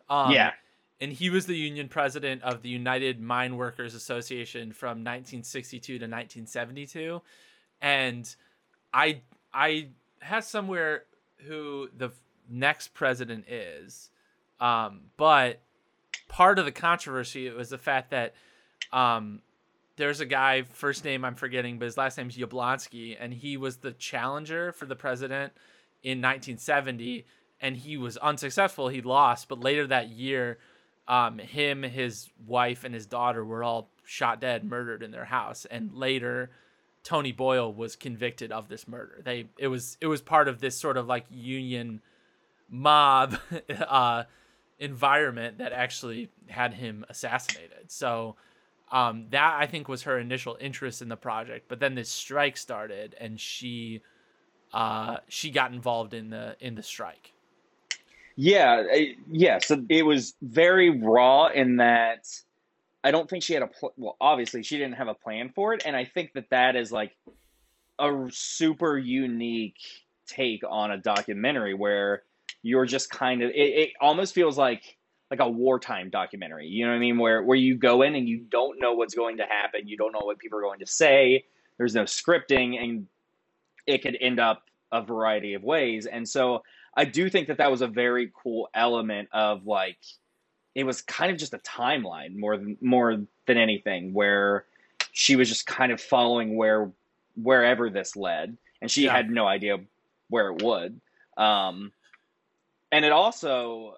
Um, 0.08 0.32
yeah, 0.32 0.52
and 1.00 1.12
he 1.12 1.30
was 1.30 1.46
the 1.46 1.56
union 1.56 1.88
president 1.88 2.42
of 2.42 2.62
the 2.62 2.68
United 2.68 3.20
Mine 3.20 3.56
Workers 3.56 3.94
Association 3.94 4.72
from 4.72 4.98
1962 4.98 5.86
to 5.86 5.92
1972, 5.94 7.22
and 7.80 8.34
I 8.92 9.20
I 9.52 9.88
have 10.20 10.44
somewhere 10.44 11.04
who 11.46 11.88
the 11.96 12.10
next 12.48 12.94
president 12.94 13.48
is, 13.48 14.10
um, 14.60 15.02
but 15.16 15.60
part 16.28 16.58
of 16.58 16.64
the 16.64 16.72
controversy 16.72 17.50
was 17.50 17.70
the 17.70 17.78
fact 17.78 18.10
that 18.10 18.34
um, 18.92 19.42
there's 19.96 20.20
a 20.20 20.26
guy 20.26 20.62
first 20.62 21.04
name 21.04 21.24
I'm 21.24 21.34
forgetting, 21.34 21.78
but 21.78 21.86
his 21.86 21.96
last 21.96 22.18
name's 22.18 22.36
Yablonski, 22.36 23.16
and 23.18 23.32
he 23.32 23.56
was 23.56 23.78
the 23.78 23.92
challenger 23.92 24.72
for 24.72 24.86
the 24.86 24.96
president 24.96 25.52
in 26.02 26.18
1970, 26.18 27.26
and 27.60 27.76
he 27.76 27.96
was 27.96 28.16
unsuccessful. 28.16 28.88
He 28.88 29.00
lost, 29.00 29.48
but 29.48 29.60
later 29.60 29.86
that 29.86 30.08
year 30.10 30.58
um, 31.06 31.38
him, 31.38 31.82
his 31.82 32.30
wife, 32.46 32.84
and 32.84 32.94
his 32.94 33.06
daughter 33.06 33.44
were 33.44 33.62
all 33.62 33.90
shot 34.04 34.40
dead, 34.40 34.64
murdered 34.64 35.02
in 35.02 35.10
their 35.10 35.24
house, 35.24 35.66
and 35.70 35.92
later 35.94 36.50
Tony 37.02 37.32
Boyle 37.32 37.72
was 37.72 37.96
convicted 37.96 38.50
of 38.50 38.68
this 38.68 38.88
murder. 38.88 39.20
They 39.22 39.46
it 39.58 39.68
was 39.68 39.98
it 40.00 40.06
was 40.06 40.22
part 40.22 40.48
of 40.48 40.60
this 40.60 40.76
sort 40.78 40.96
of 40.96 41.06
like 41.06 41.26
union 41.30 42.00
mob 42.68 43.36
uh, 43.88 44.24
environment 44.78 45.58
that 45.58 45.72
actually 45.72 46.30
had 46.48 46.74
him 46.74 47.04
assassinated. 47.08 47.90
So 47.90 48.36
um, 48.92 49.26
that 49.30 49.56
I 49.58 49.66
think 49.66 49.88
was 49.88 50.02
her 50.02 50.18
initial 50.18 50.56
interest 50.60 51.02
in 51.02 51.08
the 51.08 51.16
project. 51.16 51.66
But 51.68 51.80
then 51.80 51.94
this 51.94 52.10
strike 52.10 52.56
started, 52.56 53.14
and 53.20 53.40
she 53.40 54.02
uh, 54.72 55.18
she 55.28 55.50
got 55.50 55.72
involved 55.72 56.14
in 56.14 56.30
the 56.30 56.56
in 56.60 56.74
the 56.74 56.82
strike. 56.82 57.32
Yeah, 58.36 58.82
yeah. 59.30 59.58
So 59.58 59.84
it 59.88 60.04
was 60.04 60.34
very 60.42 60.90
raw 60.90 61.46
in 61.46 61.76
that 61.76 62.26
I 63.04 63.10
don't 63.10 63.28
think 63.28 63.42
she 63.42 63.54
had 63.54 63.62
a 63.62 63.68
pl- 63.68 63.92
well. 63.96 64.16
Obviously, 64.20 64.62
she 64.62 64.76
didn't 64.76 64.94
have 64.94 65.08
a 65.08 65.14
plan 65.14 65.50
for 65.54 65.74
it, 65.74 65.82
and 65.86 65.94
I 65.94 66.04
think 66.04 66.32
that 66.32 66.50
that 66.50 66.74
is 66.74 66.90
like 66.90 67.16
a 67.98 68.26
super 68.30 68.98
unique 68.98 69.78
take 70.26 70.62
on 70.68 70.90
a 70.90 70.96
documentary 70.96 71.74
where 71.74 72.22
you're 72.62 72.86
just 72.86 73.10
kind 73.10 73.42
of 73.42 73.50
it, 73.50 73.54
it 73.54 73.90
almost 74.00 74.34
feels 74.34 74.56
like 74.58 74.96
like 75.30 75.40
a 75.40 75.48
wartime 75.48 76.10
documentary. 76.10 76.66
You 76.66 76.84
know 76.84 76.92
what 76.92 76.96
I 76.96 77.00
mean? 77.00 77.18
Where 77.18 77.42
where 77.42 77.56
you 77.56 77.76
go 77.76 78.02
in 78.02 78.14
and 78.14 78.28
you 78.28 78.38
don't 78.38 78.80
know 78.80 78.92
what's 78.94 79.14
going 79.14 79.38
to 79.38 79.44
happen. 79.44 79.88
You 79.88 79.96
don't 79.96 80.12
know 80.12 80.22
what 80.22 80.38
people 80.38 80.58
are 80.58 80.62
going 80.62 80.80
to 80.80 80.86
say. 80.86 81.44
There's 81.78 81.94
no 81.94 82.04
scripting, 82.04 82.82
and 82.82 83.06
it 83.86 84.02
could 84.02 84.16
end 84.20 84.38
up 84.38 84.64
a 84.92 85.02
variety 85.02 85.54
of 85.54 85.64
ways. 85.64 86.06
And 86.06 86.28
so 86.28 86.62
I 86.96 87.04
do 87.04 87.28
think 87.28 87.48
that 87.48 87.58
that 87.58 87.70
was 87.70 87.82
a 87.82 87.88
very 87.88 88.30
cool 88.42 88.68
element 88.74 89.28
of 89.32 89.66
like 89.66 89.98
it 90.74 90.84
was 90.84 91.02
kind 91.02 91.30
of 91.30 91.38
just 91.38 91.54
a 91.54 91.58
timeline 91.58 92.36
more 92.36 92.56
than 92.56 92.76
more 92.80 93.24
than 93.46 93.58
anything 93.58 94.12
where 94.12 94.64
she 95.12 95.36
was 95.36 95.48
just 95.48 95.66
kind 95.66 95.92
of 95.92 96.00
following 96.00 96.56
where 96.56 96.90
wherever 97.40 97.90
this 97.90 98.16
led 98.16 98.56
and 98.80 98.90
she 98.90 99.04
yeah. 99.04 99.12
had 99.12 99.30
no 99.30 99.46
idea 99.46 99.78
where 100.28 100.50
it 100.50 100.62
would 100.62 101.00
um 101.36 101.92
and 102.92 103.04
it 103.04 103.12
also 103.12 103.94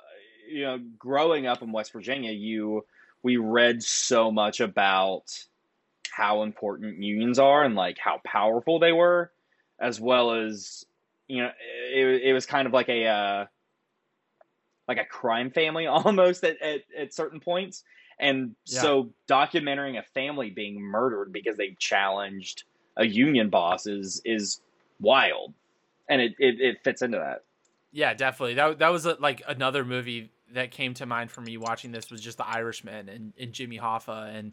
you 0.48 0.62
know 0.62 0.78
growing 0.98 1.46
up 1.46 1.62
in 1.62 1.72
West 1.72 1.92
Virginia 1.92 2.30
you 2.32 2.84
we 3.22 3.36
read 3.36 3.82
so 3.82 4.30
much 4.30 4.60
about 4.60 5.24
how 6.10 6.42
important 6.42 7.02
unions 7.02 7.38
are 7.38 7.64
and 7.64 7.74
like 7.74 7.98
how 7.98 8.20
powerful 8.24 8.78
they 8.78 8.92
were 8.92 9.30
as 9.78 10.00
well 10.00 10.32
as 10.32 10.86
you 11.28 11.42
know, 11.42 11.50
it, 11.92 12.22
it 12.24 12.32
was 12.32 12.46
kind 12.46 12.66
of 12.66 12.72
like 12.72 12.88
a 12.88 13.06
uh, 13.06 13.44
like 14.88 14.98
a 14.98 15.04
crime 15.04 15.50
family 15.50 15.86
almost 15.86 16.44
at, 16.44 16.60
at, 16.62 16.82
at 16.96 17.14
certain 17.14 17.40
points. 17.40 17.84
And 18.18 18.56
yeah. 18.64 18.80
so 18.80 19.10
documenting 19.28 19.98
a 19.98 20.02
family 20.02 20.50
being 20.50 20.80
murdered 20.80 21.32
because 21.32 21.56
they 21.56 21.76
challenged 21.78 22.64
a 22.96 23.04
union 23.04 23.50
boss 23.50 23.86
is 23.86 24.22
is 24.24 24.60
wild. 25.00 25.52
And 26.08 26.22
it, 26.22 26.34
it, 26.38 26.60
it 26.60 26.76
fits 26.84 27.02
into 27.02 27.18
that. 27.18 27.42
Yeah, 27.92 28.14
definitely. 28.14 28.54
That 28.54 28.78
that 28.78 28.88
was 28.88 29.06
a, 29.06 29.16
like 29.20 29.42
another 29.46 29.84
movie 29.84 30.30
that 30.52 30.70
came 30.70 30.94
to 30.94 31.06
mind 31.06 31.30
for 31.30 31.40
me 31.40 31.56
watching 31.56 31.92
this 31.92 32.10
was 32.10 32.20
just 32.20 32.38
the 32.38 32.46
Irishman 32.46 33.08
and, 33.08 33.32
and 33.38 33.52
Jimmy 33.52 33.78
Hoffa 33.78 34.34
and 34.34 34.52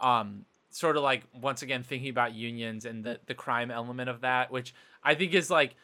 um 0.00 0.44
sort 0.70 0.96
of 0.96 1.02
like 1.02 1.24
once 1.34 1.62
again 1.62 1.82
thinking 1.82 2.10
about 2.10 2.34
unions 2.34 2.84
and 2.84 3.04
the 3.04 3.20
the 3.26 3.34
crime 3.34 3.70
element 3.70 4.08
of 4.08 4.22
that, 4.22 4.50
which 4.50 4.74
I 5.02 5.14
think 5.14 5.34
is 5.34 5.50
like 5.50 5.74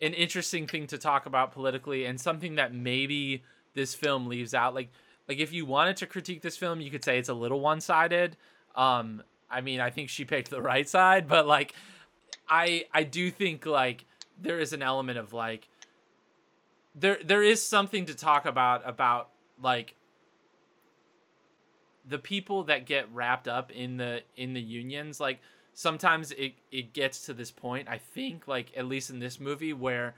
an 0.00 0.12
interesting 0.12 0.66
thing 0.66 0.86
to 0.88 0.98
talk 0.98 1.26
about 1.26 1.52
politically 1.52 2.04
and 2.04 2.20
something 2.20 2.56
that 2.56 2.74
maybe 2.74 3.42
this 3.74 3.94
film 3.94 4.26
leaves 4.26 4.54
out. 4.54 4.74
Like 4.74 4.90
like 5.28 5.38
if 5.38 5.52
you 5.52 5.64
wanted 5.66 5.96
to 5.98 6.06
critique 6.06 6.42
this 6.42 6.56
film, 6.56 6.80
you 6.80 6.90
could 6.90 7.04
say 7.04 7.18
it's 7.18 7.28
a 7.28 7.34
little 7.34 7.60
one 7.60 7.80
sided. 7.80 8.36
Um, 8.74 9.22
I 9.50 9.60
mean, 9.60 9.80
I 9.80 9.90
think 9.90 10.08
she 10.08 10.24
picked 10.24 10.50
the 10.50 10.60
right 10.60 10.88
side, 10.88 11.28
but 11.28 11.46
like, 11.46 11.74
I 12.48 12.84
I 12.92 13.04
do 13.04 13.30
think 13.30 13.66
like 13.66 14.04
there 14.40 14.58
is 14.58 14.72
an 14.72 14.82
element 14.82 15.18
of 15.18 15.32
like 15.32 15.68
there 16.94 17.18
there 17.24 17.42
is 17.42 17.62
something 17.62 18.06
to 18.06 18.14
talk 18.14 18.46
about 18.46 18.88
about 18.88 19.30
like 19.62 19.94
the 22.06 22.18
people 22.18 22.64
that 22.64 22.86
get 22.86 23.12
wrapped 23.12 23.48
up 23.48 23.70
in 23.70 23.96
the 23.96 24.22
in 24.36 24.52
the 24.52 24.60
unions 24.60 25.20
like 25.20 25.40
sometimes 25.72 26.32
it 26.32 26.54
it 26.70 26.92
gets 26.92 27.26
to 27.26 27.32
this 27.32 27.50
point 27.50 27.88
i 27.88 27.98
think 27.98 28.46
like 28.46 28.70
at 28.76 28.86
least 28.86 29.10
in 29.10 29.18
this 29.18 29.40
movie 29.40 29.72
where 29.72 30.14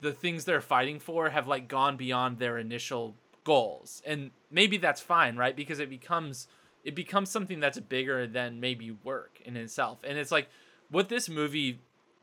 the 0.00 0.12
things 0.12 0.44
they're 0.44 0.60
fighting 0.60 0.98
for 0.98 1.30
have 1.30 1.46
like 1.46 1.68
gone 1.68 1.96
beyond 1.96 2.38
their 2.38 2.58
initial 2.58 3.14
goals. 3.44 4.02
And 4.06 4.30
maybe 4.50 4.76
that's 4.76 5.00
fine 5.00 5.36
right? 5.36 5.54
Because 5.54 5.80
it 5.80 5.90
becomes 5.90 6.46
it 6.84 6.94
becomes 6.94 7.30
something 7.30 7.60
that's 7.60 7.78
bigger 7.78 8.26
than 8.26 8.60
maybe 8.60 8.90
work 8.90 9.40
in 9.44 9.56
itself. 9.56 9.98
And 10.04 10.16
it's 10.18 10.32
like 10.32 10.48
what 10.90 11.08
this 11.08 11.28
movie 11.28 11.80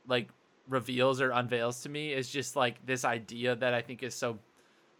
like 0.08 0.30
reveals 0.70 1.22
or 1.22 1.32
unveils 1.32 1.82
to 1.82 1.90
me 1.90 2.12
is 2.12 2.30
just 2.30 2.56
like 2.56 2.86
this 2.86 3.06
idea 3.06 3.56
that 3.56 3.74
i 3.74 3.82
think 3.82 4.04
is 4.04 4.14
so 4.14 4.38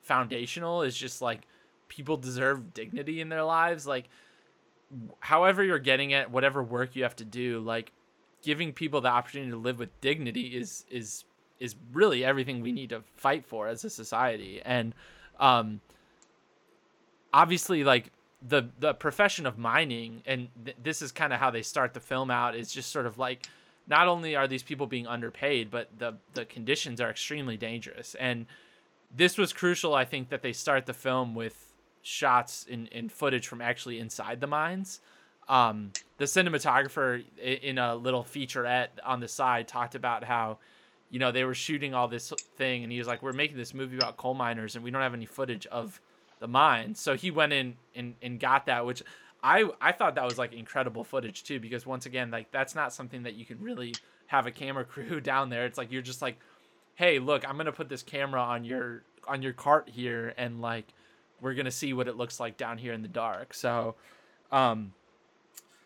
foundational 0.08 0.82
is 0.82 0.96
just 0.96 1.22
like 1.22 1.42
people 1.90 2.18
deserve 2.18 2.74
dignity 2.74 3.22
in 3.22 3.30
their 3.30 3.44
lives. 3.44 3.86
Like 3.86 4.10
however 5.20 5.64
you're 5.64 5.80
getting 5.80 6.12
it 6.12 6.32
whatever 6.32 6.64
work 6.64 6.96
you 6.96 7.04
have 7.04 7.16
to 7.18 7.26
do 7.26 7.60
like 7.60 7.92
giving 8.42 8.72
people 8.72 9.02
the 9.02 9.10
opportunity 9.10 9.52
to 9.52 9.58
live 9.58 9.78
with 9.78 9.90
dignity 10.00 10.56
is 10.56 10.86
is 10.90 11.26
is 11.60 11.76
really 11.92 12.24
everything 12.24 12.62
we 12.62 12.72
need 12.72 12.90
to 12.90 13.04
fight 13.16 13.46
for 13.46 13.68
as 13.68 13.84
a 13.84 13.90
society. 13.90 14.62
And 14.64 14.96
um 15.40 15.82
obviously 17.34 17.84
like 17.84 18.12
the 18.42 18.70
the 18.80 18.94
profession 18.94 19.46
of 19.46 19.58
mining 19.58 20.22
and 20.26 20.48
th- 20.64 20.78
this 20.82 21.02
is 21.02 21.12
kind 21.12 21.34
of 21.34 21.40
how 21.40 21.52
they 21.52 21.62
start 21.62 21.94
the 21.94 22.00
film 22.00 22.32
out 22.32 22.56
is 22.56 22.72
just 22.72 22.92
sort 22.92 23.06
of 23.06 23.18
like 23.18 23.48
not 23.88 24.08
only 24.08 24.36
are 24.36 24.48
these 24.48 24.64
people 24.64 24.88
being 24.88 25.08
underpaid 25.08 25.70
but 25.72 25.90
the 25.98 26.16
the 26.34 26.46
conditions 26.46 27.02
are 27.02 27.10
extremely 27.10 27.58
dangerous 27.58 28.16
and 28.16 28.46
this 29.16 29.38
was 29.38 29.54
crucial 29.54 29.94
i 29.94 30.06
think 30.06 30.30
that 30.30 30.42
they 30.42 30.54
start 30.54 30.86
the 30.86 30.94
film 30.94 31.36
with 31.36 31.74
shots 32.02 32.66
in, 32.70 32.88
in 32.88 33.10
footage 33.10 33.48
from 33.48 33.62
actually 33.62 34.00
inside 34.00 34.40
the 34.40 34.48
mines 34.48 35.02
um, 35.50 35.92
the 36.18 36.26
cinematographer 36.26 37.24
in 37.42 37.78
a 37.78 37.96
little 37.96 38.24
featurette 38.24 38.90
on 39.06 39.22
the 39.22 39.30
side 39.30 39.68
talked 39.68 39.96
about 39.96 40.24
how 40.24 40.58
you 41.10 41.20
know 41.20 41.32
they 41.32 41.46
were 41.46 41.54
shooting 41.54 41.94
all 41.94 42.08
this 42.08 42.34
thing 42.58 42.84
and 42.84 42.92
he 42.92 42.98
was 42.98 43.08
like 43.08 43.24
we're 43.24 43.34
making 43.34 43.56
this 43.56 43.74
movie 43.74 43.96
about 43.96 44.18
coal 44.18 44.34
miners 44.34 44.76
and 44.76 44.84
we 44.84 44.92
don't 44.92 45.02
have 45.02 45.14
any 45.14 45.26
footage 45.26 45.66
of 45.68 46.02
the 46.40 46.48
mine. 46.48 46.96
So 46.96 47.16
he 47.16 47.32
went 47.32 47.54
in 47.54 47.76
and, 47.96 48.16
and 48.22 48.40
got 48.40 48.66
that, 48.68 48.86
which 48.86 49.04
I 49.44 49.70
I 49.80 49.92
thought 49.92 50.16
that 50.16 50.26
was 50.26 50.38
like 50.38 50.54
incredible 50.54 51.04
footage 51.04 51.44
too, 51.44 51.60
because 51.60 51.86
once 51.86 52.06
again, 52.06 52.32
like 52.32 52.52
that's 52.52 52.76
not 52.76 52.94
something 52.94 53.24
that 53.24 53.36
you 53.36 53.46
can 53.46 53.62
really 53.62 53.94
have 54.28 54.46
a 54.46 54.52
camera 54.52 54.86
crew 54.86 55.22
down 55.22 55.50
there. 55.50 55.66
It's 55.66 55.78
like 55.78 55.92
you're 55.92 56.02
just 56.02 56.22
like, 56.22 56.38
hey, 56.96 57.20
look, 57.20 57.48
I'm 57.48 57.58
gonna 57.58 57.72
put 57.72 57.90
this 57.90 58.04
camera 58.04 58.42
on 58.42 58.64
your 58.64 59.04
on 59.28 59.42
your 59.42 59.54
cart 59.54 59.90
here, 59.90 60.34
and 60.38 60.62
like 60.62 60.86
we're 61.42 61.54
gonna 61.54 61.72
see 61.72 61.94
what 61.94 62.08
it 62.08 62.18
looks 62.18 62.40
like 62.40 62.58
down 62.58 62.78
here 62.78 62.94
in 62.94 63.02
the 63.02 63.08
dark. 63.08 63.54
So, 63.54 63.96
um, 64.52 64.94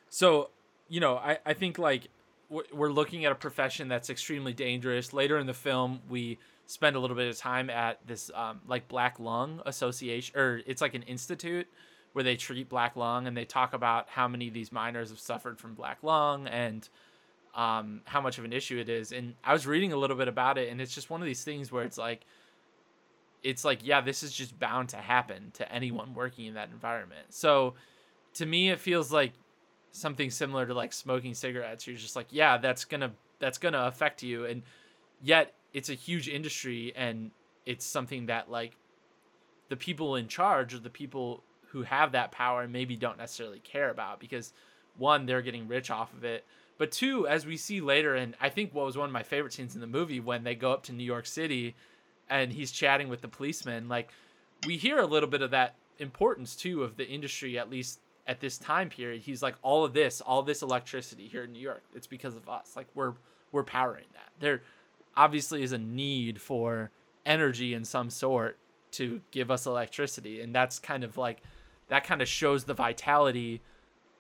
so 0.09 0.49
you 0.87 0.99
know, 0.99 1.17
I 1.17 1.39
I 1.45 1.53
think 1.53 1.77
like 1.77 2.07
we're 2.49 2.91
looking 2.91 3.23
at 3.23 3.31
a 3.31 3.35
profession 3.35 3.87
that's 3.87 4.09
extremely 4.09 4.53
dangerous. 4.53 5.13
Later 5.13 5.37
in 5.37 5.47
the 5.47 5.53
film, 5.53 6.01
we 6.09 6.37
spend 6.65 6.97
a 6.97 6.99
little 6.99 7.15
bit 7.15 7.29
of 7.29 7.37
time 7.37 7.69
at 7.69 8.05
this 8.05 8.29
um, 8.33 8.59
like 8.67 8.87
Black 8.87 9.19
Lung 9.19 9.61
Association, 9.65 10.37
or 10.37 10.61
it's 10.65 10.81
like 10.81 10.93
an 10.93 11.03
institute 11.03 11.67
where 12.13 12.23
they 12.23 12.35
treat 12.35 12.69
black 12.69 12.95
lung 12.95 13.27
and 13.27 13.35
they 13.35 13.45
talk 13.45 13.73
about 13.73 14.09
how 14.09 14.27
many 14.27 14.47
of 14.47 14.53
these 14.53 14.71
miners 14.71 15.09
have 15.09 15.19
suffered 15.19 15.59
from 15.59 15.73
black 15.73 15.99
lung 16.03 16.47
and 16.47 16.89
um, 17.55 18.01
how 18.05 18.21
much 18.21 18.37
of 18.37 18.45
an 18.45 18.53
issue 18.53 18.77
it 18.77 18.89
is. 18.89 19.11
And 19.11 19.35
I 19.43 19.53
was 19.53 19.65
reading 19.65 19.93
a 19.93 19.97
little 19.97 20.17
bit 20.17 20.27
about 20.27 20.57
it, 20.57 20.69
and 20.69 20.81
it's 20.81 20.93
just 20.93 21.09
one 21.09 21.21
of 21.21 21.25
these 21.25 21.43
things 21.43 21.71
where 21.71 21.83
it's 21.83 21.97
like, 21.97 22.25
it's 23.43 23.65
like, 23.65 23.79
yeah, 23.83 24.01
this 24.01 24.23
is 24.23 24.33
just 24.33 24.57
bound 24.59 24.89
to 24.89 24.97
happen 24.97 25.51
to 25.55 25.71
anyone 25.71 26.13
working 26.13 26.45
in 26.45 26.53
that 26.53 26.69
environment. 26.69 27.27
So 27.29 27.73
to 28.35 28.45
me, 28.45 28.69
it 28.69 28.79
feels 28.79 29.11
like 29.11 29.33
something 29.91 30.29
similar 30.29 30.65
to 30.65 30.73
like 30.73 30.93
smoking 30.93 31.33
cigarettes. 31.33 31.87
You're 31.87 31.97
just 31.97 32.15
like, 32.15 32.27
yeah, 32.29 32.57
that's 32.57 32.85
gonna 32.85 33.11
that's 33.39 33.57
gonna 33.57 33.85
affect 33.85 34.21
you, 34.21 34.45
and 34.45 34.61
yet 35.21 35.53
it's 35.73 35.89
a 35.89 35.93
huge 35.93 36.27
industry 36.27 36.93
and 36.95 37.31
it's 37.65 37.85
something 37.85 38.25
that 38.25 38.49
like 38.49 38.75
the 39.69 39.77
people 39.77 40.15
in 40.15 40.27
charge 40.27 40.73
or 40.73 40.79
the 40.79 40.89
people 40.89 41.43
who 41.71 41.83
have 41.83 42.11
that 42.13 42.31
power 42.31 42.61
and 42.61 42.73
maybe 42.73 42.95
don't 42.95 43.17
necessarily 43.17 43.59
care 43.59 43.89
about 43.89 44.19
because 44.19 44.53
one 44.97 45.25
they're 45.25 45.41
getting 45.41 45.67
rich 45.67 45.89
off 45.89 46.13
of 46.13 46.23
it. 46.23 46.45
But 46.77 46.91
two 46.91 47.27
as 47.27 47.45
we 47.45 47.57
see 47.57 47.79
later 47.79 48.15
and 48.15 48.35
i 48.41 48.49
think 48.49 48.73
what 48.73 48.87
was 48.87 48.97
one 48.97 49.05
of 49.05 49.13
my 49.13 49.21
favorite 49.21 49.53
scenes 49.53 49.75
in 49.75 49.81
the 49.81 49.87
movie 49.87 50.19
when 50.19 50.43
they 50.43 50.55
go 50.55 50.71
up 50.71 50.81
to 50.85 50.93
new 50.93 51.03
york 51.03 51.27
city 51.27 51.75
and 52.27 52.51
he's 52.51 52.71
chatting 52.71 53.07
with 53.07 53.21
the 53.21 53.27
policeman 53.27 53.87
like 53.87 54.09
we 54.65 54.77
hear 54.77 54.97
a 54.97 55.05
little 55.05 55.29
bit 55.29 55.43
of 55.43 55.51
that 55.51 55.75
importance 55.99 56.55
too 56.55 56.83
of 56.83 56.97
the 56.97 57.07
industry 57.07 57.57
at 57.57 57.69
least 57.69 57.99
at 58.27 58.39
this 58.39 58.57
time 58.57 58.89
period. 58.89 59.21
He's 59.21 59.41
like 59.41 59.55
all 59.61 59.83
of 59.83 59.93
this 59.93 60.21
all 60.21 60.43
this 60.43 60.61
electricity 60.61 61.27
here 61.27 61.43
in 61.43 61.53
new 61.53 61.59
york 61.59 61.83
it's 61.95 62.07
because 62.07 62.35
of 62.35 62.49
us. 62.49 62.73
Like 62.75 62.87
we're 62.95 63.13
we're 63.51 63.63
powering 63.63 64.05
that. 64.13 64.29
They're 64.39 64.61
obviously 65.15 65.63
is 65.63 65.73
a 65.73 65.77
need 65.77 66.41
for 66.41 66.91
energy 67.25 67.73
in 67.73 67.83
some 67.85 68.09
sort 68.09 68.57
to 68.91 69.21
give 69.31 69.51
us 69.51 69.65
electricity 69.65 70.41
and 70.41 70.53
that's 70.53 70.79
kind 70.79 71.03
of 71.03 71.17
like 71.17 71.41
that 71.91 72.05
kind 72.05 72.21
of 72.21 72.27
shows 72.27 72.63
the 72.63 72.73
vitality 72.73 73.59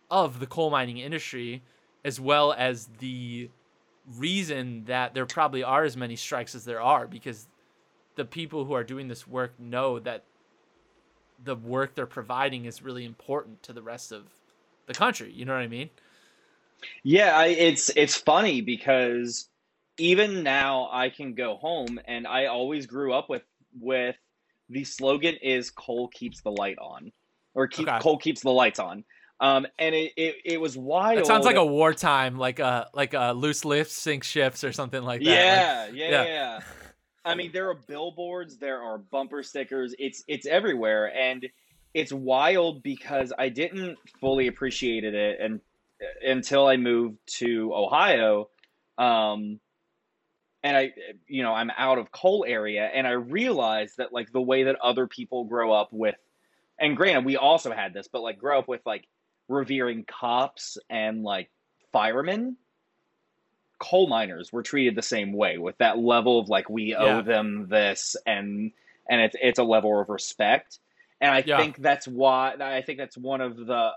of 0.09 0.41
the 0.41 0.45
coal 0.45 0.69
mining 0.69 0.97
industry 0.97 1.63
as 2.03 2.19
well 2.19 2.51
as 2.51 2.89
the 2.99 3.49
reason 4.17 4.83
that 4.85 5.13
there 5.13 5.25
probably 5.25 5.63
are 5.63 5.85
as 5.85 5.95
many 5.95 6.17
strikes 6.17 6.53
as 6.53 6.65
there 6.65 6.81
are 6.81 7.07
because 7.07 7.47
the 8.15 8.25
people 8.25 8.65
who 8.65 8.73
are 8.73 8.83
doing 8.83 9.07
this 9.07 9.25
work 9.25 9.57
know 9.57 9.99
that 9.99 10.25
the 11.45 11.55
work 11.55 11.95
they're 11.95 12.05
providing 12.05 12.65
is 12.65 12.83
really 12.83 13.05
important 13.05 13.63
to 13.63 13.71
the 13.71 13.81
rest 13.81 14.11
of 14.11 14.23
the 14.87 14.93
country 14.93 15.31
you 15.31 15.45
know 15.45 15.53
what 15.53 15.61
i 15.61 15.67
mean? 15.67 15.89
Yeah 17.03 17.37
I, 17.37 17.45
it's 17.47 17.89
it's 17.95 18.17
funny 18.17 18.59
because 18.59 19.47
even 19.97 20.43
now 20.43 20.89
I 20.91 21.09
can 21.09 21.35
go 21.35 21.55
home 21.55 22.01
and 22.05 22.27
I 22.27 22.47
always 22.47 22.85
grew 22.85 23.13
up 23.13 23.29
with 23.29 23.43
with 23.79 24.17
the 24.67 24.83
slogan 24.83 25.35
is 25.41 25.71
coal 25.71 26.09
keeps 26.09 26.41
the 26.41 26.51
light 26.51 26.77
on 26.79 27.13
or 27.53 27.67
keep 27.67 27.87
okay. 27.87 27.99
coal 27.99 28.17
keeps 28.17 28.41
the 28.41 28.51
lights 28.51 28.79
on. 28.79 29.03
Um, 29.39 29.65
and 29.79 29.95
it, 29.95 30.11
it, 30.17 30.35
it 30.45 30.61
was 30.61 30.77
wild. 30.77 31.17
It 31.17 31.25
sounds 31.25 31.45
like 31.45 31.55
a 31.55 31.65
wartime, 31.65 32.37
like 32.37 32.59
a 32.59 32.87
like 32.93 33.15
a 33.15 33.33
loose 33.33 33.65
lift 33.65 33.91
sink 33.91 34.23
ships 34.23 34.63
or 34.63 34.71
something 34.71 35.01
like 35.01 35.21
that. 35.23 35.29
Yeah, 35.29 35.85
like, 35.87 35.95
yeah, 35.97 36.09
yeah, 36.09 36.23
yeah. 36.25 36.59
I 37.25 37.35
mean, 37.35 37.51
there 37.51 37.69
are 37.69 37.75
billboards, 37.87 38.57
there 38.57 38.81
are 38.81 38.99
bumper 38.99 39.41
stickers. 39.41 39.95
It's 39.97 40.23
it's 40.27 40.45
everywhere, 40.45 41.11
and 41.15 41.47
it's 41.93 42.13
wild 42.13 42.83
because 42.83 43.33
I 43.37 43.49
didn't 43.49 43.97
fully 44.19 44.47
appreciate 44.47 45.03
it 45.03 45.39
and 45.41 45.59
until 46.23 46.67
I 46.67 46.77
moved 46.77 47.17
to 47.39 47.73
Ohio. 47.73 48.49
Um, 48.97 49.59
and 50.63 50.77
I, 50.77 50.91
you 51.27 51.41
know, 51.41 51.53
I'm 51.53 51.71
out 51.75 51.97
of 51.97 52.11
coal 52.11 52.45
area, 52.47 52.85
and 52.85 53.07
I 53.07 53.11
realized 53.11 53.97
that 53.97 54.13
like 54.13 54.31
the 54.31 54.41
way 54.41 54.63
that 54.63 54.75
other 54.81 55.07
people 55.07 55.45
grow 55.45 55.73
up 55.73 55.89
with, 55.91 56.15
and 56.81 56.97
granted, 56.97 57.25
we 57.25 57.37
also 57.37 57.71
had 57.71 57.93
this, 57.93 58.07
but 58.07 58.21
like 58.21 58.39
grow 58.39 58.59
up 58.59 58.67
with 58.67 58.81
like 58.85 59.07
revering 59.47 60.03
cops 60.05 60.77
and 60.89 61.23
like 61.23 61.49
firemen. 61.93 62.57
Coal 63.79 64.07
miners 64.07 64.51
were 64.51 64.63
treated 64.63 64.95
the 64.95 65.01
same 65.01 65.33
way 65.33 65.57
with 65.57 65.77
that 65.77 65.97
level 65.97 66.39
of 66.39 66.49
like 66.49 66.69
we 66.69 66.91
yeah. 66.91 66.97
owe 66.97 67.21
them 67.21 67.67
this, 67.69 68.15
and 68.25 68.71
and 69.09 69.21
it's 69.21 69.35
it's 69.41 69.59
a 69.59 69.63
level 69.63 69.99
of 69.99 70.09
respect, 70.09 70.79
and 71.19 71.31
I 71.31 71.43
yeah. 71.45 71.57
think 71.57 71.77
that's 71.77 72.07
why 72.07 72.55
I 72.59 72.81
think 72.81 72.97
that's 72.97 73.17
one 73.17 73.41
of 73.41 73.57
the 73.57 73.91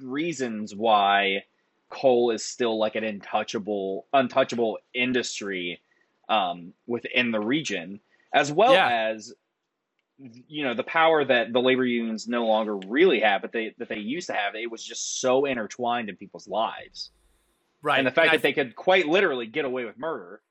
reasons 0.00 0.74
why 0.74 1.44
coal 1.90 2.30
is 2.30 2.44
still 2.44 2.78
like 2.78 2.96
an 2.96 3.04
untouchable 3.04 4.06
untouchable 4.12 4.78
industry 4.94 5.80
um, 6.28 6.72
within 6.86 7.30
the 7.30 7.40
region, 7.40 8.00
as 8.32 8.52
well 8.52 8.72
yeah. 8.72 9.08
as 9.10 9.34
you 10.48 10.64
know 10.64 10.74
the 10.74 10.82
power 10.82 11.24
that 11.24 11.52
the 11.52 11.60
labor 11.60 11.84
unions 11.84 12.28
no 12.28 12.46
longer 12.46 12.76
really 12.76 13.20
have, 13.20 13.42
but 13.42 13.52
they 13.52 13.74
that 13.78 13.88
they 13.88 13.98
used 13.98 14.26
to 14.26 14.34
have. 14.34 14.54
It 14.54 14.70
was 14.70 14.84
just 14.84 15.20
so 15.20 15.44
intertwined 15.44 16.08
in 16.08 16.16
people's 16.16 16.48
lives, 16.48 17.10
right? 17.82 17.98
And 17.98 18.06
the 18.06 18.10
fact 18.10 18.32
and 18.32 18.34
that 18.34 18.42
th- 18.42 18.54
they 18.54 18.62
could 18.62 18.76
quite 18.76 19.06
literally 19.06 19.46
get 19.46 19.64
away 19.64 19.84
with 19.84 19.98
murder. 19.98 20.42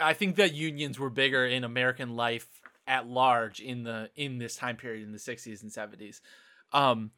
I 0.00 0.14
think 0.14 0.36
that 0.36 0.54
unions 0.54 0.98
were 0.98 1.10
bigger 1.10 1.44
in 1.44 1.64
American 1.64 2.16
life 2.16 2.46
at 2.88 3.06
large 3.06 3.60
in 3.60 3.84
the 3.84 4.10
in 4.16 4.38
this 4.38 4.56
time 4.56 4.76
period 4.76 5.04
in 5.04 5.12
the 5.12 5.18
60s 5.18 5.62
and 5.62 5.70
70s 5.70 6.20
um 6.72 7.10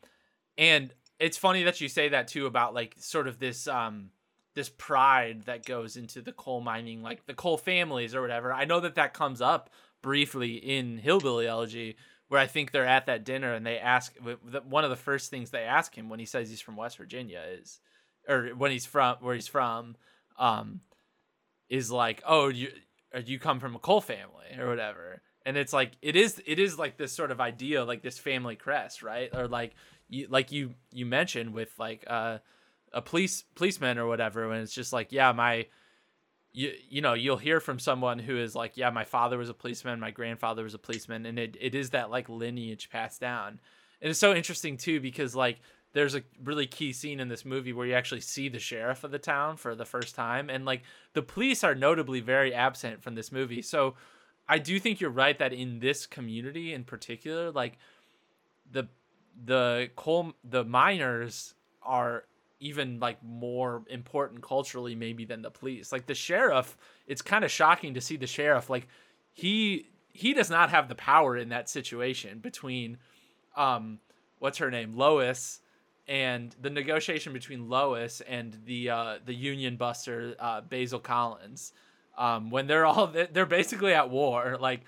and 0.59 0.93
it's 1.21 1.39
funny 1.39 1.63
that 1.63 1.81
you 1.81 1.89
say 1.89 2.09
that 2.09 2.27
too 2.27 2.47
about 2.47 2.75
like 2.75 2.97
sort 2.99 3.29
of 3.29 3.39
this 3.39 3.69
um 3.69 4.11
this 4.55 4.69
pride 4.69 5.45
that 5.45 5.65
goes 5.65 5.97
into 5.97 6.21
the 6.21 6.33
coal 6.33 6.61
mining 6.61 7.03
like 7.03 7.25
the 7.27 7.35
coal 7.35 7.57
families 7.57 8.17
or 8.17 8.21
whatever 8.21 8.53
i 8.53 8.65
know 8.65 8.81
that 8.81 8.97
that 8.97 9.15
comes 9.15 9.41
up 9.41 9.71
briefly 10.03 10.55
in 10.55 10.99
hillbilly 10.99 11.47
elegy 11.47 11.97
where 12.29 12.41
i 12.41 12.47
think 12.47 12.71
they're 12.71 12.87
at 12.87 13.07
that 13.07 13.25
dinner 13.25 13.53
and 13.53 13.67
they 13.67 13.79
ask 13.79 14.17
one 14.69 14.85
of 14.85 14.91
the 14.91 14.97
first 14.97 15.31
things 15.31 15.51
they 15.51 15.63
ask 15.63 15.95
him 15.95 16.09
when 16.09 16.19
he 16.19 16.27
says 16.27 16.49
he's 16.49 16.61
from 16.61 16.77
west 16.77 16.97
virginia 16.97 17.43
is 17.59 17.81
or 18.29 18.49
when 18.57 18.71
he's 18.71 18.87
from 18.87 19.17
where 19.21 19.35
he's 19.35 19.49
from 19.49 19.97
um 20.39 20.81
is 21.69 21.91
like 21.91 22.23
oh 22.27 22.49
you 22.49 22.69
you 23.25 23.39
come 23.39 23.61
from 23.61 23.75
a 23.75 23.79
coal 23.79 24.01
family 24.01 24.57
or 24.59 24.69
whatever. 24.69 25.23
And 25.45 25.57
it's 25.57 25.73
like 25.73 25.93
it 26.03 26.17
is 26.17 26.41
it 26.47 26.59
is 26.59 26.79
like 26.79 26.97
this 26.97 27.13
sort 27.13 27.31
of 27.31 27.41
idea 27.41 27.85
like 27.85 28.03
this 28.03 28.19
family 28.19 28.57
crest 28.57 29.03
right? 29.03 29.31
Or 29.35 29.49
like 29.49 29.75
you 30.09 30.27
like 30.29 30.53
you 30.53 30.75
you 30.93 31.07
mentioned 31.07 31.55
with 31.55 31.73
like 31.79 32.05
uh 32.07 32.39
a 32.93 33.01
police 33.01 33.45
policeman 33.55 33.99
or 33.99 34.07
whatever 34.07 34.51
and 34.51 34.63
it's 34.63 34.75
just 34.75 34.93
like 34.93 35.13
yeah 35.13 35.31
my 35.33 35.67
you 36.53 36.73
you 36.89 37.01
know 37.01 37.15
you'll 37.15 37.37
hear 37.37 37.61
from 37.61 37.79
someone 37.79 38.19
who 38.19 38.37
is 38.37 38.55
like 38.55 38.77
yeah 38.77 38.91
my 38.91 39.05
father 39.05 39.39
was 39.39 39.49
a 39.49 39.55
policeman 39.55 40.01
my 40.01 40.11
grandfather 40.11 40.65
was 40.65 40.75
a 40.75 40.79
policeman 40.79 41.27
and 41.27 41.39
it, 41.39 41.57
it 41.61 41.75
is 41.75 41.91
that 41.91 42.11
like 42.11 42.29
lineage 42.29 42.91
passed 42.91 43.21
down. 43.21 43.61
And 44.03 44.11
it's 44.11 44.19
so 44.19 44.35
interesting 44.35 44.77
too 44.77 45.01
because 45.01 45.37
like 45.37 45.61
there's 45.93 46.15
a 46.15 46.23
really 46.43 46.67
key 46.67 46.93
scene 46.93 47.21
in 47.21 47.29
this 47.29 47.45
movie 47.45 47.73
where 47.73 47.87
you 47.87 47.95
actually 47.95 48.21
see 48.21 48.49
the 48.49 48.59
sheriff 48.59 49.05
of 49.05 49.11
the 49.11 49.19
town 49.19 49.57
for 49.57 49.75
the 49.75 49.85
first 49.85 50.15
time 50.15 50.49
and 50.49 50.65
like 50.65 50.83
the 51.13 51.23
police 51.23 51.63
are 51.63 51.75
notably 51.75 52.21
very 52.21 52.55
absent 52.55 53.03
from 53.03 53.15
this 53.15 53.31
movie. 53.31 53.63
So 53.63 53.95
i 54.49 54.59
do 54.59 54.81
think 54.81 55.01
you're 55.01 55.11
right 55.11 55.39
that 55.39 55.53
in 55.53 55.79
this 55.79 56.07
community 56.07 56.73
in 56.73 56.83
particular 56.83 57.53
like 57.53 57.79
the 58.73 58.89
the 59.45 59.91
coal 59.97 60.33
the 60.45 60.65
miners 60.65 61.55
are 61.83 62.25
even 62.61 63.01
like 63.01 63.23
more 63.25 63.83
important 63.89 64.43
culturally 64.43 64.95
maybe 64.95 65.25
than 65.25 65.43
the 65.43 65.51
police. 65.51 65.91
Like 65.91 66.07
the 66.07 66.15
sheriff, 66.15 66.77
it's 67.07 67.23
kind 67.23 67.45
of 67.45 67.51
shocking 67.51 67.95
to 67.95 68.01
see 68.01 68.17
the 68.17 68.27
sheriff 68.27 68.71
like 68.71 68.87
he 69.33 69.89
he 70.13 70.35
does 70.35 70.51
not 70.51 70.71
have 70.71 70.89
the 70.89 70.95
power 70.95 71.37
in 71.37 71.49
that 71.49 71.69
situation 71.69 72.39
between 72.39 72.99
um 73.57 73.99
what's 74.39 74.59
her 74.59 74.71
name 74.71 74.97
Lois 74.97 75.61
and 76.09 76.55
the 76.61 76.71
negotiation 76.71 77.33
between 77.33 77.69
Lois 77.69 78.21
and 78.23 78.59
the 78.67 78.91
uh 78.91 79.19
the 79.25 79.35
union 79.35 79.77
buster 79.77 80.35
uh 80.39 80.61
Basil 80.61 80.99
Collins 81.01 81.73
um 82.19 82.51
when 82.51 82.67
they're 82.67 82.85
all 82.85 83.07
they're 83.33 83.47
basically 83.47 83.95
at 83.95 84.11
war 84.11 84.57
like 84.61 84.81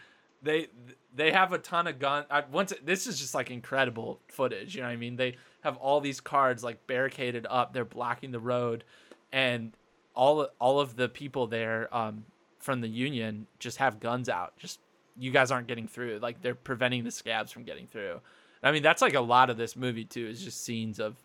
they 0.42 0.68
they 1.14 1.30
have 1.30 1.52
a 1.52 1.58
ton 1.58 1.86
of 1.86 1.98
gun 1.98 2.24
I, 2.30 2.42
once 2.50 2.72
this 2.84 3.06
is 3.06 3.18
just 3.18 3.34
like 3.34 3.50
incredible 3.50 4.20
footage 4.28 4.74
you 4.74 4.80
know 4.80 4.88
what 4.88 4.94
I 4.94 4.96
mean 4.96 5.16
they 5.16 5.36
have 5.62 5.76
all 5.78 6.00
these 6.00 6.20
cards 6.20 6.62
like 6.62 6.86
barricaded 6.86 7.46
up. 7.48 7.72
They're 7.72 7.84
blocking 7.84 8.30
the 8.30 8.40
road, 8.40 8.84
and 9.32 9.72
all 10.14 10.48
all 10.60 10.80
of 10.80 10.96
the 10.96 11.08
people 11.08 11.46
there 11.46 11.88
um, 11.96 12.24
from 12.58 12.80
the 12.80 12.88
union 12.88 13.46
just 13.58 13.78
have 13.78 14.00
guns 14.00 14.28
out. 14.28 14.56
Just 14.58 14.80
you 15.18 15.30
guys 15.30 15.50
aren't 15.50 15.66
getting 15.66 15.88
through. 15.88 16.18
Like 16.20 16.42
they're 16.42 16.54
preventing 16.54 17.04
the 17.04 17.10
scabs 17.10 17.50
from 17.50 17.64
getting 17.64 17.86
through. 17.86 18.20
I 18.62 18.70
mean, 18.70 18.82
that's 18.82 19.02
like 19.02 19.14
a 19.14 19.20
lot 19.20 19.50
of 19.50 19.56
this 19.56 19.74
movie 19.74 20.04
too. 20.04 20.26
Is 20.26 20.42
just 20.42 20.64
scenes 20.64 21.00
of 21.00 21.16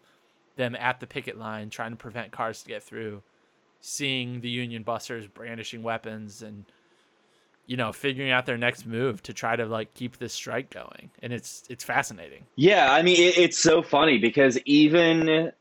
them 0.56 0.76
at 0.76 1.00
the 1.00 1.08
picket 1.08 1.38
line 1.38 1.70
trying 1.70 1.92
to 1.92 1.98
prevent 1.98 2.32
cars 2.32 2.64
to 2.64 2.70
get 2.70 2.84
through, 2.84 3.22
seeing 3.80 4.42
the 4.42 4.50
Union 4.50 4.84
busters 4.84 5.28
brandishing 5.28 5.84
weapons 5.84 6.42
and 6.42 6.66
you 7.68 7.78
know 7.78 7.92
figuring 7.92 8.32
out 8.32 8.46
their 8.46 8.58
next 8.58 8.86
move 8.86 9.22
to 9.22 9.34
try 9.34 9.56
to 9.56 9.66
like 9.66 9.94
keep 9.94 10.18
this 10.18 10.34
strike 10.34 10.70
going 10.70 11.12
and 11.22 11.32
it's 11.32 11.64
it's 11.70 11.84
fascinating 11.84 12.44
yeah 12.56 12.92
i 12.92 13.02
mean 13.02 13.18
it, 13.18 13.38
it's 13.38 13.60
so 13.60 13.84
funny 13.84 14.18
because 14.18 14.58
even 14.66 15.52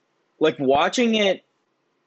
like 0.41 0.57
watching 0.59 1.15
it 1.17 1.45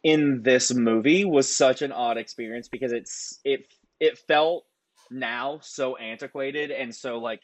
in 0.04 0.42
this 0.42 0.74
movie 0.74 1.26
was 1.26 1.54
such 1.54 1.82
an 1.82 1.92
odd 1.92 2.18
experience 2.18 2.68
because 2.68 2.92
it's 2.92 3.40
it 3.44 3.68
it 4.00 4.18
felt 4.18 4.66
now 5.12 5.60
so 5.62 5.96
antiquated 5.98 6.72
and 6.72 6.96
so 6.96 7.20
like 7.20 7.42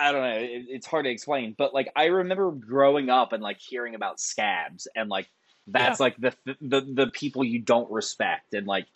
I 0.00 0.12
don't 0.12 0.22
know. 0.22 0.36
It, 0.36 0.66
it's 0.68 0.86
hard 0.86 1.04
to 1.04 1.10
explain, 1.10 1.54
but 1.56 1.72
like 1.72 1.92
I 1.94 2.06
remember 2.06 2.50
growing 2.50 3.08
up 3.08 3.32
and 3.32 3.42
like 3.42 3.60
hearing 3.60 3.94
about 3.94 4.18
scabs 4.18 4.88
and 4.96 5.08
like 5.08 5.28
that's 5.66 6.00
yeah. 6.00 6.04
like 6.04 6.16
the, 6.16 6.34
the 6.60 6.80
the 6.80 7.06
people 7.12 7.44
you 7.44 7.60
don't 7.60 7.90
respect 7.90 8.54
and 8.54 8.66
like 8.66 8.86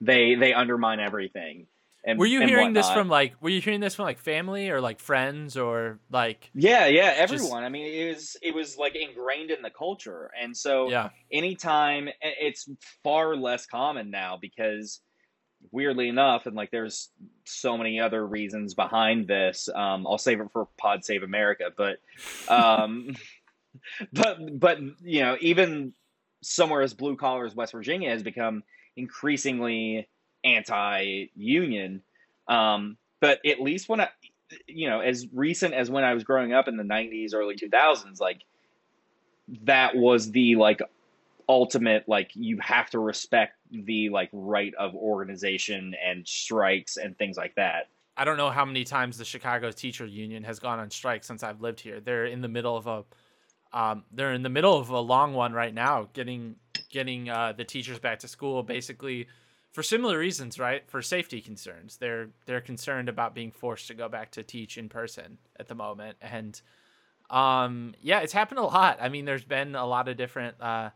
they 0.00 0.34
they 0.34 0.52
undermine 0.52 1.00
everything. 1.00 1.66
And, 2.06 2.18
were 2.18 2.26
you 2.26 2.40
hearing 2.40 2.66
whatnot. 2.66 2.84
this 2.84 2.90
from 2.92 3.08
like 3.08 3.34
were 3.40 3.48
you 3.48 3.62
hearing 3.62 3.80
this 3.80 3.94
from 3.94 4.04
like 4.04 4.18
family 4.18 4.68
or 4.68 4.80
like 4.82 5.00
friends 5.00 5.56
or 5.56 5.98
like 6.10 6.50
yeah 6.54 6.86
yeah 6.86 7.14
everyone. 7.16 7.48
Just... 7.48 7.54
i 7.54 7.68
mean 7.70 7.86
it 7.86 8.14
was 8.14 8.36
it 8.42 8.54
was 8.54 8.76
like 8.76 8.94
ingrained 8.94 9.50
in 9.50 9.62
the 9.62 9.70
culture. 9.70 10.30
And 10.40 10.54
so 10.54 10.90
yeah. 10.90 11.08
anytime 11.32 12.08
it's 12.20 12.68
far 13.02 13.36
less 13.36 13.64
common 13.64 14.10
now 14.10 14.38
because 14.40 15.00
weirdly 15.72 16.08
enough 16.08 16.46
and 16.46 16.54
like 16.54 16.70
there's 16.70 17.10
so 17.44 17.76
many 17.76 18.00
other 18.00 18.26
reasons 18.26 18.74
behind 18.74 19.26
this 19.26 19.68
um 19.74 20.06
i'll 20.06 20.18
save 20.18 20.40
it 20.40 20.48
for 20.52 20.68
pod 20.76 21.04
save 21.04 21.22
america 21.22 21.70
but 21.76 21.98
um 22.48 23.14
but 24.12 24.58
but 24.58 24.78
you 25.02 25.20
know 25.20 25.36
even 25.40 25.92
somewhere 26.42 26.82
as 26.82 26.92
blue 26.92 27.16
collar 27.16 27.46
as 27.46 27.54
west 27.54 27.72
virginia 27.72 28.10
has 28.10 28.22
become 28.22 28.62
increasingly 28.96 30.06
anti-union. 30.44 32.02
Um, 32.48 32.96
but 33.20 33.44
at 33.46 33.60
least 33.60 33.88
when 33.88 34.00
I, 34.00 34.08
you 34.66 34.88
know, 34.88 35.00
as 35.00 35.26
recent 35.32 35.74
as 35.74 35.90
when 35.90 36.04
I 36.04 36.14
was 36.14 36.24
growing 36.24 36.52
up 36.52 36.68
in 36.68 36.76
the 36.76 36.84
'90s, 36.84 37.34
early 37.34 37.56
2000s, 37.56 38.20
like 38.20 38.42
that 39.62 39.96
was 39.96 40.30
the 40.30 40.56
like 40.56 40.80
ultimate 41.48 42.08
like 42.08 42.30
you 42.34 42.58
have 42.58 42.88
to 42.90 42.98
respect 42.98 43.54
the 43.70 44.08
like 44.08 44.30
right 44.32 44.72
of 44.78 44.94
organization 44.94 45.94
and 46.04 46.26
strikes 46.26 46.96
and 46.96 47.16
things 47.18 47.36
like 47.36 47.54
that. 47.56 47.88
I 48.16 48.24
don't 48.24 48.36
know 48.36 48.50
how 48.50 48.64
many 48.64 48.84
times 48.84 49.18
the 49.18 49.24
Chicago 49.24 49.72
Teacher 49.72 50.06
Union 50.06 50.44
has 50.44 50.60
gone 50.60 50.78
on 50.78 50.90
strike 50.90 51.24
since 51.24 51.42
I've 51.42 51.60
lived 51.60 51.80
here. 51.80 52.00
They're 52.00 52.26
in 52.26 52.40
the 52.40 52.48
middle 52.48 52.76
of 52.76 52.86
a 52.86 53.04
um, 53.72 54.04
they're 54.12 54.32
in 54.32 54.42
the 54.42 54.48
middle 54.48 54.78
of 54.78 54.88
a 54.90 55.00
long 55.00 55.34
one 55.34 55.52
right 55.52 55.74
now, 55.74 56.08
getting 56.12 56.54
getting 56.90 57.28
uh, 57.28 57.54
the 57.56 57.64
teachers 57.64 57.98
back 57.98 58.20
to 58.20 58.28
school. 58.28 58.62
Basically, 58.62 59.26
for 59.74 59.82
similar 59.82 60.16
reasons, 60.16 60.56
right? 60.56 60.88
For 60.88 61.02
safety 61.02 61.40
concerns, 61.40 61.96
they're 61.96 62.28
they're 62.46 62.60
concerned 62.60 63.08
about 63.08 63.34
being 63.34 63.50
forced 63.50 63.88
to 63.88 63.94
go 63.94 64.08
back 64.08 64.30
to 64.32 64.44
teach 64.44 64.78
in 64.78 64.88
person 64.88 65.38
at 65.58 65.66
the 65.66 65.74
moment, 65.74 66.16
and 66.22 66.60
um, 67.28 67.92
yeah, 68.00 68.20
it's 68.20 68.32
happened 68.32 68.60
a 68.60 68.64
lot. 68.64 68.98
I 69.00 69.08
mean, 69.08 69.24
there's 69.24 69.44
been 69.44 69.74
a 69.74 69.84
lot 69.84 70.06
of 70.06 70.16
different 70.16 70.60
uh, 70.60 70.90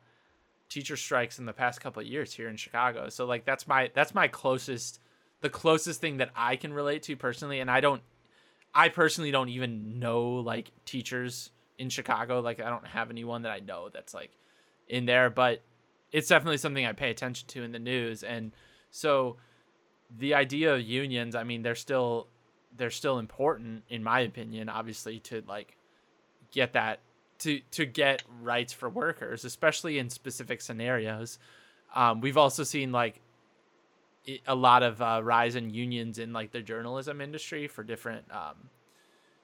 teacher 0.68 0.96
strikes 0.96 1.40
in 1.40 1.44
the 1.44 1.52
past 1.52 1.80
couple 1.80 2.00
of 2.00 2.06
years 2.06 2.32
here 2.32 2.48
in 2.48 2.56
Chicago. 2.56 3.08
So 3.08 3.26
like 3.26 3.44
that's 3.44 3.66
my 3.66 3.90
that's 3.94 4.14
my 4.14 4.28
closest 4.28 5.00
the 5.40 5.50
closest 5.50 6.00
thing 6.00 6.18
that 6.18 6.30
I 6.36 6.54
can 6.54 6.72
relate 6.72 7.02
to 7.04 7.16
personally, 7.16 7.58
and 7.58 7.68
I 7.68 7.80
don't 7.80 8.02
I 8.72 8.90
personally 8.90 9.32
don't 9.32 9.48
even 9.48 9.98
know 9.98 10.34
like 10.34 10.70
teachers 10.84 11.50
in 11.78 11.88
Chicago. 11.88 12.38
Like 12.38 12.60
I 12.60 12.70
don't 12.70 12.86
have 12.86 13.10
anyone 13.10 13.42
that 13.42 13.50
I 13.50 13.58
know 13.58 13.88
that's 13.92 14.14
like 14.14 14.30
in 14.86 15.04
there, 15.04 15.30
but 15.30 15.62
it's 16.12 16.28
definitely 16.28 16.58
something 16.58 16.86
I 16.86 16.92
pay 16.92 17.10
attention 17.10 17.48
to 17.48 17.64
in 17.64 17.72
the 17.72 17.80
news 17.80 18.22
and 18.22 18.52
so 18.90 19.36
the 20.16 20.34
idea 20.34 20.74
of 20.74 20.82
unions, 20.82 21.34
I 21.34 21.44
mean, 21.44 21.62
they're 21.62 21.74
still 21.74 22.28
they're 22.76 22.90
still 22.90 23.18
important 23.18 23.84
in 23.88 24.02
my 24.02 24.20
opinion, 24.20 24.68
obviously 24.68 25.18
to 25.20 25.42
like 25.48 25.76
get 26.52 26.72
that 26.74 27.00
to 27.40 27.60
to 27.72 27.86
get 27.86 28.22
rights 28.42 28.72
for 28.72 28.88
workers, 28.88 29.44
especially 29.44 29.98
in 29.98 30.10
specific 30.10 30.60
scenarios. 30.60 31.38
Um, 31.94 32.20
we've 32.20 32.36
also 32.36 32.64
seen 32.64 32.92
like 32.92 33.20
a 34.46 34.54
lot 34.54 34.82
of 34.82 35.00
uh, 35.00 35.20
rise 35.22 35.54
in 35.54 35.70
unions 35.70 36.18
in 36.18 36.32
like 36.32 36.52
the 36.52 36.60
journalism 36.60 37.20
industry 37.20 37.66
for 37.66 37.82
different 37.82 38.24
um, 38.30 38.68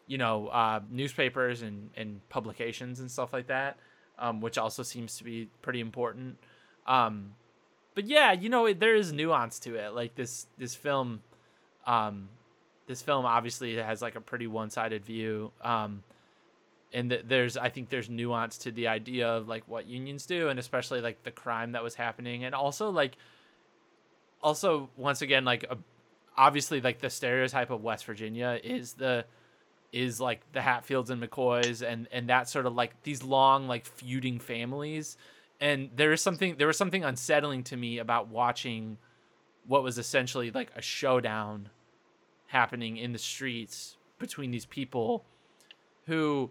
you 0.07 0.19
know 0.19 0.49
uh, 0.49 0.81
newspapers 0.91 1.63
and, 1.63 1.91
and 1.97 2.27
publications 2.29 3.01
and 3.01 3.11
stuff 3.11 3.33
like 3.33 3.47
that 3.47 3.79
um, 4.19 4.41
which 4.41 4.59
also 4.59 4.83
seems 4.83 5.17
to 5.17 5.25
be 5.25 5.49
pretty 5.63 5.81
important 5.81 6.37
um, 6.87 7.33
but 7.95 8.07
yeah, 8.07 8.33
you 8.33 8.49
know, 8.49 8.73
there 8.73 8.97
is 8.97 9.13
nuance 9.13 9.59
to 9.61 9.77
it. 9.77 9.95
Like 9.95 10.15
this 10.15 10.47
this 10.59 10.75
film, 10.75 11.23
um, 11.87 12.29
this 12.87 13.03
film 13.03 13.25
obviously 13.25 13.77
has 13.77 14.03
like 14.03 14.17
a 14.17 14.21
pretty 14.21 14.47
one 14.47 14.71
sided 14.71 15.05
view. 15.05 15.53
Um, 15.63 16.03
and 16.93 17.11
th- 17.11 17.25
there's 17.27 17.57
I 17.57 17.69
think 17.69 17.91
there's 17.91 18.11
nuance 18.11 18.59
to 18.59 18.73
the 18.73 18.89
idea 18.89 19.29
of 19.29 19.49
like 19.49 19.65
what 19.69 19.87
unions 19.87 20.27
do, 20.27 20.49
and 20.49 20.59
especially 20.59 21.01
like 21.01 21.23
the 21.23 21.31
crime 21.31 21.73
that 21.73 21.83
was 21.83 21.95
happening, 21.95 22.45
and 22.45 22.55
also 22.55 22.91
like, 22.91 23.17
also 24.43 24.91
once 24.97 25.23
again 25.23 25.45
like 25.45 25.65
a, 25.65 25.79
obviously 26.37 26.81
like 26.81 27.01
the 27.01 27.11
stereotype 27.11 27.71
of 27.71 27.83
West 27.83 28.05
Virginia 28.07 28.59
is 28.63 28.95
the 28.95 29.25
is 29.93 30.21
like 30.21 30.41
the 30.53 30.61
Hatfields 30.61 31.11
and 31.11 31.23
McCoys 31.23 31.87
and 31.87 32.09
and 32.11 32.29
that 32.29 32.49
sort 32.49 32.67
of 32.67 32.75
like 32.75 33.01
these 33.05 33.23
long 33.23 33.69
like 33.69 33.87
feuding 33.87 34.41
families 34.41 35.17
and 35.61 35.91
there 35.95 36.13
is 36.13 36.21
something 36.21 36.57
there 36.59 36.67
was 36.67 36.77
something 36.77 37.05
unsettling 37.05 37.63
to 37.65 37.77
me 37.77 37.99
about 37.99 38.29
watching 38.29 38.99
what 39.67 39.83
was 39.83 39.99
essentially 39.99 40.51
like 40.51 40.71
a 40.77 40.83
showdown 40.83 41.71
happening 42.49 42.97
in 42.97 43.13
the 43.13 43.19
streets 43.19 43.97
between 44.19 44.51
these 44.51 44.67
people 44.67 45.25
who 46.07 46.51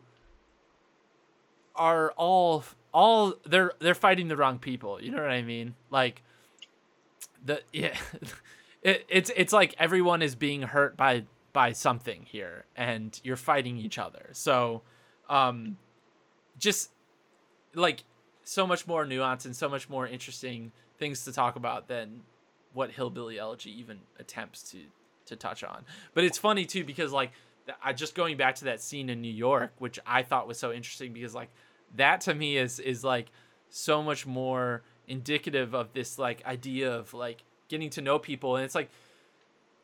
are 1.76 2.12
all 2.12 2.64
all 2.94 3.34
they're 3.46 3.74
they're 3.80 3.96
fighting 3.96 4.28
the 4.28 4.38
wrong 4.38 4.60
people. 4.60 5.02
You 5.02 5.12
know 5.12 5.22
what 5.22 5.32
I 5.32 5.42
mean? 5.42 5.76
Like 5.90 6.22
the 7.44 7.62
yeah, 7.74 7.98
it, 8.82 9.06
it's 9.10 9.32
it's 9.36 9.54
like 9.54 9.76
everyone 9.80 10.22
is 10.22 10.36
being 10.36 10.64
hurt 10.64 10.96
by 10.98 11.24
by 11.52 11.72
something 11.72 12.26
here, 12.28 12.66
and 12.76 13.20
you're 13.24 13.36
fighting 13.36 13.78
each 13.78 13.98
other. 13.98 14.30
So, 14.32 14.82
um, 15.30 15.78
just 16.58 16.92
like 17.76 18.04
so 18.44 18.68
much 18.68 18.88
more 18.88 19.06
nuance 19.06 19.46
and 19.46 19.56
so 19.56 19.70
much 19.70 19.90
more 19.90 20.08
interesting 20.08 20.72
things 20.98 21.24
to 21.26 21.32
talk 21.32 21.56
about 21.56 21.88
than 21.88 22.22
what 22.74 22.92
hillbilly 22.92 23.40
elegy 23.40 23.72
even 23.80 24.00
attempts 24.20 24.64
to 24.72 24.80
to 25.26 25.36
touch 25.36 25.64
on. 25.64 25.84
But 26.14 26.26
it's 26.26 26.38
funny 26.38 26.66
too 26.66 26.84
because 26.84 27.12
like 27.12 27.32
i 27.82 27.94
just 27.94 28.14
going 28.14 28.36
back 28.36 28.56
to 28.56 28.66
that 28.66 28.82
scene 28.82 29.10
in 29.10 29.22
new 29.22 29.32
york 29.32 29.72
which 29.78 29.98
i 30.06 30.22
thought 30.22 30.50
was 30.50 30.60
so 30.60 30.74
interesting 30.74 31.14
because 31.14 31.34
like 31.34 31.48
that 31.96 32.20
to 32.20 32.36
me 32.36 32.58
is 32.58 32.78
is 32.78 33.06
like 33.06 33.32
so 33.70 34.04
much 34.04 34.26
more 34.26 34.84
indicative 35.08 35.74
of 35.74 35.94
this 35.94 36.20
like 36.20 36.46
idea 36.46 36.92
of 36.94 37.14
like 37.14 37.44
getting 37.68 37.90
to 37.92 38.02
know 38.02 38.20
people. 38.20 38.56
And 38.56 38.66
it's 38.66 38.76
like 38.76 38.90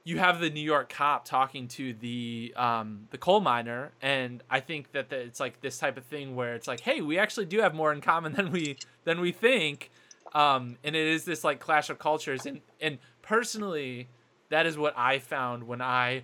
you 0.09 0.17
have 0.17 0.39
the 0.39 0.49
New 0.49 0.59
York 0.59 0.91
cop 0.91 1.23
talking 1.23 1.67
to 1.67 1.93
the 1.93 2.51
um, 2.57 3.07
the 3.11 3.17
coal 3.19 3.41
miner, 3.41 3.91
and 4.01 4.41
I 4.49 4.59
think 4.59 4.91
that 4.93 5.11
the, 5.11 5.17
it's 5.17 5.39
like 5.39 5.61
this 5.61 5.77
type 5.77 5.97
of 5.97 6.05
thing 6.05 6.35
where 6.35 6.55
it's 6.55 6.67
like, 6.67 6.79
hey, 6.79 7.01
we 7.01 7.19
actually 7.19 7.45
do 7.45 7.59
have 7.59 7.75
more 7.75 7.93
in 7.93 8.01
common 8.01 8.33
than 8.37 8.51
we 8.51 8.77
than 9.03 9.21
we 9.21 9.31
think, 9.31 9.91
um, 10.33 10.77
and 10.83 10.95
it 10.95 11.07
is 11.07 11.25
this 11.25 11.43
like 11.43 11.59
clash 11.59 11.91
of 11.91 11.99
cultures, 11.99 12.47
and 12.47 12.61
and 12.81 12.97
personally, 13.21 14.07
that 14.49 14.65
is 14.65 14.79
what 14.79 14.95
I 14.97 15.19
found 15.19 15.67
when 15.67 15.79
I 15.79 16.23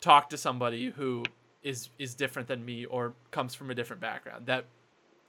talk 0.00 0.30
to 0.30 0.38
somebody 0.38 0.88
who 0.88 1.24
is 1.62 1.90
is 1.98 2.14
different 2.14 2.48
than 2.48 2.64
me 2.64 2.86
or 2.86 3.12
comes 3.30 3.54
from 3.54 3.70
a 3.70 3.74
different 3.74 4.00
background. 4.00 4.46
That 4.46 4.64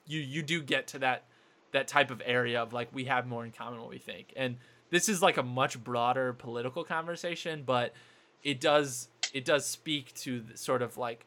you 0.07 0.21
you 0.21 0.43
do 0.43 0.63
get 0.63 0.87
to 0.87 0.99
that 0.99 1.25
that 1.73 1.89
type 1.89 2.09
of 2.09 2.21
area 2.25 2.61
of 2.61 2.71
like 2.71 2.87
we 2.93 3.03
have 3.03 3.27
more 3.27 3.43
in 3.43 3.51
common 3.51 3.81
than 3.81 3.89
we 3.89 3.97
think, 3.97 4.31
and 4.37 4.55
this 4.93 5.09
is 5.09 5.23
like 5.23 5.37
a 5.37 5.43
much 5.43 5.83
broader 5.83 6.33
political 6.33 6.83
conversation, 6.83 7.63
but 7.65 7.95
it 8.43 8.61
does 8.61 9.07
it 9.33 9.43
does 9.43 9.65
speak 9.65 10.13
to 10.13 10.43
sort 10.53 10.83
of 10.83 10.97
like 10.97 11.25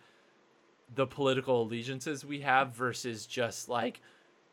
the 0.94 1.04
political 1.04 1.62
allegiances 1.62 2.24
we 2.24 2.42
have 2.42 2.72
versus 2.74 3.26
just 3.26 3.68
like 3.68 4.00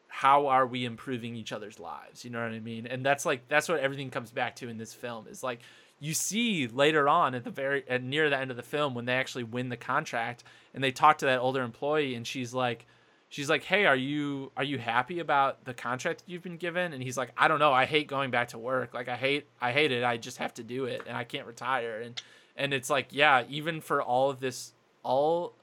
how 0.08 0.48
are 0.48 0.66
we 0.66 0.84
improving 0.84 1.36
each 1.36 1.52
other's 1.52 1.80
lives 1.80 2.26
you 2.26 2.32
know 2.32 2.42
what 2.42 2.52
i 2.52 2.60
mean? 2.60 2.88
And 2.88 3.06
that's 3.06 3.24
like 3.24 3.48
that's 3.48 3.70
what 3.70 3.80
everything 3.80 4.10
comes 4.10 4.32
back 4.32 4.56
to 4.58 4.68
in 4.68 4.80
this 4.80 4.96
film 4.96 5.28
is 5.28 5.44
like 5.44 5.60
you 6.00 6.16
see 6.16 6.66
later 6.66 7.08
on 7.08 7.36
at 7.36 7.44
the 7.44 7.52
very 7.52 7.88
at 7.88 8.02
near 8.02 8.32
the 8.32 8.38
end 8.40 8.50
of 8.50 8.58
the 8.58 8.64
film 8.64 8.96
when 8.96 9.06
they 9.06 9.14
actually 9.14 9.44
win 9.44 9.70
the 9.70 9.78
contract 9.78 10.44
and 10.74 10.84
they 10.84 10.92
talk 10.92 11.20
to 11.20 11.26
that 11.26 11.38
older 11.38 11.62
employee 11.62 12.16
and 12.16 12.26
she's 12.26 12.52
like 12.52 12.88
she's 13.34 13.50
like, 13.50 13.64
"Hey, 13.64 13.88
are 13.88 13.96
you 13.96 14.52
are 14.56 14.64
you 14.64 14.78
happy 14.78 15.18
about 15.18 15.66
the 15.66 15.74
contract 15.74 16.24
you've 16.28 16.44
been 16.44 16.58
given?" 16.58 16.94
And 16.94 17.02
he's 17.02 17.18
like, 17.18 17.32
"I 17.36 17.48
don't 17.48 17.58
know. 17.58 17.74
I 17.74 17.86
hate 17.86 18.08
going 18.08 18.30
back 18.30 18.50
to 18.50 18.60
work. 18.60 18.94
Like 18.94 19.10
I 19.10 19.16
hate 19.16 19.48
I 19.60 19.72
hate 19.72 19.92
it. 19.92 20.04
I 20.04 20.18
just 20.18 20.38
have 20.38 20.54
to 20.56 20.64
do 20.64 20.86
it 20.86 21.02
and 21.08 21.18
I 21.18 21.24
can't 21.24 21.48
retire." 21.48 22.00
And 22.02 22.22
and 22.56 22.74
it's 22.74 22.92
like, 22.92 23.08
yeah, 23.10 23.44
even 23.50 23.82
for 23.82 24.04
all 24.04 24.30
of 24.30 24.40
this 24.40 24.74
all 25.02 25.56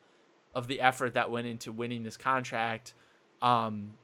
of 0.53 0.66
the 0.66 0.81
effort 0.81 1.14
that 1.14 1.31
went 1.31 1.47
into 1.47 1.71
winning 1.71 2.03
this 2.03 2.16
contract, 2.16 2.93
um 3.41 3.95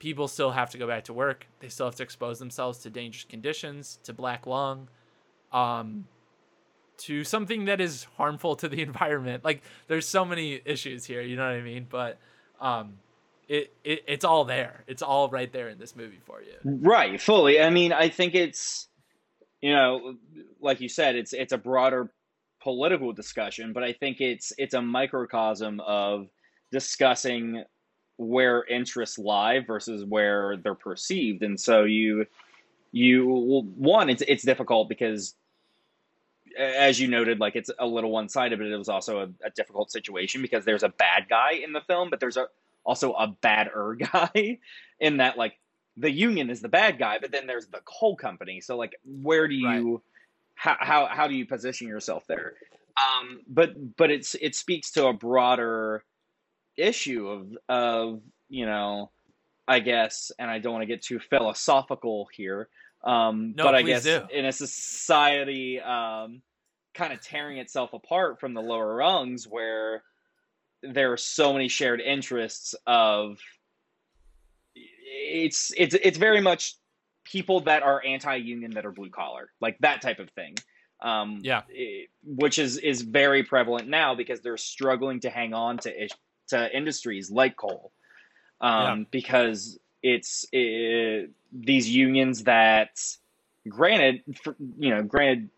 people 0.00 0.26
still 0.26 0.50
have 0.50 0.70
to 0.70 0.78
go 0.78 0.88
back 0.88 1.04
to 1.04 1.12
work. 1.12 1.46
They 1.60 1.68
still 1.68 1.86
have 1.86 1.94
to 1.96 2.02
expose 2.02 2.40
themselves 2.40 2.80
to 2.80 2.90
dangerous 2.90 3.24
conditions, 3.24 4.00
to 4.02 4.12
black 4.12 4.48
lung, 4.48 4.88
um 5.52 6.08
to 6.98 7.22
something 7.22 7.66
that 7.66 7.80
is 7.80 8.04
harmful 8.16 8.56
to 8.56 8.68
the 8.68 8.82
environment. 8.90 9.44
Like 9.44 9.62
there's 9.86 10.08
so 10.08 10.24
many 10.24 10.60
issues 10.64 11.04
here, 11.04 11.22
you 11.22 11.36
know 11.36 11.44
what 11.44 11.54
I 11.54 11.62
mean? 11.62 11.86
But 11.88 12.18
um 12.60 12.94
it, 13.48 13.74
it 13.84 14.04
it's 14.06 14.24
all 14.24 14.44
there. 14.44 14.84
It's 14.86 15.02
all 15.02 15.28
right 15.28 15.52
there 15.52 15.68
in 15.68 15.78
this 15.78 15.96
movie 15.96 16.20
for 16.24 16.40
you. 16.42 16.54
Right, 16.64 17.20
fully. 17.20 17.60
I 17.60 17.70
mean, 17.70 17.92
I 17.92 18.08
think 18.08 18.34
it's 18.34 18.88
you 19.60 19.72
know, 19.72 20.16
like 20.60 20.80
you 20.80 20.88
said, 20.88 21.16
it's 21.16 21.32
it's 21.32 21.52
a 21.52 21.58
broader 21.58 22.12
political 22.62 23.12
discussion, 23.12 23.72
but 23.72 23.82
I 23.82 23.92
think 23.92 24.20
it's 24.20 24.52
it's 24.58 24.74
a 24.74 24.82
microcosm 24.82 25.80
of 25.80 26.28
discussing 26.70 27.64
where 28.16 28.64
interests 28.64 29.18
lie 29.18 29.60
versus 29.60 30.04
where 30.04 30.56
they're 30.56 30.74
perceived. 30.74 31.42
And 31.42 31.60
so 31.60 31.84
you 31.84 32.26
you 32.90 33.26
one 33.76 34.10
it's 34.10 34.22
it's 34.26 34.44
difficult 34.44 34.88
because 34.88 35.34
as 36.58 37.00
you 37.00 37.08
noted, 37.08 37.40
like 37.40 37.56
it's 37.56 37.70
a 37.78 37.86
little 37.86 38.10
one 38.10 38.28
sided, 38.28 38.58
but 38.58 38.66
it 38.66 38.76
was 38.76 38.88
also 38.88 39.20
a, 39.20 39.46
a, 39.46 39.50
difficult 39.56 39.90
situation 39.90 40.42
because 40.42 40.66
there's 40.66 40.82
a 40.82 40.90
bad 40.90 41.26
guy 41.28 41.52
in 41.52 41.72
the 41.72 41.80
film, 41.80 42.10
but 42.10 42.20
there's 42.20 42.36
a 42.36 42.46
also 42.84 43.12
a 43.12 43.28
badder 43.28 43.96
guy 44.12 44.58
in 45.00 45.18
that 45.18 45.36
like 45.36 45.58
the 45.96 46.10
union 46.10 46.50
is 46.50 46.60
the 46.60 46.68
bad 46.68 46.98
guy, 46.98 47.18
but 47.20 47.32
then 47.32 47.46
there's 47.46 47.66
the 47.66 47.80
coal 47.84 48.16
company. 48.16 48.60
So 48.60 48.76
like 48.76 48.96
where 49.04 49.48
do 49.48 49.54
you 49.54 49.92
right. 49.92 50.00
how, 50.54 50.76
how 50.80 51.06
how 51.06 51.28
do 51.28 51.34
you 51.34 51.46
position 51.46 51.88
yourself 51.88 52.24
there? 52.26 52.54
Um, 52.96 53.40
but 53.48 53.96
but 53.96 54.10
it's 54.10 54.34
it 54.40 54.54
speaks 54.54 54.92
to 54.92 55.06
a 55.06 55.12
broader 55.12 56.04
issue 56.76 57.28
of 57.28 57.56
of 57.68 58.22
you 58.48 58.66
know 58.66 59.10
I 59.66 59.80
guess, 59.80 60.32
and 60.38 60.50
I 60.50 60.58
don't 60.58 60.72
want 60.72 60.82
to 60.82 60.86
get 60.86 61.02
too 61.02 61.18
philosophical 61.18 62.28
here. 62.32 62.68
Um, 63.04 63.54
no, 63.56 63.64
but 63.64 63.74
I 63.74 63.82
guess 63.82 64.04
do. 64.04 64.22
in 64.32 64.44
a 64.44 64.52
society 64.52 65.80
um, 65.80 66.42
kind 66.94 67.12
of 67.12 67.20
tearing 67.20 67.58
itself 67.58 67.92
apart 67.92 68.40
from 68.40 68.54
the 68.54 68.60
lower 68.60 68.94
rungs, 68.94 69.46
where 69.46 70.02
there 70.82 71.12
are 71.12 71.16
so 71.16 71.52
many 71.52 71.68
shared 71.68 72.00
interests 72.00 72.74
of 72.86 73.38
it's 74.74 75.72
it's 75.76 75.94
it's 75.94 76.18
very 76.18 76.40
much 76.40 76.76
people 77.24 77.60
that 77.60 77.82
are 77.82 78.02
anti-union 78.04 78.72
that 78.72 78.84
are 78.84 78.90
blue 78.90 79.10
collar 79.10 79.50
like 79.60 79.78
that 79.78 80.02
type 80.02 80.18
of 80.18 80.28
thing. 80.30 80.54
Um, 81.00 81.40
yeah. 81.42 81.62
it, 81.68 82.10
which 82.24 82.58
is 82.58 82.78
is 82.78 83.02
very 83.02 83.42
prevalent 83.42 83.88
now 83.88 84.14
because 84.14 84.40
they're 84.40 84.56
struggling 84.56 85.20
to 85.20 85.30
hang 85.30 85.52
on 85.52 85.78
to 85.78 86.08
to 86.48 86.76
industries 86.76 87.30
like 87.30 87.56
coal. 87.56 87.92
Um, 88.60 89.00
yeah. 89.00 89.04
because 89.10 89.78
it's 90.02 90.46
it, 90.52 91.30
these 91.52 91.88
unions 91.88 92.44
that 92.44 93.00
granted 93.68 94.22
for, 94.42 94.56
you 94.78 94.90
know 94.90 95.02
granted 95.02 95.48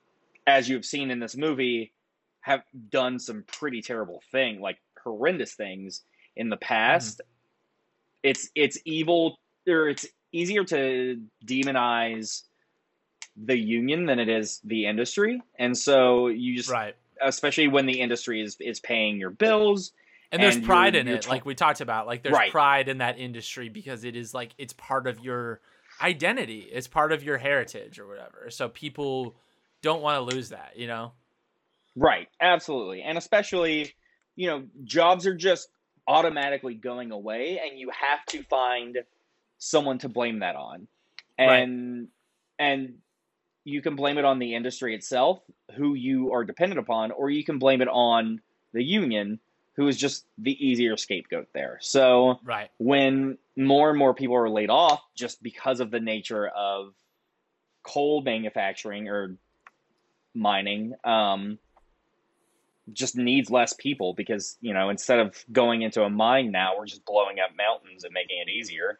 as 0.46 0.68
you've 0.68 0.84
seen 0.84 1.10
in 1.10 1.20
this 1.20 1.36
movie 1.36 1.92
have 2.40 2.62
done 2.90 3.18
some 3.18 3.44
pretty 3.46 3.80
terrible 3.80 4.22
thing 4.30 4.60
like 4.60 4.78
horrendous 5.04 5.54
things 5.54 6.02
in 6.36 6.48
the 6.48 6.56
past, 6.56 7.18
mm-hmm. 7.18 8.30
it's 8.30 8.50
it's 8.54 8.78
evil 8.84 9.38
or 9.68 9.88
it's 9.88 10.06
easier 10.32 10.64
to 10.64 11.20
demonize 11.46 12.42
the 13.36 13.56
union 13.56 14.06
than 14.06 14.18
it 14.18 14.28
is 14.28 14.60
the 14.64 14.86
industry. 14.86 15.40
And 15.58 15.76
so 15.76 16.28
you 16.28 16.56
just 16.56 16.70
right. 16.70 16.94
especially 17.22 17.68
when 17.68 17.86
the 17.86 18.00
industry 18.00 18.42
is 18.42 18.56
is 18.60 18.80
paying 18.80 19.18
your 19.18 19.30
bills 19.30 19.92
and 20.34 20.42
there's 20.42 20.56
and 20.56 20.64
pride 20.64 20.94
you're, 20.94 21.00
in 21.00 21.08
it 21.08 21.22
t- 21.22 21.30
like 21.30 21.46
we 21.46 21.54
talked 21.54 21.80
about 21.80 22.06
like 22.06 22.22
there's 22.22 22.34
right. 22.34 22.50
pride 22.50 22.88
in 22.88 22.98
that 22.98 23.18
industry 23.18 23.68
because 23.68 24.04
it 24.04 24.16
is 24.16 24.34
like 24.34 24.52
it's 24.58 24.72
part 24.72 25.06
of 25.06 25.20
your 25.20 25.60
identity 26.02 26.68
it's 26.72 26.88
part 26.88 27.12
of 27.12 27.22
your 27.22 27.38
heritage 27.38 27.98
or 27.98 28.06
whatever 28.06 28.48
so 28.50 28.68
people 28.68 29.36
don't 29.80 30.02
want 30.02 30.16
to 30.28 30.34
lose 30.34 30.48
that 30.48 30.72
you 30.76 30.86
know 30.86 31.12
right 31.94 32.28
absolutely 32.40 33.02
and 33.02 33.16
especially 33.16 33.94
you 34.36 34.48
know, 34.48 34.64
jobs 34.84 35.26
are 35.26 35.34
just 35.34 35.68
automatically 36.06 36.74
going 36.74 37.10
away 37.12 37.60
and 37.64 37.78
you 37.78 37.90
have 37.90 38.24
to 38.26 38.42
find 38.44 38.98
someone 39.58 39.98
to 39.98 40.08
blame 40.08 40.40
that 40.40 40.56
on. 40.56 40.86
And 41.38 42.08
right. 42.58 42.66
and 42.66 42.94
you 43.64 43.80
can 43.80 43.96
blame 43.96 44.18
it 44.18 44.24
on 44.24 44.38
the 44.38 44.54
industry 44.54 44.94
itself, 44.94 45.40
who 45.74 45.94
you 45.94 46.32
are 46.32 46.44
dependent 46.44 46.78
upon, 46.78 47.10
or 47.10 47.30
you 47.30 47.42
can 47.42 47.58
blame 47.58 47.80
it 47.80 47.88
on 47.88 48.40
the 48.72 48.82
union, 48.82 49.40
who 49.76 49.88
is 49.88 49.96
just 49.96 50.26
the 50.38 50.52
easier 50.64 50.96
scapegoat 50.96 51.48
there. 51.54 51.78
So 51.80 52.38
right. 52.44 52.70
when 52.78 53.38
more 53.56 53.88
and 53.88 53.98
more 53.98 54.14
people 54.14 54.36
are 54.36 54.50
laid 54.50 54.70
off 54.70 55.02
just 55.16 55.42
because 55.42 55.80
of 55.80 55.90
the 55.90 56.00
nature 56.00 56.46
of 56.46 56.92
coal 57.82 58.20
manufacturing 58.22 59.08
or 59.08 59.36
mining, 60.34 60.94
um, 61.02 61.58
just 62.92 63.16
needs 63.16 63.50
less 63.50 63.72
people 63.72 64.12
because 64.12 64.58
you 64.60 64.74
know 64.74 64.90
instead 64.90 65.18
of 65.18 65.44
going 65.52 65.82
into 65.82 66.02
a 66.02 66.10
mine 66.10 66.50
now 66.50 66.72
we're 66.76 66.86
just 66.86 67.04
blowing 67.04 67.38
up 67.40 67.50
mountains 67.56 68.04
and 68.04 68.12
making 68.12 68.38
it 68.46 68.50
easier. 68.50 68.98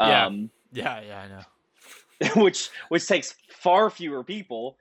Yeah. 0.00 0.26
Um, 0.26 0.50
yeah 0.72 1.00
yeah 1.00 1.22
i 1.22 1.28
know. 1.28 2.40
which 2.42 2.70
which 2.88 3.06
takes 3.06 3.34
far 3.48 3.90
fewer 3.90 4.24
people. 4.24 4.78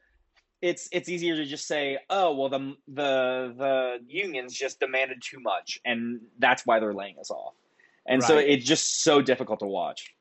It's 0.62 0.88
it's 0.92 1.10
easier 1.10 1.36
to 1.36 1.46
just 1.46 1.68
say 1.68 1.98
oh 2.10 2.34
well 2.34 2.50
the 2.50 2.76
the 2.88 3.54
the 3.58 3.98
unions 4.08 4.54
just 4.54 4.80
demanded 4.80 5.22
too 5.22 5.40
much 5.40 5.80
and 5.86 6.22
that's 6.40 6.66
why 6.66 6.80
they're 6.80 6.94
laying 6.94 7.20
us 7.20 7.30
off. 7.30 7.54
And 8.08 8.22
right. 8.22 8.28
so 8.28 8.38
it's 8.38 8.66
just 8.66 9.04
so 9.04 9.22
difficult 9.22 9.60
to 9.60 9.66
watch. 9.66 10.14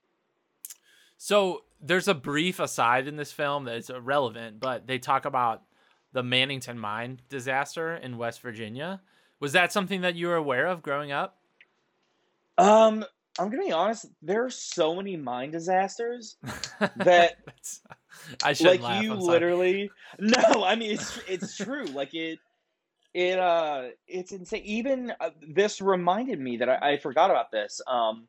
So 1.18 1.62
there's 1.80 2.08
a 2.08 2.14
brief 2.14 2.60
aside 2.60 3.06
in 3.06 3.16
this 3.16 3.30
film 3.30 3.64
that's 3.64 3.90
irrelevant 3.90 4.58
but 4.58 4.86
they 4.86 4.98
talk 4.98 5.24
about 5.24 5.62
the 6.14 6.22
Mannington 6.22 6.76
mine 6.76 7.20
disaster 7.28 7.94
in 7.94 8.16
West 8.16 8.40
Virginia. 8.40 9.02
Was 9.40 9.52
that 9.52 9.72
something 9.72 10.00
that 10.00 10.14
you 10.14 10.28
were 10.28 10.36
aware 10.36 10.66
of 10.66 10.80
growing 10.80 11.12
up? 11.12 11.36
Um, 12.56 13.04
I'm 13.38 13.50
gonna 13.50 13.64
be 13.64 13.72
honest. 13.72 14.06
There 14.22 14.44
are 14.44 14.50
so 14.50 14.94
many 14.94 15.16
mine 15.16 15.50
disasters 15.50 16.36
that 16.96 17.36
I 18.42 18.52
should 18.52 18.66
like 18.66 18.80
laugh. 18.80 19.02
you 19.02 19.14
literally. 19.14 19.90
No, 20.20 20.64
I 20.64 20.76
mean 20.76 20.92
it's 20.92 21.18
it's 21.28 21.56
true. 21.56 21.86
Like 21.86 22.14
it, 22.14 22.38
it 23.12 23.38
uh, 23.38 23.88
it's 24.06 24.30
insane. 24.30 24.62
Even 24.64 25.12
uh, 25.20 25.30
this 25.48 25.80
reminded 25.80 26.38
me 26.38 26.58
that 26.58 26.68
I, 26.68 26.92
I 26.92 26.96
forgot 26.98 27.30
about 27.30 27.50
this. 27.50 27.80
Um, 27.88 28.28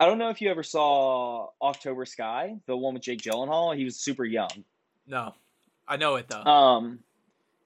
I 0.00 0.06
don't 0.06 0.16
know 0.16 0.30
if 0.30 0.40
you 0.40 0.50
ever 0.50 0.62
saw 0.62 1.48
October 1.60 2.06
Sky, 2.06 2.56
the 2.66 2.74
one 2.74 2.94
with 2.94 3.02
Jake 3.02 3.20
Gyllenhaal. 3.20 3.76
He 3.76 3.84
was 3.84 3.96
super 3.96 4.24
young. 4.24 4.64
No, 5.06 5.34
I 5.86 5.98
know 5.98 6.16
it 6.16 6.28
though. 6.28 6.42
Um, 6.42 7.00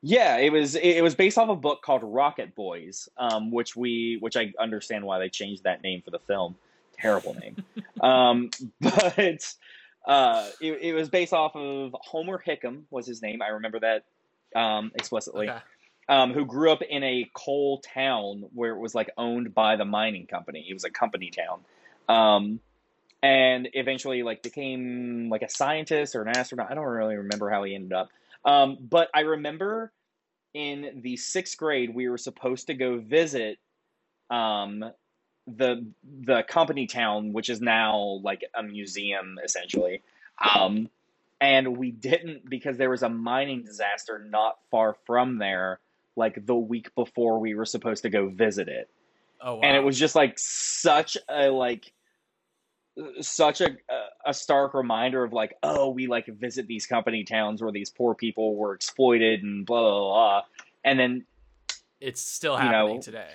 yeah, 0.02 0.38
it 0.38 0.52
was 0.52 0.74
it, 0.74 1.00
was 1.02 1.14
based 1.14 1.38
off 1.38 1.48
a 1.48 1.54
book 1.54 1.82
called 1.82 2.02
Rocket 2.02 2.56
Boys, 2.56 3.08
um, 3.16 3.52
which 3.52 3.76
we 3.76 4.18
which 4.20 4.36
I 4.36 4.52
understand 4.58 5.04
why 5.04 5.20
they 5.20 5.28
changed 5.28 5.62
that 5.62 5.82
name 5.82 6.02
for 6.02 6.10
the 6.10 6.18
film. 6.18 6.56
Terrible 6.98 7.34
name, 7.34 7.56
um, 8.00 8.50
but 8.80 9.54
uh, 10.06 10.48
it, 10.60 10.78
it 10.82 10.92
was 10.92 11.08
based 11.08 11.32
off 11.32 11.54
of 11.54 11.94
Homer 12.00 12.42
Hickam 12.44 12.82
was 12.90 13.06
his 13.06 13.22
name. 13.22 13.42
I 13.42 13.48
remember 13.48 13.80
that 13.80 14.04
um, 14.58 14.90
explicitly. 14.94 15.48
Okay. 15.48 15.58
Um, 16.08 16.34
who 16.34 16.44
grew 16.44 16.72
up 16.72 16.82
in 16.82 17.04
a 17.04 17.30
coal 17.32 17.78
town 17.78 18.44
where 18.52 18.74
it 18.74 18.78
was 18.78 18.92
like 18.92 19.10
owned 19.16 19.54
by 19.54 19.76
the 19.76 19.84
mining 19.84 20.26
company. 20.26 20.66
It 20.68 20.74
was 20.74 20.82
a 20.82 20.90
company 20.90 21.30
town. 21.30 21.60
Um, 22.08 22.60
and 23.22 23.68
eventually 23.72 24.24
like 24.24 24.42
became 24.42 25.28
like 25.30 25.42
a 25.42 25.48
scientist 25.48 26.16
or 26.16 26.22
an 26.22 26.36
astronaut. 26.36 26.70
I 26.70 26.74
don't 26.74 26.84
really 26.84 27.16
remember 27.16 27.48
how 27.50 27.62
he 27.62 27.74
ended 27.74 27.92
up. 27.92 28.10
Um, 28.44 28.78
but 28.80 29.08
I 29.14 29.20
remember 29.20 29.92
in 30.54 31.00
the 31.02 31.16
sixth 31.16 31.56
grade 31.56 31.94
we 31.94 32.08
were 32.08 32.18
supposed 32.18 32.66
to 32.66 32.74
go 32.74 32.98
visit 32.98 33.58
um, 34.30 34.84
the 35.46 35.86
the 36.04 36.42
company 36.42 36.86
town, 36.86 37.32
which 37.32 37.48
is 37.48 37.60
now 37.60 38.20
like 38.22 38.44
a 38.54 38.62
museum 38.62 39.38
essentially. 39.44 40.02
Um, 40.54 40.88
and 41.40 41.76
we 41.76 41.90
didn't 41.90 42.48
because 42.48 42.76
there 42.76 42.90
was 42.90 43.02
a 43.02 43.08
mining 43.08 43.62
disaster 43.64 44.24
not 44.28 44.58
far 44.70 44.96
from 45.06 45.38
there, 45.38 45.80
like 46.16 46.46
the 46.46 46.54
week 46.54 46.94
before 46.94 47.38
we 47.38 47.54
were 47.54 47.66
supposed 47.66 48.02
to 48.02 48.10
go 48.10 48.28
visit 48.28 48.68
it 48.68 48.88
Oh 49.44 49.56
wow. 49.56 49.60
and 49.62 49.76
it 49.76 49.80
was 49.80 49.98
just 49.98 50.14
like 50.14 50.34
such 50.38 51.16
a 51.28 51.48
like 51.48 51.92
such 53.20 53.60
a 53.60 53.70
a 54.26 54.34
stark 54.34 54.74
reminder 54.74 55.24
of 55.24 55.32
like 55.32 55.54
oh 55.62 55.88
we 55.90 56.06
like 56.06 56.26
visit 56.26 56.66
these 56.66 56.86
company 56.86 57.24
towns 57.24 57.62
where 57.62 57.72
these 57.72 57.90
poor 57.90 58.14
people 58.14 58.54
were 58.56 58.74
exploited 58.74 59.42
and 59.42 59.64
blah 59.64 59.80
blah 59.80 60.00
blah 60.00 60.42
and 60.84 60.98
then 60.98 61.24
it's 62.00 62.20
still 62.20 62.52
you 62.54 62.58
happening 62.60 62.96
know, 62.96 63.00
today. 63.02 63.30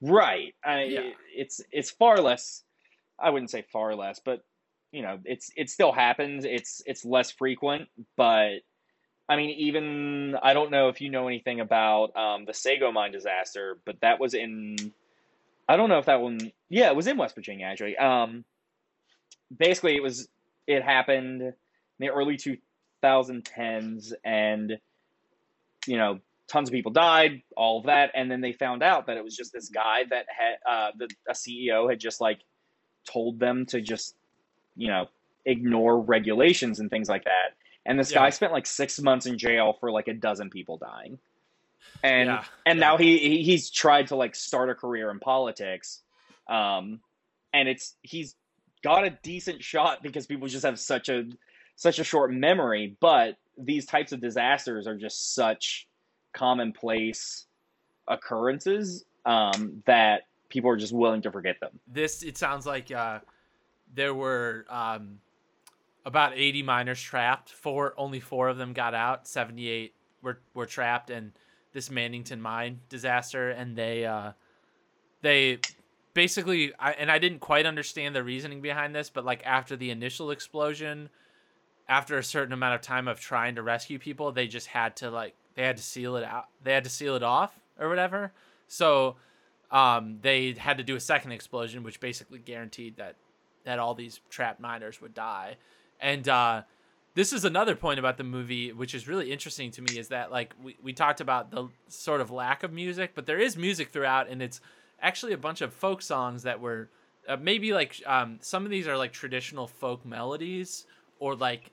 right 0.00 0.54
I, 0.64 0.84
Yeah. 0.84 1.10
it's 1.34 1.60
it's 1.70 1.90
far 1.90 2.18
less 2.18 2.62
i 3.18 3.28
wouldn't 3.30 3.50
say 3.50 3.62
far 3.72 3.94
less 3.94 4.20
but 4.24 4.42
you 4.92 5.02
know 5.02 5.18
it's 5.24 5.50
it 5.56 5.68
still 5.68 5.92
happens 5.92 6.44
it's 6.46 6.80
it's 6.86 7.04
less 7.04 7.30
frequent 7.30 7.88
but 8.16 8.60
i 9.28 9.36
mean 9.36 9.50
even 9.50 10.34
i 10.42 10.54
don't 10.54 10.70
know 10.70 10.88
if 10.88 11.02
you 11.02 11.10
know 11.10 11.28
anything 11.28 11.60
about 11.60 12.16
um, 12.16 12.46
the 12.46 12.54
sago 12.54 12.90
mine 12.90 13.12
disaster 13.12 13.78
but 13.84 14.00
that 14.00 14.18
was 14.18 14.32
in 14.32 14.76
i 15.68 15.76
don't 15.76 15.90
know 15.90 15.98
if 15.98 16.06
that 16.06 16.22
one 16.22 16.52
yeah 16.70 16.88
it 16.88 16.96
was 16.96 17.06
in 17.06 17.18
west 17.18 17.34
virginia 17.34 17.66
actually 17.66 17.98
um 17.98 18.44
basically 19.56 19.96
it 19.96 20.02
was 20.02 20.28
it 20.66 20.82
happened 20.82 21.42
in 21.42 21.54
the 21.98 22.08
early 22.10 22.36
2010s 22.36 24.12
and 24.24 24.78
you 25.86 25.96
know 25.96 26.18
tons 26.48 26.68
of 26.68 26.72
people 26.72 26.92
died 26.92 27.42
all 27.56 27.78
of 27.78 27.86
that 27.86 28.10
and 28.14 28.30
then 28.30 28.40
they 28.40 28.52
found 28.52 28.82
out 28.82 29.06
that 29.06 29.16
it 29.16 29.24
was 29.24 29.36
just 29.36 29.52
this 29.52 29.68
guy 29.68 30.02
that 30.10 30.26
had 30.28 30.56
uh 30.70 30.90
the 30.98 31.08
a 31.28 31.32
ceo 31.32 31.88
had 31.88 32.00
just 32.00 32.20
like 32.20 32.40
told 33.10 33.38
them 33.38 33.66
to 33.66 33.80
just 33.80 34.14
you 34.76 34.88
know 34.88 35.06
ignore 35.44 36.00
regulations 36.00 36.80
and 36.80 36.90
things 36.90 37.08
like 37.08 37.24
that 37.24 37.54
and 37.86 37.98
this 37.98 38.10
Yeah. 38.10 38.18
guy 38.18 38.30
spent 38.30 38.52
like 38.52 38.66
six 38.66 39.00
months 39.00 39.26
in 39.26 39.38
jail 39.38 39.74
for 39.78 39.90
like 39.90 40.08
a 40.08 40.14
dozen 40.14 40.50
people 40.50 40.78
dying 40.78 41.18
and 42.02 42.28
yeah. 42.28 42.44
and 42.66 42.78
yeah. 42.78 42.86
now 42.86 42.96
he, 42.96 43.18
he 43.18 43.42
he's 43.42 43.70
tried 43.70 44.08
to 44.08 44.16
like 44.16 44.34
start 44.34 44.68
a 44.70 44.74
career 44.74 45.10
in 45.10 45.20
politics 45.20 46.02
um 46.48 47.00
and 47.52 47.68
it's 47.68 47.94
he's 48.02 48.34
got 48.82 49.04
a 49.04 49.10
decent 49.22 49.62
shot 49.62 50.02
because 50.02 50.26
people 50.26 50.48
just 50.48 50.64
have 50.64 50.78
such 50.78 51.08
a 51.08 51.24
such 51.76 51.98
a 51.98 52.04
short 52.04 52.32
memory 52.32 52.96
but 53.00 53.36
these 53.56 53.86
types 53.86 54.12
of 54.12 54.20
disasters 54.20 54.86
are 54.86 54.96
just 54.96 55.34
such 55.34 55.88
commonplace 56.32 57.46
occurrences 58.08 59.04
um 59.24 59.82
that 59.86 60.22
people 60.48 60.70
are 60.70 60.76
just 60.76 60.92
willing 60.92 61.22
to 61.22 61.30
forget 61.30 61.60
them. 61.60 61.78
This 61.86 62.22
it 62.22 62.36
sounds 62.36 62.66
like 62.66 62.90
uh, 62.90 63.20
there 63.94 64.14
were 64.14 64.66
um, 64.68 65.20
about 66.04 66.32
80 66.34 66.62
miners 66.62 67.00
trapped. 67.00 67.50
Four 67.50 67.94
only 67.96 68.20
four 68.20 68.48
of 68.48 68.56
them 68.56 68.72
got 68.72 68.94
out. 68.94 69.26
78 69.26 69.94
were, 70.22 70.40
were 70.54 70.66
trapped 70.66 71.10
in 71.10 71.32
this 71.72 71.88
mannington 71.90 72.40
mine 72.40 72.80
disaster 72.88 73.50
and 73.50 73.76
they 73.76 74.04
uh, 74.04 74.32
they 75.22 75.58
basically 76.18 76.72
I, 76.78 76.92
and 76.92 77.10
i 77.10 77.18
didn't 77.18 77.38
quite 77.40 77.66
understand 77.66 78.14
the 78.14 78.24
reasoning 78.24 78.60
behind 78.60 78.94
this 78.94 79.08
but 79.10 79.24
like 79.24 79.42
after 79.44 79.76
the 79.76 79.90
initial 79.90 80.30
explosion 80.30 81.08
after 81.88 82.18
a 82.18 82.24
certain 82.24 82.52
amount 82.52 82.74
of 82.74 82.80
time 82.80 83.08
of 83.08 83.20
trying 83.20 83.54
to 83.54 83.62
rescue 83.62 83.98
people 83.98 84.32
they 84.32 84.46
just 84.46 84.66
had 84.66 84.96
to 84.96 85.10
like 85.10 85.34
they 85.54 85.62
had 85.62 85.76
to 85.76 85.82
seal 85.82 86.16
it 86.16 86.24
out 86.24 86.46
they 86.62 86.72
had 86.72 86.84
to 86.84 86.90
seal 86.90 87.14
it 87.14 87.22
off 87.22 87.60
or 87.78 87.88
whatever 87.88 88.32
so 88.66 89.16
um, 89.70 90.18
they 90.22 90.52
had 90.52 90.78
to 90.78 90.84
do 90.84 90.96
a 90.96 91.00
second 91.00 91.32
explosion, 91.32 91.82
which 91.82 92.00
basically 92.00 92.38
guaranteed 92.38 92.96
that 92.96 93.16
that 93.64 93.78
all 93.78 93.94
these 93.94 94.20
trapped 94.30 94.60
miners 94.60 95.00
would 95.00 95.12
die. 95.12 95.56
And 96.00 96.26
uh, 96.26 96.62
this 97.14 97.32
is 97.32 97.44
another 97.44 97.74
point 97.74 97.98
about 97.98 98.16
the 98.16 98.24
movie, 98.24 98.72
which 98.72 98.94
is 98.94 99.06
really 99.06 99.30
interesting 99.30 99.70
to 99.72 99.82
me, 99.82 99.98
is 99.98 100.08
that 100.08 100.30
like 100.30 100.54
we, 100.62 100.76
we 100.82 100.92
talked 100.92 101.20
about 101.20 101.50
the 101.50 101.68
sort 101.88 102.20
of 102.20 102.30
lack 102.30 102.62
of 102.62 102.72
music, 102.72 103.12
but 103.14 103.26
there 103.26 103.38
is 103.38 103.56
music 103.56 103.90
throughout, 103.90 104.28
and 104.28 104.40
it's 104.40 104.60
actually 105.00 105.32
a 105.32 105.38
bunch 105.38 105.60
of 105.60 105.72
folk 105.72 106.02
songs 106.02 106.42
that 106.42 106.60
were 106.60 106.88
uh, 107.28 107.36
maybe 107.40 107.72
like 107.72 108.02
um, 108.06 108.38
some 108.40 108.64
of 108.64 108.70
these 108.70 108.88
are 108.88 108.96
like 108.96 109.12
traditional 109.12 109.66
folk 109.66 110.04
melodies 110.04 110.86
or 111.18 111.34
like 111.34 111.70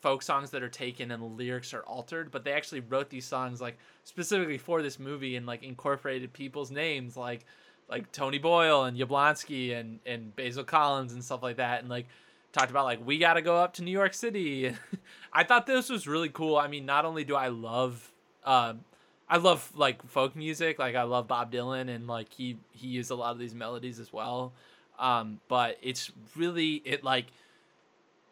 folk 0.00 0.22
songs 0.22 0.50
that 0.50 0.62
are 0.62 0.68
taken 0.68 1.10
and 1.10 1.22
the 1.22 1.26
lyrics 1.26 1.74
are 1.74 1.82
altered 1.82 2.30
but 2.30 2.44
they 2.44 2.52
actually 2.52 2.80
wrote 2.80 3.10
these 3.10 3.24
songs 3.24 3.60
like 3.60 3.76
specifically 4.04 4.58
for 4.58 4.80
this 4.80 4.98
movie 4.98 5.34
and 5.34 5.44
like 5.44 5.64
incorporated 5.64 6.32
people's 6.32 6.70
names 6.70 7.16
like 7.16 7.44
like 7.88 8.12
Tony 8.12 8.38
Boyle 8.38 8.84
and 8.84 8.96
Yablonski 8.96 9.74
and 9.78 9.98
and 10.06 10.34
Basil 10.36 10.64
Collins 10.64 11.12
and 11.12 11.24
stuff 11.24 11.42
like 11.42 11.56
that 11.56 11.80
and 11.80 11.88
like 11.88 12.06
talked 12.52 12.70
about 12.70 12.84
like 12.84 13.04
we 13.04 13.18
got 13.18 13.34
to 13.34 13.42
go 13.42 13.56
up 13.56 13.74
to 13.74 13.82
New 13.82 13.90
York 13.90 14.14
City. 14.14 14.74
I 15.32 15.44
thought 15.44 15.66
this 15.66 15.88
was 15.88 16.06
really 16.06 16.28
cool. 16.28 16.56
I 16.56 16.68
mean, 16.68 16.86
not 16.86 17.04
only 17.04 17.24
do 17.24 17.34
I 17.34 17.48
love 17.48 18.12
um 18.44 18.84
I 19.30 19.36
love 19.36 19.70
like 19.76 20.06
folk 20.08 20.34
music, 20.34 20.78
like 20.78 20.94
I 20.94 21.02
love 21.02 21.28
Bob 21.28 21.52
Dylan 21.52 21.94
and 21.94 22.06
like 22.06 22.32
he 22.32 22.58
he 22.72 22.88
used 22.88 23.10
a 23.10 23.14
lot 23.14 23.32
of 23.32 23.38
these 23.38 23.54
melodies 23.54 24.00
as 24.00 24.12
well. 24.12 24.52
Um 24.98 25.40
but 25.48 25.78
it's 25.82 26.10
really 26.36 26.82
it 26.84 27.04
like 27.04 27.26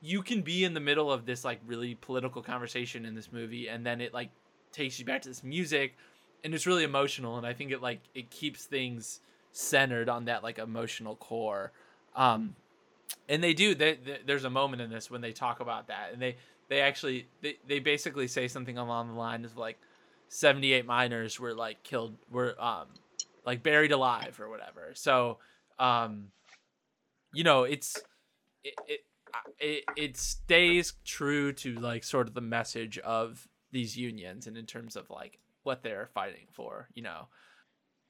you 0.02 0.22
can 0.22 0.42
be 0.42 0.64
in 0.64 0.74
the 0.74 0.80
middle 0.80 1.10
of 1.10 1.26
this 1.26 1.44
like 1.44 1.60
really 1.66 1.94
political 1.94 2.42
conversation 2.42 3.04
in 3.04 3.14
this 3.14 3.32
movie 3.32 3.68
and 3.68 3.84
then 3.84 4.00
it 4.00 4.12
like 4.12 4.30
takes 4.72 4.98
you 4.98 5.04
back 5.04 5.22
to 5.22 5.28
this 5.28 5.42
music 5.42 5.96
and 6.44 6.54
it's 6.54 6.66
really 6.66 6.84
emotional 6.84 7.38
and 7.38 7.46
i 7.46 7.52
think 7.52 7.72
it 7.72 7.80
like 7.80 8.00
it 8.14 8.30
keeps 8.30 8.64
things 8.64 9.20
centered 9.52 10.08
on 10.08 10.26
that 10.26 10.42
like 10.42 10.58
emotional 10.58 11.16
core 11.16 11.72
um 12.14 12.54
and 13.28 13.42
they 13.42 13.54
do 13.54 13.74
they, 13.74 13.94
they, 13.94 14.18
there's 14.26 14.44
a 14.44 14.50
moment 14.50 14.82
in 14.82 14.90
this 14.90 15.10
when 15.10 15.20
they 15.20 15.32
talk 15.32 15.60
about 15.60 15.88
that 15.88 16.10
and 16.12 16.20
they 16.20 16.36
they 16.68 16.80
actually 16.80 17.26
they, 17.40 17.56
they 17.66 17.78
basically 17.78 18.28
say 18.28 18.48
something 18.48 18.76
along 18.76 19.08
the 19.08 19.14
lines 19.14 19.46
of 19.46 19.56
like 19.56 19.78
78 20.28 20.86
miners 20.86 21.38
were 21.40 21.54
like 21.54 21.82
killed 21.82 22.18
were 22.28 22.60
um 22.62 23.00
like 23.44 23.62
buried 23.62 23.92
alive 23.92 24.40
or 24.40 24.48
whatever. 24.48 24.92
So 24.94 25.38
um 25.78 26.32
you 27.32 27.44
know 27.44 27.64
it's 27.64 28.04
it, 28.64 28.74
it 28.86 29.00
it 29.58 29.84
it 29.96 30.16
stays 30.16 30.94
true 31.04 31.52
to 31.54 31.78
like 31.80 32.04
sort 32.04 32.28
of 32.28 32.34
the 32.34 32.40
message 32.40 32.98
of 32.98 33.48
these 33.72 33.96
unions 33.96 34.46
and 34.46 34.56
in 34.56 34.66
terms 34.66 34.96
of 34.96 35.10
like 35.10 35.40
what 35.64 35.82
they're 35.82 36.08
fighting 36.14 36.46
for 36.52 36.88
you 36.94 37.02
know? 37.02 37.28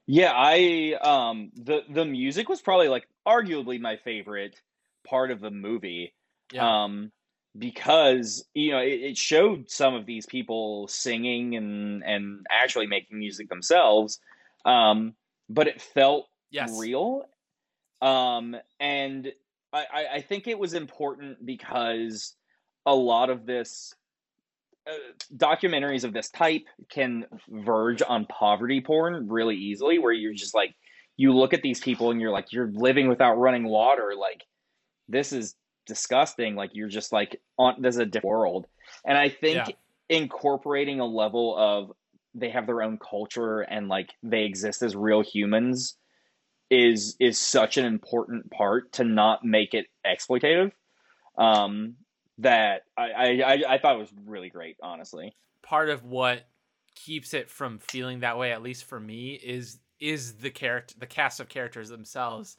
Yeah, 0.05 0.31
I 0.33 0.97
um 1.01 1.51
the 1.55 1.83
the 1.89 2.05
music 2.05 2.47
was 2.49 2.61
probably 2.61 2.87
like 2.87 3.07
arguably 3.27 3.79
my 3.79 3.97
favorite 3.97 4.61
part 5.05 5.31
of 5.31 5.41
the 5.41 5.51
movie. 5.51 6.15
yeah. 6.51 6.73
Um 6.75 7.11
because 7.57 8.45
you 8.53 8.71
know 8.71 8.79
it, 8.79 9.01
it 9.01 9.17
showed 9.17 9.69
some 9.69 9.93
of 9.93 10.05
these 10.05 10.25
people 10.25 10.87
singing 10.87 11.55
and 11.55 12.03
and 12.03 12.45
actually 12.51 12.87
making 12.87 13.19
music 13.19 13.49
themselves. 13.49 14.19
Um 14.65 15.13
but 15.49 15.67
it 15.67 15.81
felt 15.81 16.25
yes 16.51 16.75
real. 16.79 17.23
Um 18.01 18.55
and 18.79 19.31
I, 19.73 19.85
I 19.91 20.07
I 20.15 20.21
think 20.21 20.47
it 20.47 20.57
was 20.57 20.73
important 20.73 21.45
because 21.45 22.35
a 22.85 22.95
lot 22.95 23.29
of 23.29 23.45
this 23.45 23.93
uh, 24.87 24.91
documentaries 25.35 26.05
of 26.05 26.13
this 26.13 26.29
type 26.29 26.63
can 26.89 27.25
verge 27.49 28.01
on 28.07 28.25
poverty 28.25 28.79
porn 28.79 29.27
really 29.27 29.55
easily, 29.57 29.99
where 29.99 30.13
you're 30.13 30.33
just 30.33 30.55
like, 30.55 30.73
you 31.17 31.33
look 31.33 31.53
at 31.53 31.61
these 31.61 31.81
people 31.81 32.11
and 32.11 32.21
you're 32.21 32.31
like, 32.31 32.53
you're 32.53 32.71
living 32.71 33.09
without 33.09 33.37
running 33.37 33.65
water. 33.65 34.13
Like, 34.17 34.43
this 35.09 35.33
is 35.33 35.55
disgusting. 35.87 36.55
Like, 36.55 36.71
you're 36.73 36.89
just 36.89 37.11
like, 37.11 37.39
on 37.57 37.75
there's 37.79 37.97
a 37.97 38.05
different 38.05 38.25
world. 38.25 38.67
And 39.05 39.17
I 39.17 39.29
think 39.29 39.67
yeah. 39.67 40.17
incorporating 40.17 40.99
a 40.99 41.05
level 41.05 41.55
of 41.57 41.91
they 42.35 42.49
have 42.49 42.67
their 42.67 42.83
own 42.83 42.97
culture 42.97 43.61
and 43.61 43.87
like 43.87 44.11
they 44.21 44.43
exist 44.43 44.83
as 44.83 44.95
real 44.95 45.21
humans 45.21 45.95
is 46.69 47.15
is 47.19 47.39
such 47.39 47.77
an 47.77 47.85
important 47.85 48.51
part 48.51 48.91
to 48.93 49.03
not 49.03 49.43
make 49.43 49.73
it 49.73 49.87
exploitative. 50.05 50.71
Um, 51.37 51.95
that 52.39 52.83
I, 52.97 53.41
I 53.41 53.63
I 53.67 53.77
thought 53.79 53.97
was 53.97 54.13
really 54.25 54.49
great, 54.49 54.77
honestly. 54.81 55.35
Part 55.63 55.89
of 55.89 56.03
what 56.03 56.47
keeps 56.95 57.33
it 57.33 57.49
from 57.49 57.79
feeling 57.79 58.19
that 58.19 58.37
way, 58.37 58.51
at 58.51 58.61
least 58.61 58.85
for 58.85 58.99
me, 58.99 59.33
is 59.33 59.79
is 59.99 60.35
the 60.35 60.51
character, 60.51 60.95
the 60.99 61.07
cast 61.07 61.39
of 61.39 61.49
characters 61.49 61.89
themselves, 61.89 62.57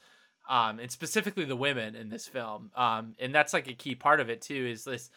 um, 0.49 0.79
and 0.79 0.91
specifically 0.91 1.45
the 1.45 1.57
women 1.57 1.95
in 1.95 2.09
this 2.09 2.27
film. 2.27 2.71
Um, 2.75 3.15
and 3.19 3.35
that's 3.35 3.53
like 3.53 3.69
a 3.69 3.75
key 3.75 3.95
part 3.95 4.21
of 4.21 4.31
it 4.31 4.41
too. 4.41 4.67
Is 4.67 4.85
this, 4.85 5.11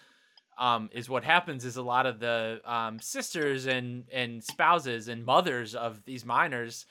um, 0.57 0.89
is 0.93 1.09
what 1.09 1.23
happens 1.23 1.65
is 1.65 1.77
a 1.77 1.81
lot 1.81 2.05
of 2.05 2.19
the 2.19 2.61
um, 2.65 2.99
sisters 2.99 3.65
and 3.65 4.03
and 4.11 4.43
spouses 4.43 5.07
and 5.07 5.25
mothers 5.25 5.73
of 5.73 6.03
these 6.05 6.25
miners 6.25 6.85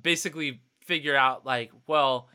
basically 0.00 0.60
figure 0.84 1.16
out 1.16 1.46
like, 1.46 1.70
well, 1.86 2.28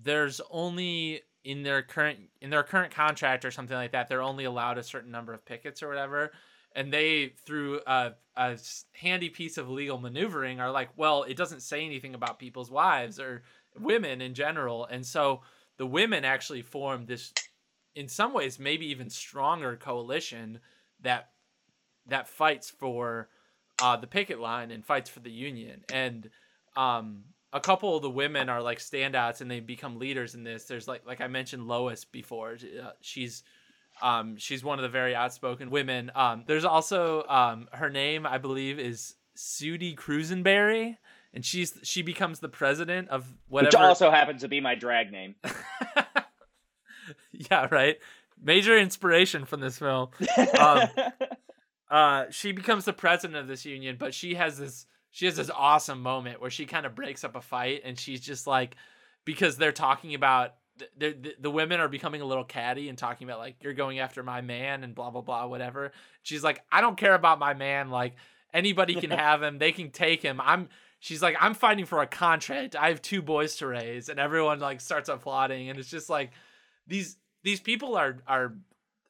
there's 0.00 0.40
only 0.50 1.22
in 1.44 1.62
their 1.62 1.82
current 1.82 2.18
in 2.40 2.50
their 2.50 2.62
current 2.62 2.94
contract 2.94 3.44
or 3.44 3.50
something 3.50 3.76
like 3.76 3.92
that, 3.92 4.08
they're 4.08 4.22
only 4.22 4.44
allowed 4.44 4.78
a 4.78 4.82
certain 4.82 5.10
number 5.10 5.34
of 5.34 5.44
pickets 5.44 5.82
or 5.82 5.88
whatever. 5.88 6.32
And 6.74 6.90
they, 6.90 7.34
through 7.44 7.80
a, 7.86 8.12
a 8.34 8.58
handy 8.94 9.28
piece 9.28 9.58
of 9.58 9.68
legal 9.68 9.98
maneuvering, 9.98 10.58
are 10.58 10.70
like, 10.70 10.88
well, 10.96 11.24
it 11.24 11.36
doesn't 11.36 11.60
say 11.60 11.84
anything 11.84 12.14
about 12.14 12.38
people's 12.38 12.70
wives 12.70 13.20
or 13.20 13.42
women 13.78 14.20
in 14.20 14.34
general. 14.34 14.86
And 14.86 15.04
so 15.04 15.42
the 15.78 15.86
women 15.86 16.24
actually 16.24 16.62
form 16.62 17.06
this, 17.06 17.32
in 17.94 18.08
some 18.08 18.32
ways, 18.32 18.58
maybe 18.58 18.86
even 18.86 19.10
stronger 19.10 19.76
coalition 19.76 20.60
that 21.00 21.30
that 22.06 22.28
fights 22.28 22.68
for 22.68 23.28
uh, 23.80 23.96
the 23.96 24.06
picket 24.06 24.40
line 24.40 24.70
and 24.70 24.84
fights 24.84 25.08
for 25.08 25.20
the 25.20 25.30
union. 25.30 25.84
And 25.92 26.30
um, 26.76 27.24
a 27.52 27.60
couple 27.60 27.96
of 27.96 28.02
the 28.02 28.10
women 28.10 28.48
are 28.48 28.62
like 28.62 28.78
standouts 28.78 29.40
and 29.40 29.50
they 29.50 29.60
become 29.60 29.98
leaders 29.98 30.34
in 30.34 30.44
this. 30.44 30.64
There's 30.64 30.88
like 30.88 31.06
like 31.06 31.20
I 31.20 31.26
mentioned 31.26 31.68
Lois 31.68 32.04
before. 32.04 32.52
Uh, 32.52 32.90
she's 33.00 33.42
um 34.00 34.36
she's 34.36 34.64
one 34.64 34.78
of 34.78 34.82
the 34.82 34.88
very 34.88 35.14
outspoken 35.14 35.70
women. 35.70 36.10
Um 36.14 36.44
there's 36.46 36.64
also 36.64 37.24
um 37.28 37.68
her 37.72 37.90
name 37.90 38.26
I 38.26 38.38
believe 38.38 38.78
is 38.78 39.14
Sudie 39.36 39.94
Crusenberry 39.96 40.96
and 41.34 41.44
she's 41.44 41.78
she 41.82 42.02
becomes 42.02 42.40
the 42.40 42.48
president 42.48 43.08
of 43.08 43.26
whatever 43.48 43.68
Which 43.68 43.88
also 43.88 44.10
happens 44.10 44.42
to 44.42 44.48
be 44.48 44.60
my 44.60 44.74
drag 44.74 45.10
name. 45.10 45.34
yeah, 47.32 47.68
right. 47.70 47.98
Major 48.40 48.76
inspiration 48.76 49.44
from 49.44 49.60
this 49.60 49.78
film. 49.78 50.08
Um, 50.58 50.88
uh, 51.90 52.24
she 52.30 52.52
becomes 52.52 52.84
the 52.84 52.92
president 52.92 53.38
of 53.38 53.48
this 53.48 53.64
union, 53.64 53.96
but 53.98 54.14
she 54.14 54.34
has 54.34 54.58
this 54.58 54.86
she 55.10 55.26
has 55.26 55.36
this 55.36 55.50
awesome 55.50 56.02
moment 56.02 56.40
where 56.40 56.50
she 56.50 56.66
kind 56.66 56.86
of 56.86 56.94
breaks 56.94 57.22
up 57.22 57.36
a 57.36 57.40
fight 57.40 57.82
and 57.84 57.98
she's 57.98 58.20
just 58.20 58.46
like 58.46 58.76
because 59.24 59.56
they're 59.56 59.72
talking 59.72 60.14
about 60.14 60.54
the, 60.98 61.34
the 61.38 61.50
women 61.50 61.80
are 61.80 61.88
becoming 61.88 62.22
a 62.22 62.24
little 62.24 62.44
catty 62.44 62.88
and 62.88 62.96
talking 62.96 63.28
about 63.28 63.38
like 63.38 63.56
you're 63.60 63.74
going 63.74 63.98
after 63.98 64.22
my 64.22 64.40
man 64.40 64.82
and 64.82 64.94
blah 64.94 65.10
blah 65.10 65.20
blah 65.20 65.46
whatever 65.46 65.92
she's 66.22 66.42
like 66.42 66.62
i 66.72 66.80
don't 66.80 66.96
care 66.96 67.14
about 67.14 67.38
my 67.38 67.54
man 67.54 67.90
like 67.90 68.14
anybody 68.54 68.94
can 68.94 69.10
have 69.10 69.42
him 69.42 69.58
they 69.58 69.70
can 69.70 69.90
take 69.90 70.22
him 70.22 70.40
i'm 70.40 70.68
she's 71.02 71.20
like 71.20 71.36
i'm 71.40 71.52
fighting 71.52 71.84
for 71.84 72.00
a 72.00 72.06
contract. 72.06 72.76
I 72.76 72.88
have 72.88 73.02
two 73.02 73.20
boys 73.20 73.56
to 73.56 73.66
raise. 73.66 74.08
And 74.08 74.18
everyone 74.18 74.60
like 74.60 74.80
starts 74.80 75.08
applauding. 75.08 75.68
And 75.68 75.78
it's 75.78 75.90
just 75.90 76.08
like 76.08 76.30
these 76.86 77.16
these 77.42 77.60
people 77.60 77.96
are 77.96 78.18
are 78.26 78.54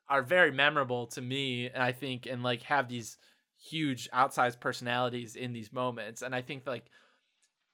are 0.09 0.22
very 0.22 0.51
memorable 0.51 1.07
to 1.07 1.20
me 1.20 1.70
and 1.72 1.82
i 1.82 1.93
think 1.93 2.26
and 2.26 2.43
like 2.43 2.62
have 2.62 2.88
these 2.88 3.16
huge 3.59 4.11
outsized 4.11 4.59
personalities 4.59 5.36
in 5.36 5.53
these 5.53 5.72
moments. 5.72 6.22
And 6.22 6.34
i 6.34 6.40
think 6.40 6.66
like 6.66 6.86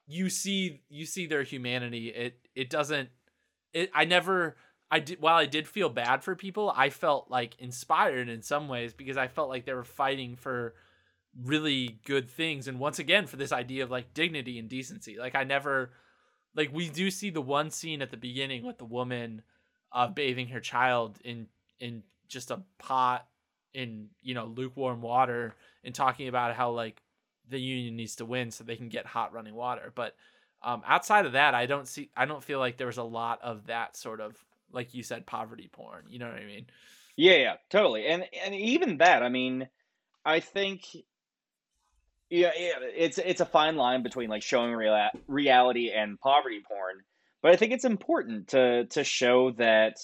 you 0.05 0.29
see 0.29 0.81
you 0.89 1.05
see 1.05 1.25
their 1.25 1.43
humanity. 1.43 2.09
It 2.09 2.45
it 2.53 2.69
doesn't 2.69 3.09
it 3.73 3.89
i 3.95 4.03
never 4.03 4.57
i 4.91 4.99
did 4.99 5.21
while 5.21 5.37
i 5.37 5.45
did 5.45 5.67
feel 5.67 5.89
bad 5.89 6.23
for 6.23 6.35
people 6.35 6.73
i 6.75 6.89
felt 6.89 7.29
like 7.29 7.55
inspired 7.59 8.27
in 8.27 8.41
some 8.41 8.67
ways 8.67 8.93
because 8.93 9.15
i 9.15 9.27
felt 9.27 9.47
like 9.47 9.65
they 9.65 9.73
were 9.75 9.83
fighting 9.83 10.35
for 10.35 10.73
really 11.45 11.99
good 12.05 12.29
things 12.29 12.67
and 12.67 12.79
once 12.79 12.99
again 12.99 13.25
for 13.25 13.37
this 13.37 13.51
idea 13.51 13.83
of 13.83 13.91
like 13.91 14.13
dignity 14.13 14.59
and 14.59 14.69
decency 14.69 15.17
like 15.17 15.35
i 15.35 15.43
never 15.43 15.91
like 16.55 16.69
we 16.73 16.89
do 16.89 17.09
see 17.09 17.29
the 17.29 17.41
one 17.41 17.69
scene 17.71 18.01
at 18.01 18.11
the 18.11 18.17
beginning 18.17 18.65
with 18.65 18.77
the 18.77 18.85
woman 18.85 19.41
uh 19.93 20.07
bathing 20.07 20.47
her 20.47 20.59
child 20.59 21.17
in 21.23 21.47
in 21.79 22.03
just 22.27 22.51
a 22.51 22.61
pot 22.77 23.25
in 23.73 24.07
you 24.21 24.33
know 24.33 24.45
lukewarm 24.45 25.01
water 25.01 25.55
and 25.83 25.95
talking 25.95 26.27
about 26.27 26.55
how 26.55 26.71
like 26.71 27.01
the 27.49 27.59
union 27.59 27.95
needs 27.95 28.15
to 28.15 28.25
win 28.25 28.51
so 28.51 28.63
they 28.63 28.75
can 28.75 28.89
get 28.89 29.05
hot 29.05 29.33
running 29.33 29.55
water. 29.55 29.91
But 29.93 30.15
um, 30.61 30.83
outside 30.85 31.25
of 31.25 31.33
that, 31.33 31.55
I 31.55 31.65
don't 31.65 31.87
see. 31.87 32.09
I 32.15 32.25
don't 32.25 32.43
feel 32.43 32.59
like 32.59 32.77
there 32.77 32.87
was 32.87 32.97
a 32.97 33.03
lot 33.03 33.41
of 33.41 33.67
that 33.67 33.97
sort 33.97 34.21
of 34.21 34.35
like 34.71 34.93
you 34.93 35.03
said 35.03 35.25
poverty 35.25 35.69
porn. 35.71 36.05
You 36.09 36.19
know 36.19 36.27
what 36.27 36.37
I 36.37 36.45
mean? 36.45 36.67
Yeah, 37.15 37.35
yeah, 37.35 37.55
totally. 37.69 38.05
And 38.07 38.25
and 38.45 38.53
even 38.55 38.97
that, 38.97 39.23
I 39.23 39.29
mean, 39.29 39.67
I 40.25 40.39
think. 40.39 40.85
Yeah, 42.29 42.51
yeah, 42.57 42.73
it's 42.95 43.17
it's 43.17 43.41
a 43.41 43.45
fine 43.45 43.75
line 43.75 44.03
between 44.03 44.29
like 44.29 44.43
showing 44.43 44.73
real, 44.73 45.09
reality 45.27 45.91
and 45.91 46.19
poverty 46.19 46.61
porn, 46.67 46.97
but 47.41 47.51
I 47.51 47.55
think 47.55 47.73
it's 47.73 47.85
important 47.85 48.49
to 48.49 48.85
to 48.85 49.03
show 49.03 49.51
that 49.53 49.95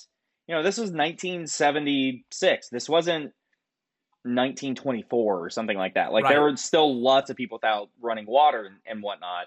you 0.47 0.55
know 0.55 0.63
this 0.63 0.78
was 0.78 0.91
1976. 0.91 2.69
This 2.69 2.89
wasn't 2.89 3.32
1924 4.23 5.39
or 5.39 5.49
something 5.51 5.78
like 5.78 5.93
that. 5.93 6.11
Like 6.11 6.23
right. 6.23 6.32
there 6.32 6.41
were 6.41 6.57
still 6.57 6.99
lots 6.99 7.30
of 7.30 7.38
people 7.38 7.57
without 7.57 7.89
running 8.01 8.26
water 8.26 8.65
and, 8.65 8.78
and 8.88 9.03
whatnot. 9.03 9.45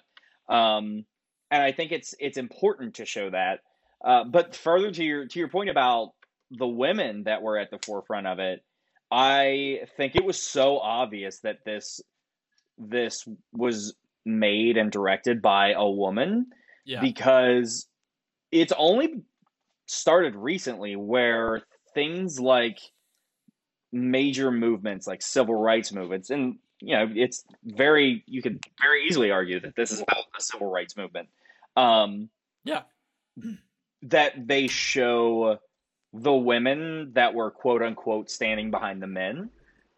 Um, 0.48 1.04
and 1.50 1.62
I 1.62 1.72
think 1.72 1.90
it's 1.90 2.14
it's 2.20 2.38
important 2.38 2.94
to 2.94 3.04
show 3.04 3.30
that. 3.30 3.60
Uh, 4.04 4.22
but 4.22 4.54
further 4.54 4.92
to 4.92 5.02
your 5.02 5.26
to 5.26 5.38
your 5.40 5.48
point 5.48 5.68
about 5.70 6.12
the 6.52 6.68
women 6.68 7.24
that 7.24 7.42
were 7.42 7.58
at 7.58 7.72
the 7.72 7.78
forefront 7.84 8.28
of 8.28 8.38
it, 8.38 8.62
I 9.10 9.80
think 9.96 10.14
it 10.14 10.24
was 10.24 10.40
so 10.40 10.78
obvious 10.78 11.40
that 11.40 11.64
this 11.64 12.00
this 12.78 13.26
was 13.52 13.94
made 14.24 14.76
and 14.76 14.90
directed 14.90 15.40
by 15.40 15.72
a 15.72 15.88
woman 15.88 16.46
yeah. 16.84 17.00
because 17.00 17.86
it's 18.52 18.72
only 18.76 19.22
started 19.86 20.34
recently 20.34 20.96
where 20.96 21.62
things 21.94 22.38
like 22.38 22.78
major 23.90 24.50
movements 24.50 25.06
like 25.06 25.22
civil 25.22 25.54
rights 25.54 25.92
movements 25.92 26.28
and 26.28 26.58
you 26.80 26.94
know 26.94 27.08
it's 27.14 27.44
very 27.64 28.22
you 28.26 28.42
could 28.42 28.62
very 28.82 29.06
easily 29.06 29.30
argue 29.30 29.58
that 29.58 29.74
this 29.76 29.90
is 29.90 30.00
about 30.02 30.24
the 30.36 30.42
civil 30.42 30.70
rights 30.70 30.94
movement 30.96 31.28
um 31.76 32.28
yeah 32.64 32.82
that 34.02 34.46
they 34.46 34.66
show 34.68 35.58
the 36.12 36.32
women 36.32 37.12
that 37.14 37.34
were 37.34 37.50
quote 37.50 37.82
unquote 37.82 38.30
standing 38.30 38.70
behind 38.70 39.02
the 39.02 39.06
men 39.06 39.48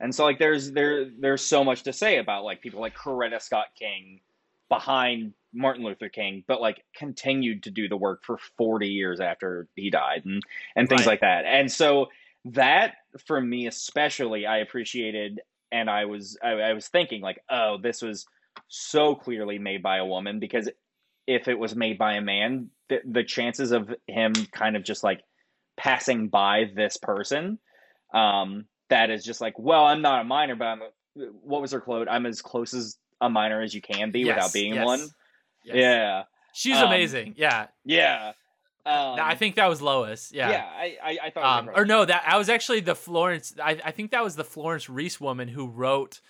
and 0.01 0.14
so 0.14 0.24
like 0.24 0.38
there's 0.38 0.72
there 0.72 1.11
there's 1.18 1.42
so 1.42 1.62
much 1.62 1.82
to 1.84 1.92
say 1.92 2.18
about 2.18 2.44
like 2.44 2.61
people 2.61 2.80
like 2.80 2.96
Coretta 2.96 3.40
Scott 3.40 3.66
King 3.78 4.20
behind 4.68 5.34
Martin 5.53 5.84
Luther 5.84 6.09
King, 6.09 6.44
but 6.46 6.61
like 6.61 6.84
continued 6.96 7.64
to 7.64 7.70
do 7.70 7.88
the 7.88 7.96
work 7.96 8.24
for 8.24 8.38
40 8.57 8.88
years 8.88 9.20
after 9.20 9.68
he 9.76 9.90
died 9.90 10.22
and 10.24 10.42
and 10.76 10.88
things 10.88 11.01
right. 11.03 11.09
like 11.09 11.20
that. 11.20 11.44
And 11.44 11.70
so 11.70 12.09
that 12.46 12.94
for 13.26 13.40
me 13.40 13.66
especially 13.66 14.46
i 14.46 14.59
appreciated 14.59 15.40
and 15.72 15.90
i 15.90 16.05
was 16.05 16.38
I, 16.42 16.53
I, 16.53 16.72
was 16.72 16.88
thinking 16.88 17.20
like 17.20 17.42
oh 17.51 17.78
this 17.78 18.03
was 18.03 18.26
so 18.68 19.14
clearly 19.14 19.59
made 19.59 19.82
by 19.82 19.98
a 19.98 20.07
woman 20.07 20.40
because 20.40 20.68
if 21.26 21.48
it 21.48 21.59
was 21.59 21.76
made 21.76 21.98
by 21.98 22.14
a 22.14 22.20
man 22.20 22.70
the, 22.88 23.01
the 23.05 23.24
chances 23.24 23.72
of 23.72 23.94
him 24.07 24.32
kind 24.53 24.76
of 24.76 24.84
just 24.84 25.05
like 25.05 25.22
passing 25.76 26.28
by 26.28 26.70
this 26.74 26.96
person 26.96 27.59
um 28.14 28.64
that 28.91 29.11
is 29.11 29.24
just 29.24 29.41
like 29.41 29.59
well 29.59 29.84
i'm 29.86 30.03
not 30.03 30.20
a 30.20 30.24
miner 30.24 30.55
but 30.55 30.66
i'm 30.66 30.82
a, 30.82 31.22
what 31.43 31.61
was 31.61 31.72
her 31.72 31.80
quote 31.80 32.09
i'm 32.09 32.26
as 32.26 32.43
close 32.43 32.74
as 32.74 32.97
a 33.20 33.28
miner 33.28 33.61
as 33.61 33.74
you 33.74 33.80
can 33.80 34.11
be 34.11 34.20
yes, 34.20 34.36
without 34.36 34.53
being 34.53 34.74
yes, 34.74 34.84
one 34.84 35.01
yes. 35.64 35.76
yeah 35.76 36.22
she's 36.53 36.76
um, 36.76 36.86
amazing 36.86 37.34
yeah 37.36 37.66
yeah 37.84 38.32
um, 38.86 39.18
I 39.20 39.34
think 39.34 39.57
that 39.57 39.66
was 39.66 39.82
Lois. 39.82 40.32
Yeah. 40.32 40.51
Yeah, 40.51 40.64
I, 40.64 40.97
I, 41.03 41.18
I 41.24 41.30
thought. 41.30 41.68
Um, 41.68 41.70
or 41.74 41.84
no, 41.84 42.05
that 42.05 42.24
I 42.26 42.38
was 42.38 42.49
actually 42.49 42.80
the 42.80 42.95
Florence. 42.95 43.55
I, 43.62 43.78
I 43.84 43.91
think 43.91 44.11
that 44.12 44.24
was 44.24 44.36
the 44.36 44.45
Florence 44.45 44.88
Reese 44.88 45.20
woman 45.20 45.49
who 45.49 45.68
wrote 45.68 46.22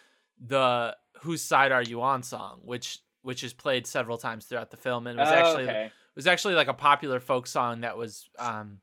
the 0.45 0.97
"Whose 1.23 1.43
Side 1.43 1.71
Are 1.71 1.83
You 1.83 2.03
On" 2.03 2.25
song, 2.25 2.59
which 2.65 2.99
which 3.23 3.45
is 3.45 3.53
played 3.53 3.87
several 3.87 4.19
times 4.19 4.47
throughout 4.47 4.71
the 4.71 4.77
film, 4.77 5.07
and 5.07 5.19
it 5.19 5.23
was 5.23 5.31
oh, 5.31 5.35
actually 5.35 5.65
okay. 5.69 5.85
it 5.87 6.17
was 6.17 6.27
actually 6.27 6.55
like 6.55 6.69
a 6.69 6.75
popular 6.75 7.21
folk 7.21 7.47
song 7.47 7.83
that 7.83 7.97
was 7.97 8.29
um 8.39 8.79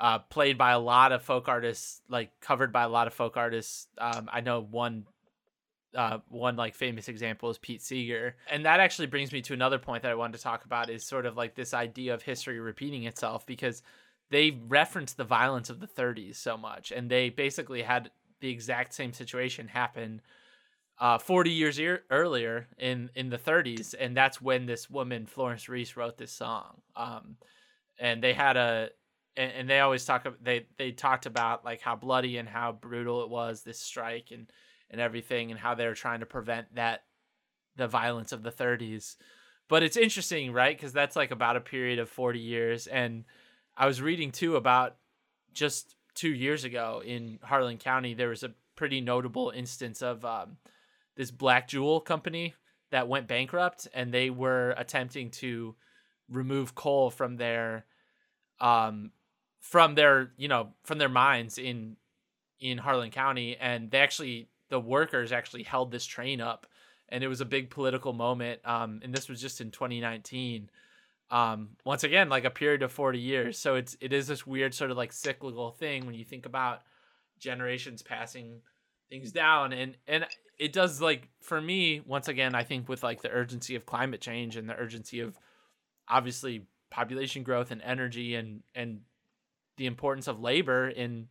uh, 0.00 0.18
played 0.18 0.56
by 0.56 0.72
a 0.72 0.78
lot 0.78 1.12
of 1.12 1.22
folk 1.22 1.46
artists, 1.46 2.00
like 2.08 2.30
covered 2.40 2.72
by 2.72 2.84
a 2.84 2.88
lot 2.88 3.06
of 3.06 3.12
folk 3.12 3.36
artists. 3.36 3.86
Um, 3.98 4.28
I 4.32 4.40
know 4.40 4.60
one 4.62 5.04
uh, 5.94 6.18
one 6.28 6.56
like 6.56 6.74
famous 6.74 7.08
example 7.08 7.50
is 7.50 7.58
Pete 7.58 7.82
Seeger. 7.82 8.36
And 8.48 8.64
that 8.64 8.80
actually 8.80 9.08
brings 9.08 9.32
me 9.32 9.42
to 9.42 9.54
another 9.54 9.78
point 9.78 10.02
that 10.02 10.12
I 10.12 10.14
wanted 10.14 10.36
to 10.36 10.42
talk 10.42 10.64
about 10.64 10.88
is 10.88 11.04
sort 11.04 11.26
of 11.26 11.36
like 11.36 11.54
this 11.54 11.74
idea 11.74 12.14
of 12.14 12.22
history 12.22 12.60
repeating 12.60 13.04
itself 13.04 13.44
because 13.44 13.82
they 14.30 14.52
reference 14.68 15.14
the 15.14 15.24
violence 15.24 15.68
of 15.68 15.80
the 15.80 15.88
30s 15.88 16.36
so 16.36 16.56
much 16.56 16.92
and 16.92 17.10
they 17.10 17.28
basically 17.28 17.82
had 17.82 18.10
the 18.40 18.50
exact 18.50 18.94
same 18.94 19.12
situation 19.12 19.68
happen 19.68 20.20
uh, 21.00 21.18
40 21.18 21.50
years 21.50 21.80
e- 21.80 21.96
earlier 22.10 22.68
in 22.78 23.10
in 23.16 23.28
the 23.30 23.38
30s 23.38 23.94
and 23.98 24.16
that's 24.16 24.40
when 24.40 24.66
this 24.66 24.88
woman 24.88 25.26
Florence 25.26 25.68
Reese 25.68 25.96
wrote 25.96 26.16
this 26.18 26.30
song 26.30 26.82
um, 26.94 27.36
and 27.98 28.22
they 28.22 28.32
had 28.32 28.56
a 28.56 28.90
and, 29.40 29.52
and 29.52 29.70
they 29.70 29.80
always 29.80 30.04
talk 30.04 30.26
they 30.42 30.66
they 30.76 30.92
talked 30.92 31.26
about 31.26 31.64
like 31.64 31.80
how 31.80 31.96
bloody 31.96 32.36
and 32.36 32.48
how 32.48 32.72
brutal 32.72 33.22
it 33.22 33.30
was 33.30 33.62
this 33.62 33.80
strike 33.80 34.28
and 34.30 34.52
and 34.90 35.00
everything 35.00 35.50
and 35.50 35.58
how 35.58 35.74
they 35.74 35.86
were 35.86 35.94
trying 35.94 36.20
to 36.20 36.26
prevent 36.26 36.74
that 36.74 37.04
the 37.76 37.88
violence 37.88 38.32
of 38.32 38.42
the 38.42 38.52
30s 38.52 39.16
but 39.68 39.84
it's 39.84 39.96
interesting 39.96 40.52
right? 40.52 40.76
Because 40.76 40.92
that's 40.92 41.16
like 41.16 41.30
about 41.30 41.56
a 41.56 41.60
period 41.60 42.00
of 42.00 42.08
40 42.08 42.38
years. 42.38 42.86
And 42.86 43.24
i 43.76 43.86
was 43.86 44.02
reading 44.02 44.30
too 44.30 44.56
about 44.56 44.96
just 45.52 45.94
two 46.14 46.32
years 46.34 46.64
ago 46.64 47.02
in 47.04 47.38
harlan 47.42 47.78
county 47.78 48.14
there 48.14 48.28
was 48.28 48.42
a 48.42 48.52
pretty 48.76 49.00
notable 49.00 49.52
instance 49.54 50.02
of 50.02 50.24
um, 50.24 50.56
this 51.16 51.30
Blackjewel 51.30 52.04
company 52.04 52.54
that 52.90 53.08
went 53.08 53.28
bankrupt 53.28 53.86
and 53.94 54.12
they 54.12 54.30
were 54.30 54.74
attempting 54.76 55.30
to 55.30 55.76
remove 56.28 56.74
coal 56.74 57.10
from 57.10 57.36
their 57.36 57.84
um 58.60 59.12
from 59.60 59.94
their 59.94 60.32
you 60.36 60.48
know 60.48 60.70
from 60.82 60.98
their 60.98 61.08
mines 61.08 61.58
in 61.58 61.96
in 62.58 62.78
harlan 62.78 63.10
county 63.10 63.56
and 63.56 63.90
they 63.90 63.98
actually 63.98 64.48
the 64.70 64.80
workers 64.80 65.32
actually 65.32 65.64
held 65.64 65.90
this 65.90 66.06
train 66.06 66.40
up, 66.40 66.66
and 67.10 67.22
it 67.22 67.28
was 67.28 67.40
a 67.40 67.44
big 67.44 67.70
political 67.70 68.12
moment. 68.12 68.60
Um, 68.64 69.00
and 69.04 69.12
this 69.12 69.28
was 69.28 69.40
just 69.40 69.60
in 69.60 69.70
2019. 69.70 70.70
Um, 71.30 71.70
once 71.84 72.02
again, 72.02 72.28
like 72.28 72.44
a 72.44 72.50
period 72.50 72.82
of 72.82 72.90
40 72.90 73.18
years. 73.18 73.58
So 73.58 73.74
it's 73.74 73.96
it 74.00 74.12
is 74.12 74.26
this 74.26 74.46
weird 74.46 74.74
sort 74.74 74.90
of 74.90 74.96
like 74.96 75.12
cyclical 75.12 75.72
thing 75.72 76.06
when 76.06 76.14
you 76.14 76.24
think 76.24 76.46
about 76.46 76.82
generations 77.38 78.02
passing 78.02 78.62
things 79.10 79.32
down, 79.32 79.72
and 79.72 79.96
and 80.08 80.26
it 80.58 80.72
does 80.72 81.00
like 81.00 81.28
for 81.40 81.60
me 81.60 82.00
once 82.06 82.28
again. 82.28 82.54
I 82.54 82.64
think 82.64 82.88
with 82.88 83.02
like 83.02 83.22
the 83.22 83.30
urgency 83.30 83.74
of 83.74 83.86
climate 83.86 84.20
change 84.20 84.56
and 84.56 84.68
the 84.68 84.76
urgency 84.76 85.20
of 85.20 85.38
obviously 86.08 86.66
population 86.90 87.42
growth 87.42 87.70
and 87.70 87.82
energy 87.82 88.34
and 88.34 88.62
and 88.74 89.00
the 89.80 89.86
importance 89.86 90.28
of 90.28 90.38
labor 90.38 90.90
in 90.90 91.26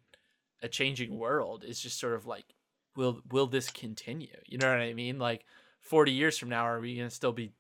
a 0.63 0.67
changing 0.67 1.19
world 1.19 1.63
is 1.63 1.79
just 1.79 1.99
sort 1.99 2.15
of 2.15 2.25
like 2.25 2.45
will 2.95 3.21
will 3.31 3.45
this 3.45 3.69
continue? 3.69 4.35
You 4.47 4.57
know 4.57 4.71
what 4.71 4.81
I 4.81 4.95
mean? 4.95 5.19
Like 5.19 5.45
40 5.81 6.11
years 6.11 6.35
from 6.35 6.49
now, 6.49 6.63
are 6.63 6.79
we 6.79 6.97
gonna 6.97 7.11
still 7.11 7.31
be 7.31 7.51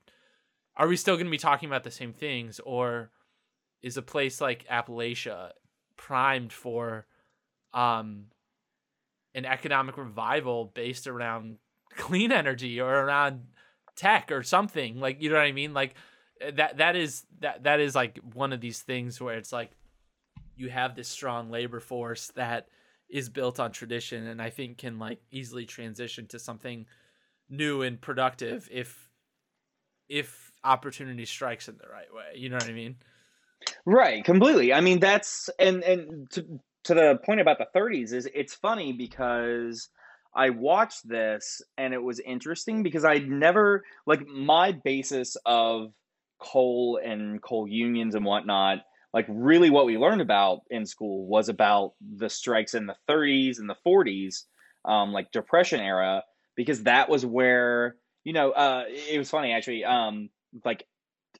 are 0.75 0.87
we 0.87 0.95
still 0.95 1.15
gonna 1.15 1.29
be 1.29 1.37
talking 1.37 1.69
about 1.69 1.83
the 1.83 1.91
same 1.91 2.11
things, 2.11 2.59
or 2.65 3.11
is 3.83 3.97
a 3.97 4.01
place 4.01 4.41
like 4.41 4.65
Appalachia 4.67 5.51
primed 5.95 6.51
for 6.51 7.05
um 7.71 8.25
an 9.35 9.45
economic 9.45 9.95
revival 9.95 10.71
based 10.73 11.05
around 11.05 11.57
clean 11.97 12.31
energy 12.31 12.81
or 12.81 12.91
around 12.91 13.43
tech 13.95 14.31
or 14.31 14.41
something 14.41 14.99
like 14.99 15.21
you 15.21 15.29
know 15.29 15.35
what 15.35 15.43
i 15.43 15.51
mean 15.51 15.73
like 15.73 15.93
that 16.53 16.77
that 16.77 16.95
is 16.95 17.25
that 17.41 17.63
that 17.63 17.79
is 17.79 17.93
like 17.93 18.17
one 18.33 18.53
of 18.53 18.61
these 18.61 18.81
things 18.81 19.19
where 19.19 19.37
it's 19.37 19.51
like 19.51 19.71
you 20.59 20.69
have 20.69 20.95
this 20.95 21.07
strong 21.07 21.49
labor 21.49 21.79
force 21.79 22.27
that 22.35 22.67
is 23.09 23.29
built 23.29 23.59
on 23.59 23.71
tradition 23.71 24.27
and 24.27 24.41
I 24.41 24.49
think 24.49 24.77
can 24.77 24.99
like 24.99 25.19
easily 25.31 25.65
transition 25.65 26.27
to 26.27 26.39
something 26.39 26.85
new 27.49 27.81
and 27.81 27.99
productive 27.99 28.67
if 28.71 29.09
if 30.09 30.51
opportunity 30.63 31.25
strikes 31.25 31.69
in 31.69 31.77
the 31.77 31.87
right 31.87 32.13
way. 32.13 32.35
You 32.35 32.49
know 32.49 32.55
what 32.57 32.65
I 32.67 32.73
mean? 32.73 32.97
Right, 33.85 34.23
completely. 34.23 34.73
I 34.73 34.81
mean 34.81 34.99
that's 34.99 35.49
and 35.57 35.83
and 35.83 36.29
to 36.31 36.59
to 36.83 36.93
the 36.93 37.19
point 37.25 37.39
about 37.39 37.57
the 37.57 37.67
30s 37.75 38.13
is 38.13 38.27
it's 38.33 38.53
funny 38.53 38.93
because 38.93 39.89
I 40.35 40.51
watched 40.51 41.07
this 41.07 41.61
and 41.77 41.93
it 41.93 42.03
was 42.03 42.19
interesting 42.19 42.83
because 42.83 43.05
I'd 43.05 43.29
never 43.29 43.83
like 44.05 44.27
my 44.27 44.73
basis 44.73 45.35
of 45.45 45.93
coal 46.37 46.99
and 47.03 47.41
coal 47.41 47.67
unions 47.67 48.15
and 48.15 48.25
whatnot 48.25 48.79
like 49.13 49.25
really 49.27 49.69
what 49.69 49.85
we 49.85 49.97
learned 49.97 50.21
about 50.21 50.61
in 50.69 50.85
school 50.85 51.25
was 51.25 51.49
about 51.49 51.93
the 52.17 52.29
strikes 52.29 52.73
in 52.73 52.85
the 52.85 52.95
30s 53.09 53.59
and 53.59 53.69
the 53.69 53.75
40s 53.85 54.43
um, 54.85 55.11
like 55.11 55.31
depression 55.31 55.79
era 55.79 56.23
because 56.55 56.83
that 56.83 57.09
was 57.09 57.25
where 57.25 57.95
you 58.23 58.33
know 58.33 58.51
uh, 58.51 58.83
it 58.87 59.17
was 59.17 59.29
funny 59.29 59.51
actually 59.51 59.83
um, 59.83 60.29
like 60.63 60.85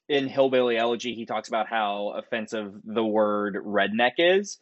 in 0.08 0.26
hillbilly 0.26 0.76
elegy 0.76 1.14
he 1.14 1.26
talks 1.26 1.48
about 1.48 1.68
how 1.68 2.14
offensive 2.16 2.72
the 2.84 3.04
word 3.04 3.56
redneck 3.64 4.12
is 4.18 4.58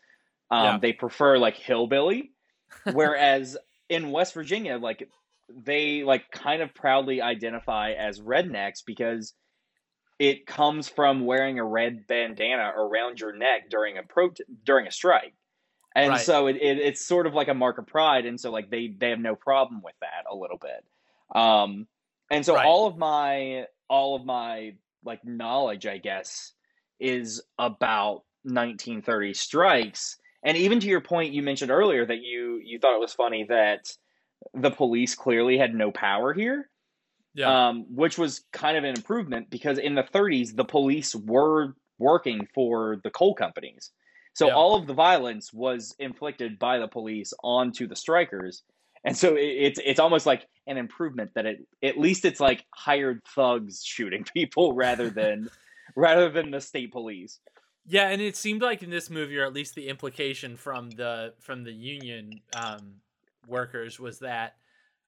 um, 0.51 0.65
yeah. 0.65 0.79
they 0.79 0.93
prefer 0.93 1.39
like 1.39 1.57
hillbilly 1.57 2.33
whereas 2.93 3.57
in 3.89 4.11
west 4.11 4.35
virginia 4.35 4.77
like 4.77 5.09
they 5.51 6.03
like 6.03 6.31
kind 6.31 6.61
of 6.61 6.75
proudly 6.75 7.23
identify 7.23 7.93
as 7.93 8.21
rednecks 8.21 8.83
because 8.85 9.33
it 10.19 10.47
comes 10.47 10.89
from 10.89 11.25
wearing 11.27 11.59
a 11.59 11.65
red 11.65 12.07
bandana 12.07 12.73
around 12.77 13.21
your 13.21 13.37
neck 13.37 13.71
during 13.71 13.99
a 13.99 14.03
pro 14.03 14.31
during 14.65 14.87
a 14.87 14.91
strike 14.91 15.35
and 15.95 16.11
right. 16.11 16.21
so 16.21 16.47
it, 16.47 16.57
it, 16.57 16.79
it's 16.79 17.05
sort 17.05 17.27
of 17.27 17.35
like 17.35 17.49
a 17.49 17.55
mark 17.55 17.79
of 17.79 17.87
pride 17.87 18.27
and 18.27 18.41
so 18.41 18.51
like 18.51 18.71
they 18.71 18.95
they 18.99 19.11
have 19.11 19.21
no 19.21 19.35
problem 19.35 19.81
with 19.83 19.95
that 20.01 20.25
a 20.31 20.35
little 20.35 20.59
bit 20.59 20.85
um 21.41 21.87
and 22.31 22.45
so 22.45 22.55
right. 22.55 22.67
all 22.67 22.87
of 22.87 22.97
my 22.97 23.65
all 23.89 24.17
of 24.17 24.25
my 24.25 24.75
like 25.05 25.25
knowledge 25.25 25.87
i 25.87 25.99
guess 25.99 26.53
is 27.01 27.43
about 27.59 28.25
1930 28.45 29.35
strikes 29.35 30.19
and 30.43 30.57
even 30.57 30.81
to 30.81 30.89
your 30.89 31.01
point 31.01 31.33
you 31.33 31.43
mentioned 31.43 31.71
earlier 31.71 32.05
that 32.05 32.23
you 32.23 32.61
you 32.63 32.79
thought 32.79 32.95
it 32.95 33.01
was 33.01 33.13
funny 33.13 33.45
that 33.49 33.93
the 34.55 34.71
police 34.71 35.15
clearly 35.15 35.59
had 35.59 35.75
no 35.75 35.91
power 35.91 36.33
here 36.33 36.69
yeah. 37.39 37.69
Um, 37.69 37.87
which 37.89 38.19
was 38.19 38.43
kind 38.53 38.77
of 38.77 38.83
an 38.83 38.97
improvement 38.97 39.49
because 39.49 39.79
in 39.79 39.95
the 39.95 40.03
30s, 40.03 40.57
the 40.57 40.65
police 40.65 41.15
were 41.15 41.75
working 41.99 42.49
for 42.53 43.01
the 43.05 43.11
coal 43.11 43.35
companies. 43.35 43.93
So 44.35 44.49
yeah. 44.49 44.55
all 44.55 44.75
of 44.75 44.89
the 44.89 44.93
violence 44.93 45.53
was 45.53 45.95
inflicted 46.01 46.59
by 46.59 46.79
the 46.79 46.89
police 46.89 47.33
onto 47.45 47.87
the 47.87 47.95
strikers. 47.95 48.63
And 49.05 49.17
so 49.17 49.37
it, 49.37 49.43
it's 49.45 49.81
it's 49.85 50.01
almost 50.01 50.27
like 50.27 50.47
an 50.67 50.77
improvement 50.77 51.31
that 51.35 51.47
it 51.47 51.67
at 51.83 51.97
least 51.97 52.25
it's 52.25 52.41
like 52.41 52.65
hired 52.75 53.23
thugs 53.35 53.85
shooting 53.85 54.25
people 54.35 54.75
rather 54.75 55.09
than 55.09 55.49
rather 55.95 56.29
than 56.31 56.51
the 56.51 56.61
state 56.61 56.91
police. 56.91 57.39
Yeah, 57.87 58.09
and 58.09 58.21
it 58.21 58.37
seemed 58.37 58.63
like 58.63 58.83
in 58.83 58.91
this 58.91 59.09
movie, 59.09 59.39
or 59.39 59.47
at 59.47 59.55
least 59.55 59.77
the 59.77 59.89
implication 59.89 60.57
from 60.57 60.91
the 60.91 61.35
from 61.39 61.63
the 61.63 61.73
union 61.73 62.41
um, 62.55 62.97
workers 63.47 64.01
was 64.01 64.19
that 64.19 64.57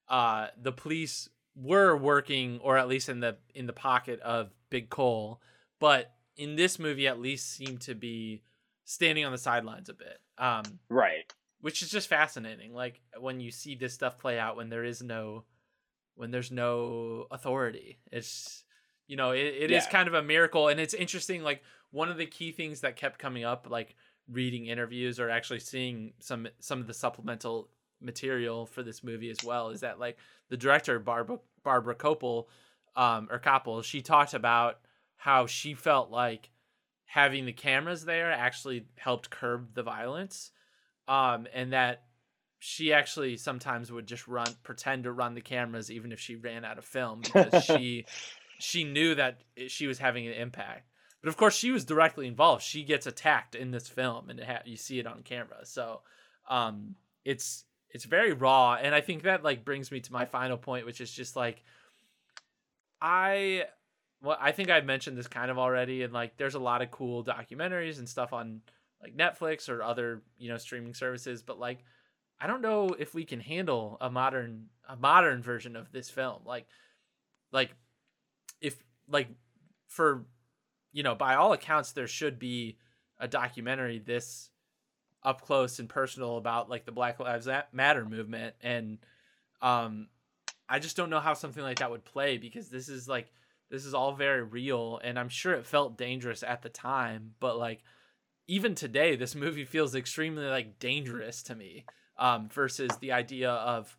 uh, 0.09 0.49
the 0.61 0.72
police 0.72 1.28
were 1.55 1.96
working 1.96 2.61
or 2.62 2.78
at 2.78 2.88
least 2.88 3.09
in 3.09 3.20
the 3.20 3.36
in 3.55 3.66
the 3.66 3.72
pocket 3.72 4.20
of 4.20 4.51
Big 4.70 4.90
Coal, 4.90 5.40
but 5.78 6.12
in 6.36 6.57
this 6.57 6.78
movie 6.78 7.07
at 7.07 7.20
least 7.20 7.53
seem 7.53 7.78
to 7.78 7.94
be 7.94 8.42
standing 8.84 9.24
on 9.24 9.32
the 9.32 9.38
sidelines 9.38 9.88
a 9.88 9.94
bit. 9.94 10.18
Um, 10.38 10.62
right. 10.88 11.32
Which 11.61 11.82
is 11.82 11.90
just 11.90 12.09
fascinating. 12.09 12.72
Like 12.72 13.01
when 13.18 13.40
you 13.40 13.51
see 13.51 13.74
this 13.74 13.92
stuff 13.92 14.18
play 14.18 14.38
out 14.38 14.57
when 14.57 14.70
there 14.70 14.84
is 14.84 15.03
no 15.03 15.44
when 16.14 16.30
there's 16.30 16.51
no 16.51 17.26
authority. 17.30 17.98
It's 18.11 18.64
you 19.07 19.16
know, 19.16 19.32
it, 19.32 19.55
it 19.59 19.70
yeah. 19.70 19.78
is 19.78 19.86
kind 19.86 20.09
of 20.09 20.14
a 20.14 20.22
miracle 20.22 20.68
and 20.68 20.80
it's 20.80 20.94
interesting 20.94 21.42
like 21.42 21.62
one 21.90 22.09
of 22.09 22.16
the 22.16 22.26
key 22.26 22.53
things 22.53 22.80
that 22.80 22.96
kept 22.96 23.18
coming 23.18 23.44
up 23.44 23.66
like 23.68 23.96
reading 24.30 24.66
interviews 24.66 25.18
or 25.18 25.28
actually 25.28 25.61
seeing 25.61 26.12
some 26.20 26.46
some 26.61 26.80
of 26.80 26.86
the 26.86 26.94
supplemental 26.94 27.68
material 28.01 28.66
for 28.66 28.82
this 28.82 29.03
movie 29.03 29.30
as 29.30 29.42
well 29.44 29.70
is 29.70 29.80
that 29.80 29.98
like 29.98 30.16
the 30.48 30.57
director 30.57 30.98
Barbara 30.98 31.38
Barbara 31.62 31.94
Kopel 31.94 32.46
um, 32.96 33.28
or 33.30 33.38
Kopple, 33.38 33.84
she 33.84 34.03
talked 34.03 34.34
about 34.34 34.78
how 35.16 35.46
she 35.46 35.74
felt 35.74 36.11
like 36.11 36.51
having 37.05 37.44
the 37.44 37.53
cameras 37.53 38.05
there 38.05 38.30
actually 38.30 38.86
helped 38.96 39.30
curb 39.30 39.74
the 39.74 39.82
violence, 39.82 40.53
um, 41.09 41.46
and 41.53 41.72
that 41.72 42.05
she 42.59 42.92
actually 42.92 43.36
sometimes 43.36 43.90
would 43.90 44.07
just 44.07 44.28
run 44.28 44.48
pretend 44.62 45.05
to 45.05 45.12
run 45.12 45.34
the 45.34 45.40
cameras 45.40 45.90
even 45.90 46.12
if 46.12 46.20
she 46.20 46.36
ran 46.36 46.64
out 46.64 46.78
of 46.78 46.84
film 46.84 47.20
because 47.34 47.64
she 47.64 48.05
she 48.59 48.84
knew 48.84 49.14
that 49.14 49.40
she 49.68 49.86
was 49.86 49.98
having 49.98 50.26
an 50.26 50.34
impact. 50.34 50.86
But 51.22 51.28
of 51.28 51.36
course, 51.36 51.55
she 51.55 51.70
was 51.70 51.84
directly 51.84 52.26
involved. 52.26 52.62
She 52.62 52.82
gets 52.82 53.07
attacked 53.07 53.55
in 53.55 53.70
this 53.70 53.88
film, 53.88 54.30
and 54.30 54.40
ha- 54.40 54.62
you 54.64 54.76
see 54.76 54.98
it 54.98 55.07
on 55.07 55.22
camera. 55.22 55.64
So 55.64 56.01
um, 56.48 56.94
it's 57.24 57.64
it's 57.93 58.05
very 58.05 58.32
raw 58.32 58.74
and 58.74 58.95
i 58.95 59.01
think 59.01 59.22
that 59.22 59.43
like 59.43 59.64
brings 59.64 59.91
me 59.91 60.01
to 60.01 60.12
my 60.12 60.24
final 60.24 60.57
point 60.57 60.86
which 60.86 61.01
is 61.01 61.11
just 61.11 61.36
like 61.36 61.62
i 63.01 63.64
well 64.22 64.36
i 64.41 64.53
think 64.53 64.70
i've 64.70 64.84
mentioned 64.84 65.16
this 65.16 65.28
kind 65.28 65.51
of 65.51 65.59
already 65.59 66.03
and 66.03 66.12
like 66.12 66.36
there's 66.36 66.55
a 66.55 66.61
lot 66.61 66.82
of 66.82 66.91
cool 66.91 67.24
documentaries 67.24 67.99
and 67.99 68.09
stuff 68.09 68.32
on 68.32 68.61
like 69.03 69.16
Netflix 69.16 69.68
or 69.68 69.82
other 69.82 70.22
you 70.38 70.49
know 70.49 70.57
streaming 70.57 70.95
services, 70.95 71.43
but 71.43 71.59
like 71.59 71.84
I 72.38 72.47
don't 72.47 72.62
know 72.62 72.88
if 72.99 73.14
we 73.14 73.24
can 73.24 73.41
handle 73.41 73.97
a 74.01 74.11
modern 74.11 74.66
a 74.88 74.97
modern 74.97 75.43
version 75.43 75.76
of 75.76 75.91
this 75.93 76.11
film. 76.11 76.43
Like 76.45 76.66
like 77.53 77.70
if 78.61 78.76
like 79.09 79.28
for 79.88 80.26
you 80.93 81.03
know 81.03 81.14
by 81.14 81.34
all 81.34 81.53
accounts 81.53 81.93
there 81.93 82.07
should 82.07 82.38
be 82.38 82.76
a 83.18 83.28
documentary 83.28 83.99
this 83.99 84.49
up 85.23 85.43
close 85.43 85.79
and 85.79 85.89
personal 85.89 86.37
about 86.37 86.71
like 86.71 86.85
the 86.85 86.93
Black 86.93 87.21
Lives 87.21 87.49
Matter 87.73 88.05
movement 88.05 88.55
and 88.62 88.99
um 89.61 90.09
I 90.68 90.79
just 90.79 90.97
don't 90.97 91.11
know 91.11 91.21
how 91.21 91.35
something 91.35 91.62
like 91.62 91.81
that 91.81 91.91
would 91.91 92.05
play 92.05 92.39
because 92.39 92.68
this 92.68 92.89
is 92.89 93.09
like 93.09 93.31
this 93.71 93.85
is 93.85 93.95
all 93.95 94.12
very 94.12 94.43
real 94.43 95.01
and 95.03 95.18
I'm 95.18 95.29
sure 95.29 95.53
it 95.53 95.66
felt 95.66 95.99
dangerous 95.99 96.43
at 96.43 96.62
the 96.62 96.68
time 96.68 97.35
but 97.41 97.59
like 97.59 97.83
even 98.49 98.75
today 98.75 99.16
this 99.16 99.35
movie 99.35 99.64
feels 99.64 99.95
extremely 99.95 100.47
like 100.47 100.79
dangerous 100.79 101.43
to 101.45 101.55
me 101.55 101.85
um 102.18 102.49
versus 102.49 102.91
the 103.01 103.12
idea 103.12 103.51
of 103.51 103.97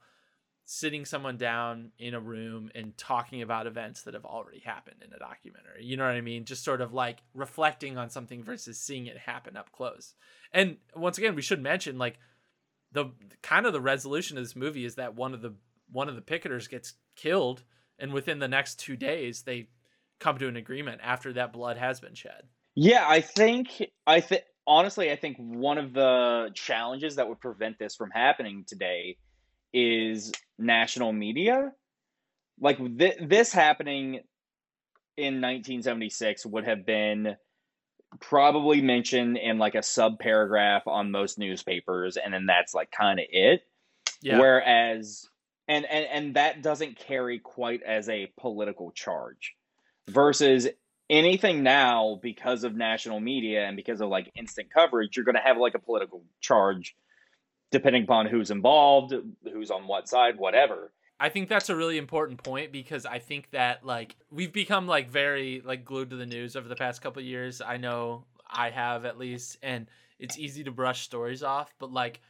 sitting 0.73 1.03
someone 1.03 1.35
down 1.35 1.91
in 1.99 2.13
a 2.13 2.19
room 2.19 2.71
and 2.73 2.97
talking 2.97 3.41
about 3.41 3.67
events 3.67 4.03
that 4.03 4.13
have 4.13 4.23
already 4.23 4.59
happened 4.59 5.03
in 5.05 5.11
a 5.11 5.19
documentary. 5.19 5.83
You 5.83 5.97
know 5.97 6.05
what 6.05 6.15
I 6.15 6.21
mean? 6.21 6.45
Just 6.45 6.63
sort 6.63 6.79
of 6.79 6.93
like 6.93 7.17
reflecting 7.33 7.97
on 7.97 8.09
something 8.09 8.41
versus 8.41 8.79
seeing 8.79 9.07
it 9.07 9.17
happen 9.17 9.57
up 9.57 9.73
close. 9.73 10.13
And 10.53 10.77
once 10.95 11.17
again, 11.17 11.35
we 11.35 11.41
should 11.41 11.61
mention 11.61 11.97
like 11.97 12.19
the 12.93 13.11
kind 13.41 13.65
of 13.65 13.73
the 13.73 13.81
resolution 13.81 14.37
of 14.37 14.45
this 14.45 14.55
movie 14.55 14.85
is 14.85 14.95
that 14.95 15.13
one 15.13 15.33
of 15.33 15.41
the 15.41 15.53
one 15.91 16.07
of 16.07 16.15
the 16.15 16.21
picketers 16.21 16.69
gets 16.69 16.93
killed 17.17 17.63
and 17.99 18.13
within 18.13 18.39
the 18.39 18.47
next 18.47 18.79
2 18.79 18.95
days 18.95 19.41
they 19.41 19.67
come 20.21 20.37
to 20.37 20.47
an 20.47 20.55
agreement 20.55 21.01
after 21.03 21.33
that 21.33 21.51
blood 21.51 21.75
has 21.75 21.99
been 21.99 22.15
shed. 22.15 22.43
Yeah, 22.75 23.05
I 23.05 23.19
think 23.19 23.67
I 24.07 24.21
think 24.21 24.43
honestly 24.65 25.11
I 25.11 25.17
think 25.17 25.35
one 25.37 25.77
of 25.77 25.91
the 25.91 26.49
challenges 26.53 27.17
that 27.17 27.27
would 27.27 27.41
prevent 27.41 27.77
this 27.77 27.93
from 27.93 28.09
happening 28.11 28.63
today 28.65 29.17
is 29.73 30.31
national 30.57 31.13
media. 31.13 31.71
Like 32.59 32.77
th- 32.77 33.17
this 33.21 33.51
happening 33.51 34.21
in 35.17 35.35
1976 35.35 36.45
would 36.45 36.65
have 36.65 36.85
been 36.85 37.35
probably 38.19 38.81
mentioned 38.81 39.37
in 39.37 39.57
like 39.57 39.75
a 39.75 39.83
sub 39.83 40.19
paragraph 40.19 40.83
on 40.85 41.11
most 41.11 41.39
newspapers 41.39 42.17
and 42.17 42.33
then 42.33 42.45
that's 42.45 42.73
like 42.73 42.91
kind 42.91 43.19
of 43.19 43.25
it. 43.29 43.61
Yeah. 44.21 44.39
Whereas 44.39 45.27
and, 45.67 45.85
and 45.85 46.05
and 46.11 46.35
that 46.35 46.61
doesn't 46.61 46.97
carry 46.97 47.39
quite 47.39 47.81
as 47.83 48.09
a 48.09 48.31
political 48.37 48.91
charge 48.91 49.55
versus 50.09 50.67
anything 51.09 51.63
now 51.63 52.19
because 52.21 52.63
of 52.63 52.75
national 52.75 53.19
media 53.19 53.65
and 53.65 53.75
because 53.75 54.01
of 54.01 54.09
like 54.09 54.31
instant 54.35 54.69
coverage 54.73 55.15
you're 55.15 55.25
going 55.25 55.35
to 55.35 55.41
have 55.41 55.57
like 55.57 55.75
a 55.75 55.79
political 55.79 56.23
charge 56.39 56.95
depending 57.71 58.03
upon 58.03 58.27
who's 58.27 58.51
involved, 58.51 59.13
who's 59.51 59.71
on 59.71 59.87
what 59.87 60.07
side, 60.07 60.37
whatever. 60.37 60.91
I 61.19 61.29
think 61.29 61.49
that's 61.49 61.69
a 61.69 61.75
really 61.75 61.97
important 61.97 62.43
point 62.43 62.71
because 62.71 63.05
I 63.05 63.19
think 63.19 63.51
that 63.51 63.85
like 63.85 64.15
we've 64.31 64.51
become 64.51 64.87
like 64.87 65.09
very 65.09 65.61
like 65.63 65.85
glued 65.85 66.09
to 66.09 66.15
the 66.15 66.25
news 66.25 66.55
over 66.55 66.67
the 66.67 66.75
past 66.75 67.01
couple 67.01 67.21
years. 67.21 67.61
I 67.61 67.77
know 67.77 68.25
I 68.49 68.71
have 68.71 69.05
at 69.05 69.19
least 69.19 69.57
and 69.61 69.87
it's 70.19 70.37
easy 70.37 70.63
to 70.63 70.71
brush 70.71 71.01
stories 71.01 71.43
off, 71.43 71.73
but 71.79 71.91
like 71.91 72.21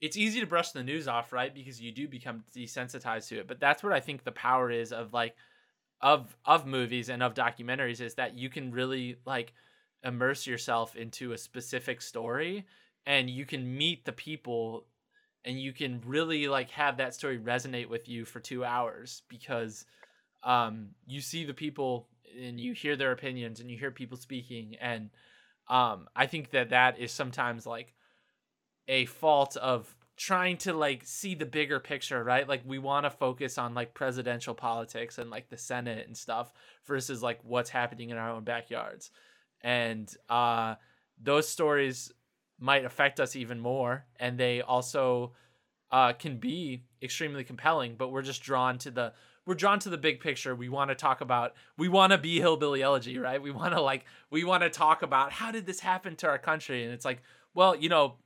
it's 0.00 0.16
easy 0.16 0.40
to 0.40 0.46
brush 0.46 0.72
the 0.72 0.82
news 0.82 1.06
off, 1.06 1.32
right? 1.32 1.54
Because 1.54 1.80
you 1.80 1.92
do 1.92 2.08
become 2.08 2.44
desensitized 2.54 3.28
to 3.28 3.40
it. 3.40 3.46
But 3.46 3.60
that's 3.60 3.82
what 3.82 3.92
I 3.92 4.00
think 4.00 4.24
the 4.24 4.32
power 4.32 4.70
is 4.70 4.92
of 4.92 5.12
like 5.12 5.34
of 6.00 6.34
of 6.46 6.66
movies 6.66 7.10
and 7.10 7.22
of 7.22 7.34
documentaries 7.34 8.00
is 8.00 8.14
that 8.14 8.38
you 8.38 8.48
can 8.48 8.72
really 8.72 9.16
like 9.26 9.52
immerse 10.02 10.46
yourself 10.46 10.96
into 10.96 11.32
a 11.32 11.38
specific 11.38 12.00
story 12.00 12.64
and 13.06 13.28
you 13.28 13.44
can 13.44 13.76
meet 13.76 14.04
the 14.04 14.12
people 14.12 14.86
and 15.44 15.60
you 15.60 15.72
can 15.72 16.00
really 16.06 16.48
like 16.48 16.70
have 16.70 16.96
that 16.96 17.14
story 17.14 17.38
resonate 17.38 17.88
with 17.88 18.08
you 18.08 18.24
for 18.24 18.40
two 18.40 18.64
hours 18.64 19.22
because 19.28 19.84
um, 20.42 20.88
you 21.06 21.20
see 21.20 21.44
the 21.44 21.54
people 21.54 22.08
and 22.42 22.58
you 22.58 22.72
hear 22.72 22.96
their 22.96 23.12
opinions 23.12 23.60
and 23.60 23.70
you 23.70 23.78
hear 23.78 23.90
people 23.90 24.16
speaking 24.16 24.76
and 24.80 25.10
um, 25.68 26.08
i 26.16 26.26
think 26.26 26.50
that 26.50 26.70
that 26.70 26.98
is 26.98 27.12
sometimes 27.12 27.66
like 27.66 27.94
a 28.88 29.06
fault 29.06 29.56
of 29.56 29.94
trying 30.16 30.56
to 30.56 30.72
like 30.72 31.02
see 31.04 31.34
the 31.34 31.46
bigger 31.46 31.80
picture 31.80 32.22
right? 32.22 32.48
Like 32.48 32.62
we 32.64 32.78
want 32.78 33.04
to 33.04 33.10
focus 33.10 33.58
on 33.58 33.74
like 33.74 33.94
presidential 33.94 34.54
politics 34.54 35.18
and 35.18 35.30
like 35.30 35.48
the 35.48 35.56
senate 35.56 36.06
and 36.06 36.16
stuff 36.16 36.52
versus 36.86 37.22
like 37.22 37.40
what's 37.42 37.70
happening 37.70 38.10
in 38.10 38.16
our 38.16 38.30
own 38.30 38.44
backyards. 38.44 39.10
And 39.62 40.12
uh 40.28 40.76
those 41.20 41.48
stories 41.48 42.12
might 42.58 42.84
affect 42.84 43.20
us 43.20 43.36
even 43.36 43.60
more 43.60 44.04
and 44.18 44.38
they 44.38 44.62
also 44.62 45.32
uh, 45.90 46.12
can 46.12 46.38
be 46.38 46.84
extremely 47.02 47.44
compelling 47.44 47.94
but 47.96 48.10
we're 48.10 48.22
just 48.22 48.42
drawn 48.42 48.78
to 48.78 48.90
the 48.90 49.12
we're 49.46 49.54
drawn 49.54 49.78
to 49.80 49.90
the 49.90 49.98
big 49.98 50.20
picture. 50.20 50.54
We 50.54 50.70
want 50.70 50.90
to 50.90 50.94
talk 50.94 51.20
about 51.20 51.54
we 51.76 51.88
want 51.88 52.12
to 52.12 52.18
be 52.18 52.40
hillbilly 52.40 52.82
elegy 52.82 53.18
right? 53.18 53.42
We 53.42 53.50
want 53.50 53.74
to 53.74 53.80
like 53.80 54.06
we 54.30 54.44
want 54.44 54.62
to 54.62 54.70
talk 54.70 55.02
about 55.02 55.32
how 55.32 55.50
did 55.50 55.66
this 55.66 55.80
happen 55.80 56.16
to 56.16 56.28
our 56.28 56.38
country 56.38 56.84
and 56.84 56.92
it's 56.92 57.04
like 57.04 57.22
well 57.52 57.76
you 57.76 57.88
know 57.88 58.16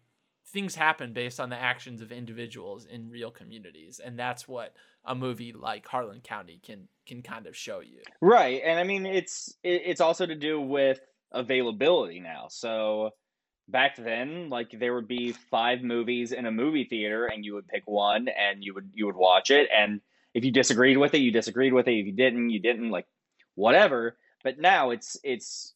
things 0.46 0.74
happen 0.74 1.12
based 1.12 1.40
on 1.40 1.50
the 1.50 1.56
actions 1.56 2.00
of 2.00 2.10
individuals 2.10 2.86
in 2.86 3.10
real 3.10 3.30
communities 3.30 4.00
and 4.02 4.18
that's 4.18 4.48
what 4.48 4.74
a 5.04 5.14
movie 5.14 5.52
like 5.52 5.86
harlan 5.86 6.20
county 6.20 6.58
can 6.64 6.88
can 7.06 7.22
kind 7.22 7.46
of 7.46 7.56
show 7.56 7.80
you. 7.80 8.00
Right 8.20 8.62
and 8.64 8.78
i 8.78 8.84
mean 8.84 9.04
it's 9.04 9.56
it's 9.64 10.00
also 10.00 10.24
to 10.24 10.34
do 10.34 10.60
with 10.60 11.00
availability 11.32 12.20
now. 12.20 12.46
So 12.48 13.10
back 13.68 13.96
then 13.96 14.48
like 14.48 14.70
there 14.78 14.94
would 14.94 15.06
be 15.06 15.32
five 15.32 15.82
movies 15.82 16.32
in 16.32 16.46
a 16.46 16.50
movie 16.50 16.84
theater 16.84 17.26
and 17.26 17.44
you 17.44 17.54
would 17.54 17.68
pick 17.68 17.82
one 17.86 18.28
and 18.28 18.64
you 18.64 18.74
would 18.74 18.90
you 18.94 19.06
would 19.06 19.16
watch 19.16 19.50
it 19.50 19.68
and 19.76 20.00
if 20.34 20.44
you 20.44 20.50
disagreed 20.50 20.96
with 20.96 21.14
it 21.14 21.18
you 21.18 21.30
disagreed 21.30 21.72
with 21.72 21.86
it 21.86 21.92
if 21.92 22.06
you 22.06 22.12
didn't 22.12 22.48
you 22.48 22.60
didn't 22.60 22.90
like 22.90 23.06
whatever 23.54 24.16
but 24.42 24.58
now 24.58 24.90
it's 24.90 25.18
it's 25.22 25.74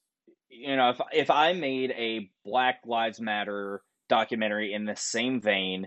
you 0.49 0.75
know 0.75 0.91
if 0.91 1.01
if 1.13 1.31
i 1.31 1.53
made 1.53 1.91
a 1.93 2.31
black 2.45 2.81
lives 2.87 3.21
matter 3.21 3.83
documentary 4.09 4.73
in 4.73 4.87
the 4.87 4.97
same 4.97 5.41
vein 5.41 5.87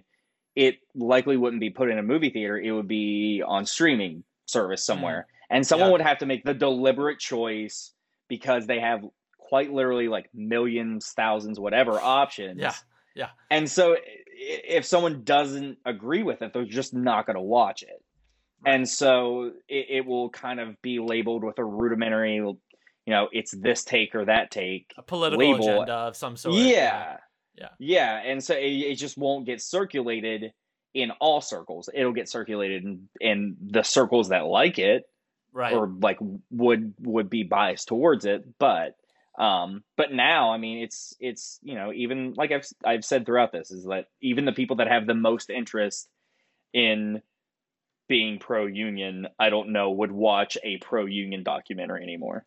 it 0.55 0.77
likely 0.93 1.37
wouldn't 1.37 1.59
be 1.59 1.69
put 1.71 1.89
in 1.89 1.97
a 1.97 2.03
movie 2.03 2.29
theater 2.29 2.59
it 2.59 2.71
would 2.71 2.87
be 2.87 3.41
on 3.45 3.65
streaming 3.65 4.23
service 4.45 4.81
mm. 4.81 4.85
somewhere 4.85 5.27
mm. 5.27 5.55
and 5.55 5.65
someone 5.65 5.87
yeah. 5.87 5.91
would 5.93 6.01
have 6.01 6.19
to 6.19 6.25
make 6.27 6.43
the 6.43 6.53
deliberate 6.53 7.17
choice 7.17 7.91
because 8.27 8.67
they 8.67 8.79
have 8.79 9.03
quite 9.55 9.71
literally 9.71 10.09
like 10.09 10.29
millions, 10.33 11.13
thousands, 11.15 11.57
whatever 11.57 11.93
options. 11.93 12.59
Yeah. 12.59 12.73
Yeah. 13.15 13.29
And 13.49 13.71
so 13.71 13.95
if 14.37 14.83
someone 14.83 15.23
doesn't 15.23 15.77
agree 15.85 16.23
with 16.23 16.41
it, 16.41 16.51
they're 16.51 16.65
just 16.65 16.93
not 16.93 17.25
going 17.25 17.37
to 17.37 17.41
watch 17.41 17.81
it. 17.81 18.03
Right. 18.65 18.75
And 18.75 18.89
so 18.89 19.53
it, 19.69 19.85
it, 19.89 20.05
will 20.05 20.29
kind 20.29 20.59
of 20.59 20.81
be 20.81 20.99
labeled 20.99 21.45
with 21.45 21.57
a 21.57 21.63
rudimentary, 21.63 22.35
you 22.35 22.57
know, 23.07 23.29
it's 23.31 23.55
this 23.55 23.85
take 23.85 24.13
or 24.13 24.25
that 24.25 24.51
take. 24.51 24.91
A 24.97 25.01
political 25.01 25.53
label. 25.53 25.69
agenda 25.69 25.93
of 25.93 26.17
some 26.17 26.35
sort. 26.35 26.55
Yeah. 26.55 27.15
Yeah. 27.57 27.69
Yeah. 27.79 28.21
And 28.25 28.43
so 28.43 28.55
it, 28.55 28.65
it 28.65 28.95
just 28.95 29.17
won't 29.17 29.45
get 29.45 29.61
circulated 29.61 30.51
in 30.93 31.11
all 31.21 31.39
circles. 31.39 31.89
It'll 31.93 32.11
get 32.11 32.27
circulated 32.27 32.83
in, 32.83 33.07
in 33.21 33.55
the 33.61 33.83
circles 33.83 34.27
that 34.29 34.45
like 34.45 34.79
it. 34.79 35.05
Right. 35.53 35.71
Or 35.71 35.87
like 35.87 36.17
would 36.51 36.95
would 36.99 37.29
be 37.29 37.43
biased 37.43 37.87
towards 37.87 38.25
it, 38.25 38.43
but 38.59 38.97
um, 39.37 39.83
but 39.97 40.13
now, 40.13 40.51
I 40.51 40.57
mean, 40.57 40.83
it's 40.83 41.15
it's 41.19 41.59
you 41.61 41.75
know 41.75 41.91
even 41.93 42.33
like 42.35 42.51
I've 42.51 42.67
I've 42.83 43.05
said 43.05 43.25
throughout 43.25 43.51
this 43.51 43.71
is 43.71 43.85
that 43.85 44.07
even 44.21 44.45
the 44.45 44.53
people 44.53 44.77
that 44.77 44.87
have 44.87 45.07
the 45.07 45.13
most 45.13 45.49
interest 45.49 46.09
in 46.73 47.21
being 48.07 48.39
pro 48.39 48.65
union, 48.65 49.27
I 49.39 49.49
don't 49.49 49.73
know, 49.73 49.91
would 49.91 50.11
watch 50.11 50.57
a 50.63 50.77
pro 50.77 51.05
union 51.05 51.43
documentary 51.43 52.03
anymore. 52.03 52.45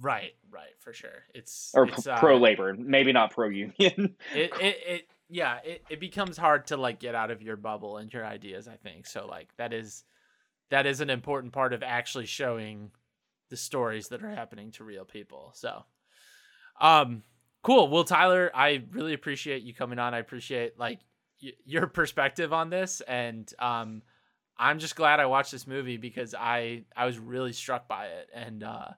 Right, 0.00 0.34
right, 0.50 0.74
for 0.78 0.92
sure. 0.92 1.24
It's 1.34 1.72
or 1.74 1.86
it's, 1.86 2.06
pro 2.18 2.36
uh, 2.36 2.40
labor, 2.40 2.74
maybe 2.74 3.12
not 3.12 3.32
pro 3.32 3.48
union. 3.48 3.74
it, 4.34 4.52
it 4.60 4.76
it 4.86 5.08
yeah, 5.28 5.58
it, 5.64 5.84
it 5.90 6.00
becomes 6.00 6.36
hard 6.36 6.68
to 6.68 6.76
like 6.76 7.00
get 7.00 7.14
out 7.14 7.30
of 7.30 7.42
your 7.42 7.56
bubble 7.56 7.96
and 7.96 8.12
your 8.12 8.24
ideas, 8.24 8.68
I 8.68 8.76
think. 8.76 9.06
So 9.06 9.26
like 9.26 9.48
that 9.56 9.72
is 9.72 10.04
that 10.70 10.86
is 10.86 11.00
an 11.00 11.10
important 11.10 11.52
part 11.52 11.72
of 11.72 11.82
actually 11.82 12.26
showing 12.26 12.92
the 13.48 13.56
stories 13.56 14.08
that 14.08 14.22
are 14.22 14.30
happening 14.30 14.70
to 14.72 14.84
real 14.84 15.04
people. 15.04 15.52
So 15.54 15.84
um, 16.80 17.22
cool. 17.62 17.88
Well, 17.88 18.04
Tyler, 18.04 18.50
I 18.54 18.82
really 18.92 19.14
appreciate 19.14 19.62
you 19.62 19.74
coming 19.74 19.98
on. 19.98 20.14
I 20.14 20.18
appreciate 20.18 20.78
like 20.78 21.00
y- 21.42 21.52
your 21.64 21.86
perspective 21.86 22.52
on 22.52 22.70
this, 22.70 23.00
and 23.06 23.50
um, 23.58 24.02
I'm 24.58 24.78
just 24.78 24.96
glad 24.96 25.20
I 25.20 25.26
watched 25.26 25.52
this 25.52 25.66
movie 25.66 25.96
because 25.96 26.34
I 26.34 26.84
I 26.96 27.06
was 27.06 27.18
really 27.18 27.52
struck 27.52 27.88
by 27.88 28.06
it, 28.06 28.28
and 28.34 28.62
uh, 28.62 28.88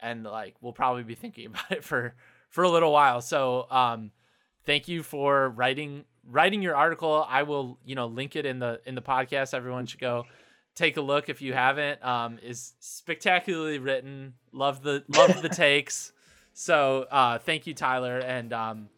and 0.00 0.24
like 0.24 0.54
we'll 0.60 0.72
probably 0.72 1.02
be 1.02 1.14
thinking 1.14 1.46
about 1.46 1.70
it 1.70 1.84
for 1.84 2.14
for 2.48 2.64
a 2.64 2.68
little 2.70 2.92
while. 2.92 3.20
So 3.20 3.66
um, 3.70 4.10
thank 4.66 4.88
you 4.88 5.02
for 5.02 5.50
writing 5.50 6.04
writing 6.28 6.62
your 6.62 6.76
article. 6.76 7.24
I 7.28 7.42
will 7.44 7.78
you 7.84 7.94
know 7.94 8.06
link 8.06 8.36
it 8.36 8.46
in 8.46 8.58
the 8.58 8.80
in 8.86 8.94
the 8.94 9.02
podcast. 9.02 9.54
Everyone 9.54 9.86
should 9.86 10.00
go 10.00 10.24
take 10.74 10.96
a 10.96 11.00
look 11.00 11.28
if 11.28 11.42
you 11.42 11.52
haven't. 11.52 12.04
Um, 12.04 12.38
is 12.42 12.74
spectacularly 12.80 13.78
written. 13.78 14.34
Love 14.52 14.82
the 14.82 15.04
love 15.08 15.42
the 15.42 15.48
takes. 15.66 16.12
So 16.52 17.06
uh, 17.10 17.38
thank 17.38 17.66
you, 17.66 17.74
Tyler, 17.74 18.18
and 18.18 18.52
um, 18.52 18.88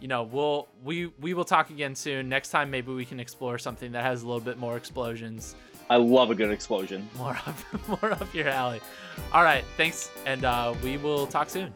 you 0.00 0.08
know, 0.08 0.22
we'll 0.22 0.68
we 0.84 1.06
we 1.20 1.34
will 1.34 1.44
talk 1.44 1.70
again 1.70 1.94
soon. 1.94 2.28
Next 2.28 2.50
time, 2.50 2.70
maybe 2.70 2.92
we 2.92 3.04
can 3.04 3.20
explore 3.20 3.58
something 3.58 3.92
that 3.92 4.04
has 4.04 4.22
a 4.22 4.26
little 4.26 4.40
bit 4.40 4.58
more 4.58 4.76
explosions. 4.76 5.54
I 5.88 5.96
love 5.96 6.30
a 6.30 6.34
good 6.34 6.50
explosion. 6.50 7.08
More 7.16 7.36
up, 7.46 7.56
more 7.88 8.12
up 8.12 8.32
your 8.32 8.48
alley. 8.48 8.80
All 9.32 9.42
right, 9.42 9.64
thanks, 9.76 10.10
and 10.24 10.44
uh, 10.44 10.74
we 10.82 10.96
will 10.96 11.26
talk 11.26 11.50
soon. 11.50 11.74